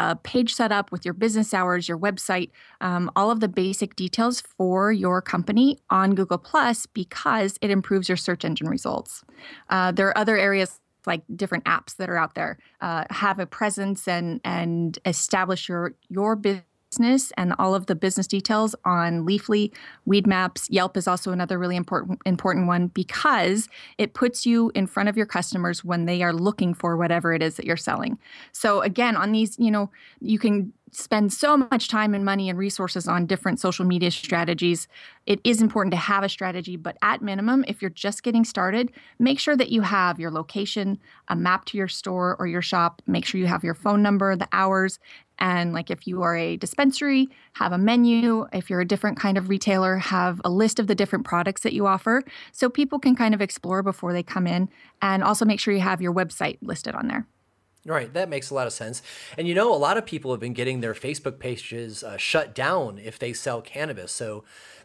a 0.00 0.16
page 0.16 0.54
set 0.54 0.72
up 0.72 0.90
with 0.90 1.04
your 1.04 1.14
business 1.14 1.54
hours, 1.54 1.88
your 1.88 1.98
website, 1.98 2.50
um, 2.80 3.10
all 3.16 3.30
of 3.30 3.40
the 3.40 3.48
basic 3.48 3.96
details 3.96 4.40
for 4.40 4.92
your 4.92 5.22
company 5.22 5.78
on 5.88 6.14
Google 6.14 6.38
Plus 6.38 6.84
because 6.86 7.56
it 7.62 7.70
improves 7.70 8.08
your 8.08 8.16
search 8.16 8.44
engine 8.44 8.68
results. 8.68 9.24
Uh, 9.70 9.92
there 9.92 10.08
are 10.08 10.18
other 10.18 10.36
areas 10.36 10.80
like 11.06 11.22
different 11.34 11.64
apps 11.64 11.96
that 11.96 12.08
are 12.08 12.16
out 12.16 12.34
there. 12.34 12.58
Uh, 12.80 13.04
have 13.10 13.38
a 13.38 13.46
presence 13.46 14.08
and 14.08 14.40
and 14.44 14.98
establish 15.04 15.68
your 15.68 15.94
your 16.08 16.36
business 16.36 16.64
business 16.94 17.32
and 17.36 17.52
all 17.58 17.74
of 17.74 17.86
the 17.86 17.94
business 17.96 18.28
details 18.28 18.76
on 18.84 19.26
Leafly, 19.26 19.72
Weed 20.04 20.28
Maps. 20.28 20.68
Yelp 20.70 20.96
is 20.96 21.08
also 21.08 21.32
another 21.32 21.58
really 21.58 21.74
important 21.74 22.20
important 22.24 22.68
one 22.68 22.86
because 22.88 23.68
it 23.98 24.14
puts 24.14 24.46
you 24.46 24.70
in 24.76 24.86
front 24.86 25.08
of 25.08 25.16
your 25.16 25.26
customers 25.26 25.84
when 25.84 26.04
they 26.04 26.22
are 26.22 26.32
looking 26.32 26.72
for 26.72 26.96
whatever 26.96 27.34
it 27.34 27.42
is 27.42 27.56
that 27.56 27.66
you're 27.66 27.76
selling. 27.76 28.16
So 28.52 28.80
again, 28.82 29.16
on 29.16 29.32
these, 29.32 29.58
you 29.58 29.72
know, 29.72 29.90
you 30.20 30.38
can 30.38 30.72
spend 30.94 31.32
so 31.32 31.56
much 31.56 31.88
time 31.88 32.14
and 32.14 32.24
money 32.24 32.48
and 32.48 32.56
resources 32.56 33.08
on 33.08 33.26
different 33.26 33.58
social 33.58 33.84
media 33.84 34.10
strategies. 34.12 34.86
It 35.26 35.40
is 35.42 35.60
important 35.60 35.90
to 35.92 35.96
have 35.96 36.22
a 36.22 36.28
strategy, 36.28 36.76
but 36.76 36.96
at 37.02 37.20
minimum, 37.20 37.64
if 37.66 37.82
you're 37.82 37.90
just 37.90 38.22
getting 38.22 38.44
started, 38.44 38.92
make 39.18 39.40
sure 39.40 39.56
that 39.56 39.70
you 39.70 39.80
have 39.80 40.20
your 40.20 40.30
location, 40.30 41.00
a 41.28 41.34
map 41.34 41.64
to 41.66 41.76
your 41.76 41.88
store 41.88 42.36
or 42.38 42.46
your 42.46 42.62
shop, 42.62 43.02
make 43.08 43.26
sure 43.26 43.40
you 43.40 43.48
have 43.48 43.64
your 43.64 43.74
phone 43.74 44.02
number, 44.02 44.36
the 44.36 44.48
hours, 44.52 45.00
and 45.38 45.72
like 45.72 45.90
if 45.90 46.06
you 46.06 46.22
are 46.22 46.36
a 46.36 46.56
dispensary, 46.56 47.28
have 47.54 47.72
a 47.72 47.78
menu. 47.78 48.46
If 48.52 48.70
you're 48.70 48.80
a 48.80 48.86
different 48.86 49.18
kind 49.18 49.36
of 49.36 49.48
retailer, 49.48 49.96
have 49.98 50.40
a 50.44 50.50
list 50.50 50.78
of 50.78 50.86
the 50.86 50.94
different 50.94 51.24
products 51.24 51.62
that 51.62 51.72
you 51.72 51.86
offer 51.86 52.22
so 52.52 52.68
people 52.68 52.98
can 52.98 53.16
kind 53.16 53.34
of 53.34 53.40
explore 53.40 53.82
before 53.82 54.12
they 54.12 54.22
come 54.22 54.46
in. 54.46 54.68
And 55.02 55.22
also 55.22 55.44
make 55.44 55.60
sure 55.60 55.74
you 55.74 55.80
have 55.80 56.00
your 56.00 56.14
website 56.14 56.58
listed 56.62 56.94
on 56.94 57.08
there. 57.08 57.26
Right, 57.86 58.10
that 58.14 58.30
makes 58.30 58.48
a 58.48 58.54
lot 58.54 58.66
of 58.66 58.72
sense. 58.72 59.02
And 59.36 59.46
you 59.46 59.54
know, 59.54 59.74
a 59.74 59.76
lot 59.76 59.98
of 59.98 60.06
people 60.06 60.30
have 60.30 60.40
been 60.40 60.54
getting 60.54 60.80
their 60.80 60.94
Facebook 60.94 61.38
pages 61.38 62.02
uh, 62.02 62.16
shut 62.16 62.54
down 62.54 62.98
if 62.98 63.18
they 63.18 63.34
sell 63.34 63.60
cannabis. 63.60 64.10
So 64.10 64.44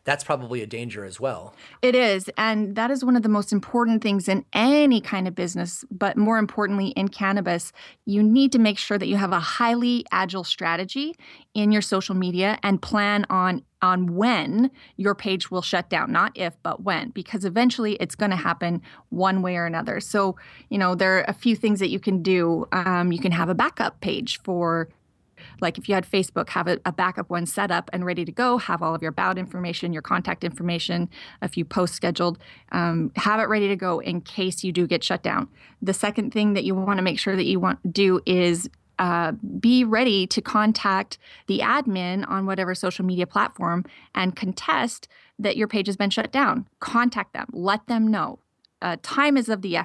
that's 0.10 0.24
probably 0.24 0.64
a 0.64 0.66
danger 0.66 1.06
as 1.06 1.20
well. 1.20 1.54
It 1.84 1.94
is. 1.94 2.32
And 2.36 2.76
that 2.76 2.90
is 2.90 3.06
one 3.06 3.16
of 3.16 3.22
the 3.22 3.30
most 3.30 3.54
important 3.54 4.02
things 4.02 4.28
in 4.28 4.44
any 4.54 5.02
kind 5.02 5.28
of 5.28 5.36
business, 5.36 5.86
but 5.92 6.18
more 6.18 6.40
importantly, 6.40 6.88
in 6.88 7.10
cannabis, 7.10 7.72
you 8.06 8.24
need 8.24 8.52
to 8.54 8.58
make 8.58 8.80
sure 8.80 8.98
that 8.98 9.06
you 9.06 9.18
have 9.18 9.32
a 9.32 9.40
highly 9.40 10.04
agile 10.12 10.44
strategy 10.44 11.14
in 11.54 11.72
your 11.72 11.84
social 11.84 12.16
media 12.16 12.58
and 12.64 12.82
plan 12.82 13.24
on 13.30 13.64
on 13.82 14.16
when 14.16 14.72
your 14.98 15.16
page 15.16 15.50
will 15.50 15.62
shut 15.62 15.90
down 15.90 16.12
not 16.12 16.34
if 16.36 16.58
but 16.64 16.84
when 16.84 17.12
because 17.12 17.46
eventually 17.46 17.94
it's 17.94 18.14
going 18.14 18.30
to 18.30 18.36
happen 18.36 18.82
one 19.08 19.42
way 19.42 19.56
or 19.56 19.66
another 19.66 20.02
so 20.02 20.36
you 20.68 20.78
know 20.78 20.96
there 20.96 21.18
are 21.18 21.26
a 21.30 21.34
few 21.34 21.56
things 21.56 21.80
that 21.80 21.88
you 21.88 21.98
can 21.98 22.22
do 22.22 22.68
um, 22.74 23.14
you 23.14 23.20
can 23.20 23.32
have 23.32 23.48
a 23.48 23.56
backup 23.56 24.02
page 24.02 24.38
for 24.44 24.90
like 25.62 25.78
if 25.78 25.88
you 25.88 25.96
had 25.96 26.10
Facebook, 26.10 26.50
have 26.50 26.68
a, 26.68 26.80
a, 26.86 26.92
backup 26.92 27.30
one 27.30 27.46
set 27.46 27.72
up 27.72 27.90
and 27.94 28.06
ready 28.06 28.26
to 28.26 28.32
go, 28.32 28.58
have 28.58 28.82
all 28.82 28.94
of 28.94 29.02
your 29.02 29.10
about 29.10 29.38
information, 29.38 29.94
your 29.94 30.02
contact 30.02 30.44
information, 30.44 31.10
a 31.42 31.48
few 31.48 31.66
posts 31.66 31.96
scheduled, 31.96 32.38
um, 32.72 33.12
have 33.16 33.40
it 33.40 33.46
ready 33.46 33.68
to 33.68 33.76
go 33.76 34.00
in 34.00 34.22
case 34.22 34.64
you 34.64 34.72
do 34.72 34.88
get 34.88 35.04
shut 35.04 35.24
down. 35.24 35.48
The 35.82 35.94
second 35.94 36.32
thing 36.32 36.54
that 36.54 36.64
you 36.64 36.76
want 36.76 36.98
to 36.98 37.04
make 37.04 37.20
sure 37.20 37.36
that 37.36 37.46
you 37.46 37.60
want 37.60 37.94
do 37.94 38.22
is 38.26 38.70
uh, 39.00 39.32
be 39.60 39.84
ready 39.84 40.28
to 40.28 40.42
contact 40.42 41.18
the 41.48 41.60
admin 41.60 42.30
on 42.30 42.46
whatever 42.46 42.76
social 42.76 43.06
media 43.06 43.26
platform 43.26 43.86
and 44.14 44.36
contest 44.36 45.08
that 45.40 45.56
your 45.56 45.68
page 45.68 45.88
has 45.88 45.96
been 45.96 46.10
shut 46.10 46.32
down. 46.32 46.68
Contact 46.80 47.34
them, 47.34 47.48
let 47.54 47.88
them 47.88 48.08
know. 48.08 48.40
Uh, 48.82 48.98
time 49.02 49.38
is 49.38 49.50
of 49.50 49.62
the 49.62 49.78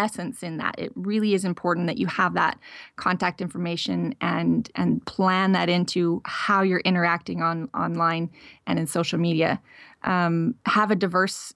essence 0.00 0.42
in 0.42 0.56
that. 0.56 0.74
It 0.78 0.92
really 0.94 1.34
is 1.34 1.44
important 1.44 1.86
that 1.86 1.98
you 1.98 2.06
have 2.06 2.34
that 2.34 2.58
contact 2.96 3.40
information 3.40 4.14
and 4.20 4.68
and 4.74 5.04
plan 5.06 5.52
that 5.52 5.68
into 5.68 6.22
how 6.24 6.62
you're 6.62 6.80
interacting 6.80 7.42
on 7.42 7.68
online 7.74 8.30
and 8.66 8.78
in 8.78 8.86
social 8.86 9.18
media. 9.18 9.60
Um, 10.02 10.54
have 10.64 10.90
a 10.90 10.96
diverse 10.96 11.52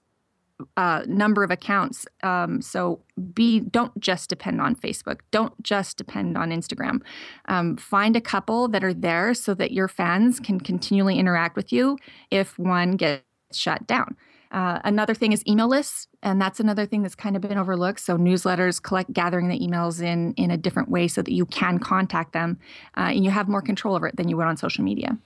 uh, 0.77 1.01
number 1.07 1.43
of 1.43 1.51
accounts. 1.51 2.05
Um, 2.23 2.61
so 2.61 3.01
be 3.33 3.59
don't 3.59 3.99
just 3.99 4.29
depend 4.29 4.61
on 4.61 4.75
Facebook. 4.75 5.19
Don't 5.31 5.61
just 5.63 5.97
depend 5.97 6.37
on 6.37 6.51
Instagram. 6.51 7.01
Um, 7.47 7.75
find 7.75 8.15
a 8.15 8.21
couple 8.21 8.67
that 8.69 8.83
are 8.83 8.93
there 8.93 9.33
so 9.33 9.53
that 9.55 9.71
your 9.71 9.87
fans 9.87 10.39
can 10.39 10.59
continually 10.59 11.19
interact 11.19 11.55
with 11.55 11.73
you 11.73 11.97
if 12.31 12.57
one 12.57 12.91
gets 12.91 13.23
shut 13.51 13.85
down. 13.87 14.15
Uh, 14.55 14.79
another 14.85 15.13
thing 15.13 15.33
is 15.33 15.45
email 15.45 15.67
lists, 15.67 16.07
and 16.23 16.41
that's 16.41 16.61
another 16.61 16.85
thing 16.85 17.01
that's 17.01 17.13
kind 17.13 17.35
of 17.35 17.41
been 17.41 17.57
overlooked. 17.57 17.99
So 17.99 18.17
newsletters, 18.17 18.81
collect 18.81 19.11
gathering 19.11 19.49
the 19.49 19.59
emails 19.59 20.01
in 20.01 20.33
in 20.35 20.49
a 20.49 20.55
different 20.55 20.87
way 20.89 21.09
so 21.09 21.21
that 21.21 21.33
you 21.33 21.45
can 21.45 21.77
contact 21.77 22.31
them, 22.31 22.57
uh, 22.95 23.11
and 23.13 23.25
you 23.25 23.31
have 23.31 23.49
more 23.49 23.61
control 23.61 23.95
over 23.95 24.07
it 24.07 24.15
than 24.15 24.29
you 24.29 24.37
would 24.37 24.47
on 24.47 24.55
social 24.55 24.85
media. 24.85 25.17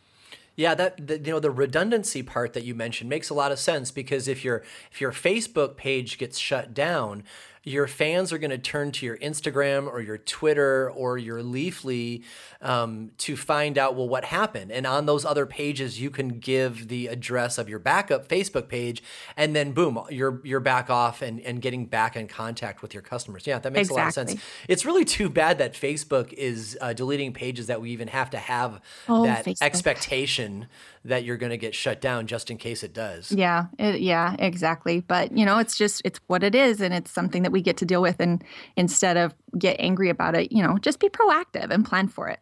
Yeah, 0.56 0.74
that 0.74 1.08
the, 1.08 1.20
you 1.20 1.32
know 1.32 1.40
the 1.40 1.52
redundancy 1.52 2.24
part 2.24 2.54
that 2.54 2.64
you 2.64 2.74
mentioned 2.74 3.08
makes 3.08 3.30
a 3.30 3.36
lot 3.36 3.52
of 3.52 3.60
sense 3.60 3.92
because 3.92 4.28
if 4.28 4.44
your 4.44 4.64
if 4.92 5.00
your 5.00 5.12
Facebook 5.12 5.78
page 5.78 6.18
gets 6.18 6.40
shut 6.40 6.74
down, 6.74 7.24
your 7.64 7.88
fans 7.88 8.32
are 8.32 8.38
going 8.38 8.52
to 8.52 8.58
turn 8.58 8.92
to 8.94 9.06
your 9.06 9.18
Instagram 9.18 9.88
or 9.88 10.02
your 10.02 10.18
Twitter 10.18 10.90
or 10.92 11.18
your 11.18 11.42
Leafly 11.42 12.24
um, 12.62 13.12
to 13.18 13.36
find 13.36 13.78
out, 13.78 13.96
well, 13.96 14.08
what 14.08 14.26
happened. 14.26 14.72
And 14.72 14.88
on 14.88 15.06
those 15.06 15.26
other 15.26 15.46
pages, 15.46 16.00
you 16.00 16.10
can 16.10 16.40
give 16.40 16.88
the 16.88 17.08
address 17.08 17.58
of 17.58 17.68
your 17.70 17.80
backup 17.80 18.28
Facebook 18.28 18.70
page, 18.70 19.04
and 19.36 19.56
then 19.56 19.72
boom, 19.72 20.00
you're 20.10 20.42
you're 20.44 20.60
back 20.60 20.90
off 20.90 21.22
and, 21.22 21.40
and 21.42 21.62
getting 21.62 21.86
back 21.86 22.16
in 22.16 22.28
contact 22.28 22.82
with 22.82 22.94
your 22.94 23.04
customers. 23.04 23.46
Yeah, 23.46 23.60
that 23.60 23.74
makes 23.74 23.90
exactly. 23.90 24.02
a 24.02 24.04
lot 24.04 24.08
of 24.08 24.14
sense. 24.14 24.44
It's 24.68 24.86
really 24.86 25.06
too 25.06 25.30
bad 25.30 25.58
that 25.58 25.74
Facebook 25.74 26.34
is 26.34 26.78
uh, 26.82 26.94
deleting 26.94 27.34
pages 27.34 27.68
that 27.68 27.82
we 27.82 27.92
even 27.92 28.08
have 28.08 28.30
to 28.32 28.38
have 28.38 28.82
oh, 29.08 29.26
that 29.26 29.46
Facebook. 29.46 29.62
expectation 29.62 30.68
that 31.06 31.24
you're 31.24 31.38
going 31.38 31.52
to 31.52 31.58
get 31.58 31.74
shut 31.74 32.02
down 32.02 32.28
just 32.28 32.52
in 32.52 32.58
case 32.58 32.84
it 32.84 32.94
does. 32.94 33.32
Yeah, 33.32 33.66
it, 33.78 34.02
yeah, 34.02 34.36
exactly. 34.40 35.02
But 35.02 35.38
you 35.38 35.46
know, 35.46 35.58
it's 35.60 35.78
just 35.78 36.02
it's 36.06 36.20
what 36.28 36.44
it 36.44 36.56
is, 36.56 36.82
and 36.82 36.94
it's 36.94 37.12
something 37.12 37.44
that 37.44 37.52
we 37.52 37.62
get 37.62 37.78
to 37.78 37.86
deal 37.86 38.02
with. 38.02 38.20
And 38.20 38.44
instead 38.76 39.18
of 39.18 39.34
get 39.58 39.78
angry 39.80 40.10
about 40.10 40.36
it, 40.36 40.52
you 40.52 40.64
know, 40.64 40.78
just 40.78 41.00
be 41.00 41.10
proactive 41.10 41.70
and 41.72 41.86
plan 41.86 42.08
for 42.08 42.28
it. 42.28 42.40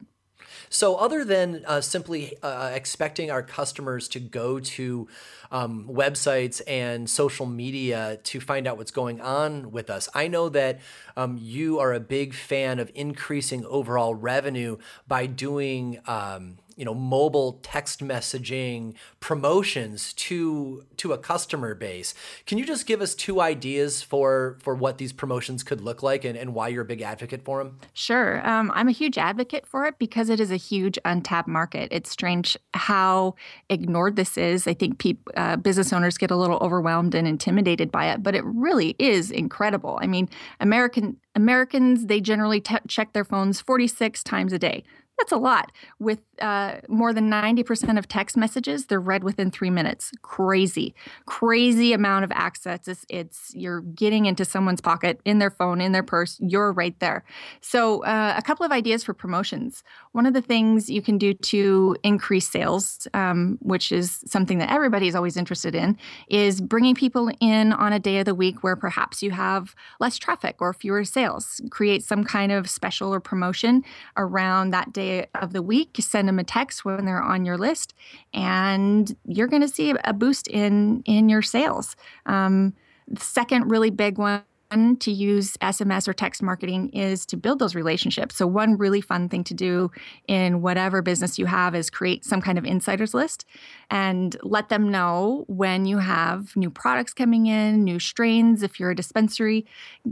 So, 0.69 0.95
other 0.95 1.23
than 1.23 1.63
uh, 1.65 1.81
simply 1.81 2.37
uh, 2.41 2.71
expecting 2.73 3.31
our 3.31 3.41
customers 3.41 4.07
to 4.09 4.19
go 4.19 4.59
to 4.59 5.07
um, 5.51 5.87
websites 5.89 6.61
and 6.67 7.09
social 7.09 7.45
media 7.45 8.19
to 8.23 8.39
find 8.39 8.67
out 8.67 8.77
what's 8.77 8.91
going 8.91 9.21
on 9.21 9.71
with 9.71 9.89
us, 9.89 10.09
I 10.13 10.27
know 10.27 10.49
that 10.49 10.79
um, 11.15 11.37
you 11.39 11.79
are 11.79 11.93
a 11.93 11.99
big 11.99 12.33
fan 12.33 12.79
of 12.79 12.91
increasing 12.95 13.65
overall 13.65 14.15
revenue 14.15 14.77
by 15.07 15.25
doing. 15.25 15.99
Um, 16.05 16.57
you 16.77 16.85
know 16.85 16.93
mobile 16.93 17.59
text 17.63 17.99
messaging 17.99 18.93
promotions 19.19 20.13
to 20.13 20.85
to 20.95 21.11
a 21.11 21.17
customer 21.17 21.75
base. 21.75 22.13
Can 22.45 22.57
you 22.57 22.65
just 22.65 22.85
give 22.85 23.01
us 23.01 23.15
two 23.15 23.41
ideas 23.41 24.01
for 24.01 24.57
for 24.61 24.75
what 24.75 24.99
these 24.99 25.11
promotions 25.11 25.63
could 25.63 25.81
look 25.81 26.01
like 26.01 26.23
and, 26.23 26.37
and 26.37 26.53
why 26.53 26.69
you're 26.69 26.83
a 26.83 26.85
big 26.85 27.01
advocate 27.01 27.43
for 27.43 27.63
them? 27.63 27.79
Sure. 27.93 28.47
Um, 28.47 28.71
I'm 28.75 28.87
a 28.87 28.91
huge 28.91 29.17
advocate 29.17 29.65
for 29.65 29.85
it 29.85 29.97
because 29.97 30.29
it 30.29 30.39
is 30.39 30.51
a 30.51 30.55
huge 30.55 30.97
untapped 31.03 31.47
market. 31.49 31.89
It's 31.91 32.09
strange 32.09 32.55
how 32.73 33.35
ignored 33.69 34.15
this 34.15 34.37
is. 34.37 34.67
I 34.67 34.75
think 34.75 34.99
people, 34.99 35.33
uh, 35.35 35.57
business 35.57 35.91
owners 35.91 36.17
get 36.17 36.29
a 36.29 36.35
little 36.35 36.57
overwhelmed 36.61 37.15
and 37.15 37.27
intimidated 37.27 37.91
by 37.91 38.11
it, 38.11 38.21
but 38.21 38.35
it 38.35 38.43
really 38.45 38.95
is 38.99 39.31
incredible. 39.31 39.97
I 40.01 40.05
mean, 40.07 40.29
American 40.59 41.17
Americans 41.33 42.05
they 42.05 42.21
generally 42.21 42.61
t- 42.61 42.77
check 42.87 43.13
their 43.13 43.25
phones 43.25 43.59
46 43.61 44.23
times 44.23 44.53
a 44.53 44.59
day. 44.59 44.83
That's 45.17 45.31
a 45.31 45.37
lot. 45.37 45.71
With 45.99 46.19
uh, 46.39 46.75
more 46.87 47.11
than 47.11 47.29
90% 47.29 47.97
of 47.97 48.07
text 48.07 48.37
messages, 48.37 48.85
they're 48.85 48.99
read 48.99 49.23
within 49.23 49.49
three 49.49 49.71
minutes. 49.71 50.11
Crazy, 50.21 50.93
crazy 51.25 51.91
amount 51.91 52.23
of 52.23 52.31
access. 52.33 52.87
It's, 52.87 53.05
it's 53.09 53.51
you're 53.55 53.81
getting 53.81 54.25
into 54.27 54.45
someone's 54.45 54.79
pocket, 54.79 55.19
in 55.25 55.39
their 55.39 55.49
phone, 55.49 55.81
in 55.81 55.91
their 55.91 56.03
purse. 56.03 56.37
You're 56.39 56.71
right 56.71 56.97
there. 56.99 57.23
So, 57.61 58.03
uh, 58.03 58.35
a 58.37 58.41
couple 58.43 58.65
of 58.65 58.71
ideas 58.71 59.03
for 59.03 59.13
promotions. 59.15 59.83
One 60.11 60.27
of 60.27 60.35
the 60.35 60.41
things 60.41 60.87
you 60.87 61.01
can 61.01 61.17
do 61.17 61.33
to 61.33 61.95
increase 62.03 62.47
sales, 62.47 63.07
um, 63.15 63.57
which 63.61 63.91
is 63.91 64.23
something 64.27 64.59
that 64.59 64.71
everybody 64.71 65.07
is 65.07 65.15
always 65.15 65.35
interested 65.35 65.73
in, 65.73 65.97
is 66.29 66.61
bringing 66.61 66.93
people 66.93 67.31
in 67.39 67.73
on 67.73 67.91
a 67.91 67.99
day 67.99 68.19
of 68.19 68.25
the 68.25 68.35
week 68.35 68.63
where 68.63 68.75
perhaps 68.75 69.23
you 69.23 69.31
have 69.31 69.73
less 69.99 70.17
traffic 70.17 70.57
or 70.59 70.73
fewer 70.73 71.03
sales. 71.03 71.59
Create 71.71 72.03
some 72.03 72.23
kind 72.23 72.51
of 72.51 72.69
special 72.69 73.11
or 73.11 73.19
promotion 73.19 73.83
around 74.15 74.69
that 74.69 74.93
day 74.93 75.06
day 75.07 75.27
of 75.35 75.53
the 75.53 75.61
week. 75.61 75.97
Send 75.99 76.27
them 76.27 76.39
a 76.39 76.43
text 76.43 76.85
when 76.85 77.05
they're 77.05 77.21
on 77.21 77.45
your 77.45 77.57
list, 77.57 77.93
and 78.33 79.15
you're 79.25 79.47
going 79.47 79.61
to 79.61 79.67
see 79.67 79.93
a 80.03 80.13
boost 80.13 80.47
in 80.47 81.01
in 81.05 81.29
your 81.29 81.41
sales. 81.41 81.95
Um, 82.25 82.73
the 83.07 83.21
second 83.21 83.69
really 83.69 83.89
big 83.89 84.17
one 84.17 84.43
to 84.71 85.11
use 85.11 85.55
SMS 85.57 86.07
or 86.07 86.13
text 86.13 86.43
marketing 86.43 86.89
is 86.89 87.25
to 87.27 87.37
build 87.37 87.59
those 87.59 87.75
relationships. 87.75 88.35
So, 88.35 88.45
one 88.45 88.77
really 88.77 89.01
fun 89.01 89.29
thing 89.29 89.43
to 89.45 89.53
do 89.53 89.91
in 90.27 90.61
whatever 90.61 91.01
business 91.01 91.39
you 91.39 91.45
have 91.45 91.73
is 91.75 91.89
create 91.89 92.25
some 92.25 92.41
kind 92.41 92.57
of 92.57 92.65
insiders 92.65 93.13
list 93.13 93.45
and 93.89 94.35
let 94.43 94.69
them 94.69 94.91
know 94.91 95.45
when 95.47 95.85
you 95.85 95.99
have 95.99 96.55
new 96.55 96.69
products 96.69 97.13
coming 97.13 97.47
in, 97.47 97.83
new 97.83 97.99
strains. 97.99 98.63
If 98.63 98.79
you're 98.79 98.91
a 98.91 98.95
dispensary, 98.95 99.65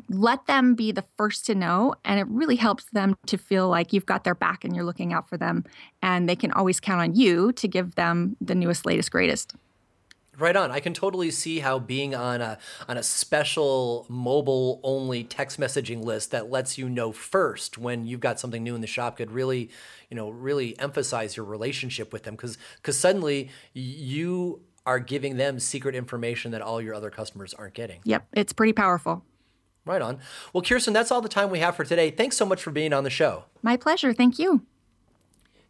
let 0.09 0.45
them 0.47 0.75
be 0.75 0.91
the 0.91 1.05
first 1.17 1.45
to 1.47 1.55
know. 1.55 1.95
And 2.05 2.19
it 2.19 2.27
really 2.27 2.55
helps 2.55 2.85
them 2.85 3.17
to 3.25 3.37
feel 3.37 3.67
like 3.67 3.91
you've 3.91 4.05
got 4.05 4.23
their 4.23 4.35
back 4.35 4.63
and 4.63 4.75
you're 4.75 4.85
looking 4.85 5.13
out 5.13 5.27
for 5.27 5.37
them. 5.37 5.65
And 6.01 6.29
they 6.29 6.35
can 6.35 6.51
always 6.51 6.79
count 6.79 7.01
on 7.01 7.15
you 7.15 7.51
to 7.53 7.67
give 7.67 7.95
them 7.95 8.37
the 8.39 8.55
newest, 8.55 8.85
latest, 8.85 9.11
greatest. 9.11 9.55
Right 10.37 10.55
on. 10.55 10.71
I 10.71 10.79
can 10.79 10.93
totally 10.93 11.31
see 11.31 11.59
how 11.59 11.79
being 11.79 12.13
on 12.13 12.41
a 12.41 12.57
on 12.87 12.97
a 12.97 13.03
special 13.03 14.05
mobile 14.09 14.79
only 14.83 15.23
text 15.23 15.59
messaging 15.59 16.03
list 16.03 16.31
that 16.31 16.49
lets 16.49 16.77
you 16.77 16.89
know 16.89 17.11
first 17.11 17.77
when 17.77 18.05
you've 18.05 18.19
got 18.19 18.39
something 18.39 18.63
new 18.63 18.75
in 18.75 18.81
the 18.81 18.87
shop 18.87 19.17
could 19.17 19.31
really, 19.31 19.69
you 20.09 20.15
know, 20.15 20.29
really 20.29 20.77
emphasize 20.79 21.37
your 21.37 21.45
relationship 21.45 22.11
with 22.11 22.23
them 22.23 22.35
cuz 22.35 22.57
cuz 22.83 22.97
suddenly 22.97 23.49
you 23.73 24.61
are 24.85 24.99
giving 24.99 25.37
them 25.37 25.59
secret 25.59 25.95
information 25.95 26.51
that 26.51 26.61
all 26.61 26.81
your 26.81 26.93
other 26.93 27.09
customers 27.09 27.53
aren't 27.53 27.73
getting. 27.73 28.01
Yep, 28.03 28.27
it's 28.33 28.53
pretty 28.53 28.73
powerful. 28.73 29.23
Right 29.85 30.01
on. 30.01 30.19
Well, 30.51 30.63
Kirsten, 30.63 30.93
that's 30.93 31.11
all 31.11 31.21
the 31.21 31.29
time 31.29 31.49
we 31.49 31.59
have 31.59 31.75
for 31.75 31.83
today. 31.83 32.09
Thanks 32.09 32.35
so 32.35 32.45
much 32.45 32.61
for 32.61 32.71
being 32.71 32.91
on 32.91 33.03
the 33.03 33.09
show. 33.09 33.45
My 33.61 33.77
pleasure. 33.77 34.13
Thank 34.13 34.39
you. 34.39 34.63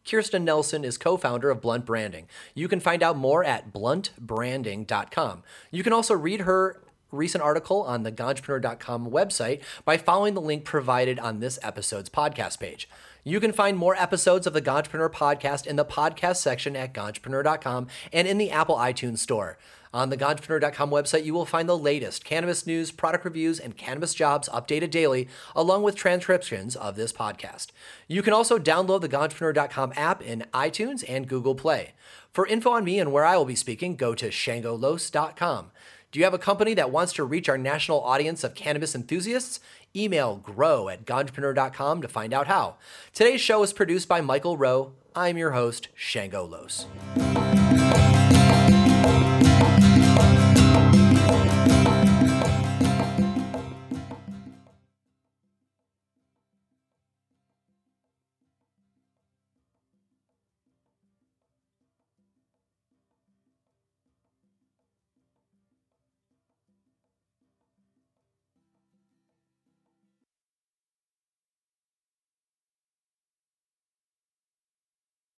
Kirsten 0.10 0.46
Nelson 0.46 0.86
is 0.86 0.98
co 0.98 1.18
founder 1.18 1.50
of 1.50 1.62
Blunt 1.62 1.86
Branding. 1.86 2.28
You 2.54 2.68
can 2.68 2.80
find 2.80 3.02
out 3.02 3.18
more 3.18 3.44
at 3.44 3.74
bluntbranding.com. 3.74 5.44
You 5.72 5.84
can 5.84 5.94
also 5.94 6.14
read 6.14 6.42
her 6.42 6.82
recent 7.12 7.44
article 7.44 7.82
on 7.84 8.04
the 8.04 8.12
Ganjapreneur.com 8.12 9.10
website 9.10 9.62
by 9.84 9.98
following 9.98 10.34
the 10.34 10.42
link 10.42 10.66
provided 10.66 11.20
on 11.20 11.40
this 11.40 11.58
episode's 11.64 12.10
podcast 12.10 12.60
page. 12.60 12.90
You 13.24 13.40
can 13.40 13.54
find 13.54 13.78
more 13.78 13.96
episodes 13.96 14.46
of 14.46 14.54
the 14.54 14.62
Ganjapreneur 14.62 15.12
podcast 15.12 15.66
in 15.66 15.78
the 15.78 15.86
podcast 15.86 16.38
section 16.38 16.76
at 16.76 16.94
Ganjapreneur.com 16.94 17.88
and 18.14 18.28
in 18.28 18.38
the 18.38 18.52
Apple 18.52 18.76
iTunes 18.76 19.20
Store. 19.20 19.58
On 19.96 20.10
the 20.10 20.18
Ganjapreneur.com 20.18 20.90
website, 20.90 21.24
you 21.24 21.34
will 21.34 21.46
find 21.46 21.70
the 21.70 21.78
latest 21.78 22.26
cannabis 22.26 22.68
news, 22.68 22.92
product 22.92 23.24
reviews, 23.24 23.62
and 23.62 23.78
cannabis 23.78 24.14
jobs 24.14 24.50
updated 24.50 24.90
daily, 24.90 25.30
along 25.56 25.84
with 25.84 25.96
transcriptions 25.96 26.76
of 26.76 26.98
this 26.98 27.14
podcast. 27.14 27.68
You 28.10 28.22
can 28.22 28.34
also 28.34 28.60
download 28.60 29.00
the 29.00 29.08
Ganjapreneur.com 29.08 29.94
app 29.96 30.22
in 30.22 30.44
iTunes 30.54 31.06
and 31.08 31.30
Google 31.30 31.56
Play. 31.56 31.94
For 32.34 32.46
info 32.46 32.72
on 32.72 32.84
me 32.84 33.00
and 33.00 33.14
where 33.14 33.24
I 33.24 33.38
will 33.38 33.46
be 33.46 33.56
speaking, 33.56 33.96
go 33.96 34.14
to 34.16 34.28
shangolos.com. 34.28 35.72
Do 36.12 36.20
you 36.20 36.26
have 36.26 36.34
a 36.34 36.40
company 36.40 36.74
that 36.74 36.92
wants 36.92 37.14
to 37.14 37.24
reach 37.24 37.48
our 37.48 37.58
national 37.58 38.02
audience 38.02 38.44
of 38.44 38.54
cannabis 38.54 38.96
enthusiasts? 38.96 39.62
Email 39.96 40.36
grow 40.36 40.90
at 40.90 41.06
ganjapreneur.com 41.06 42.02
to 42.02 42.10
find 42.10 42.34
out 42.34 42.48
how. 42.48 42.76
Today's 43.14 43.40
show 43.40 43.64
is 43.64 43.72
produced 43.72 44.10
by 44.10 44.20
Michael 44.20 44.58
Rowe. 44.58 44.92
I'm 45.16 45.38
your 45.38 45.52
host, 45.52 45.88
Shango 45.96 46.44
Los. 46.44 46.86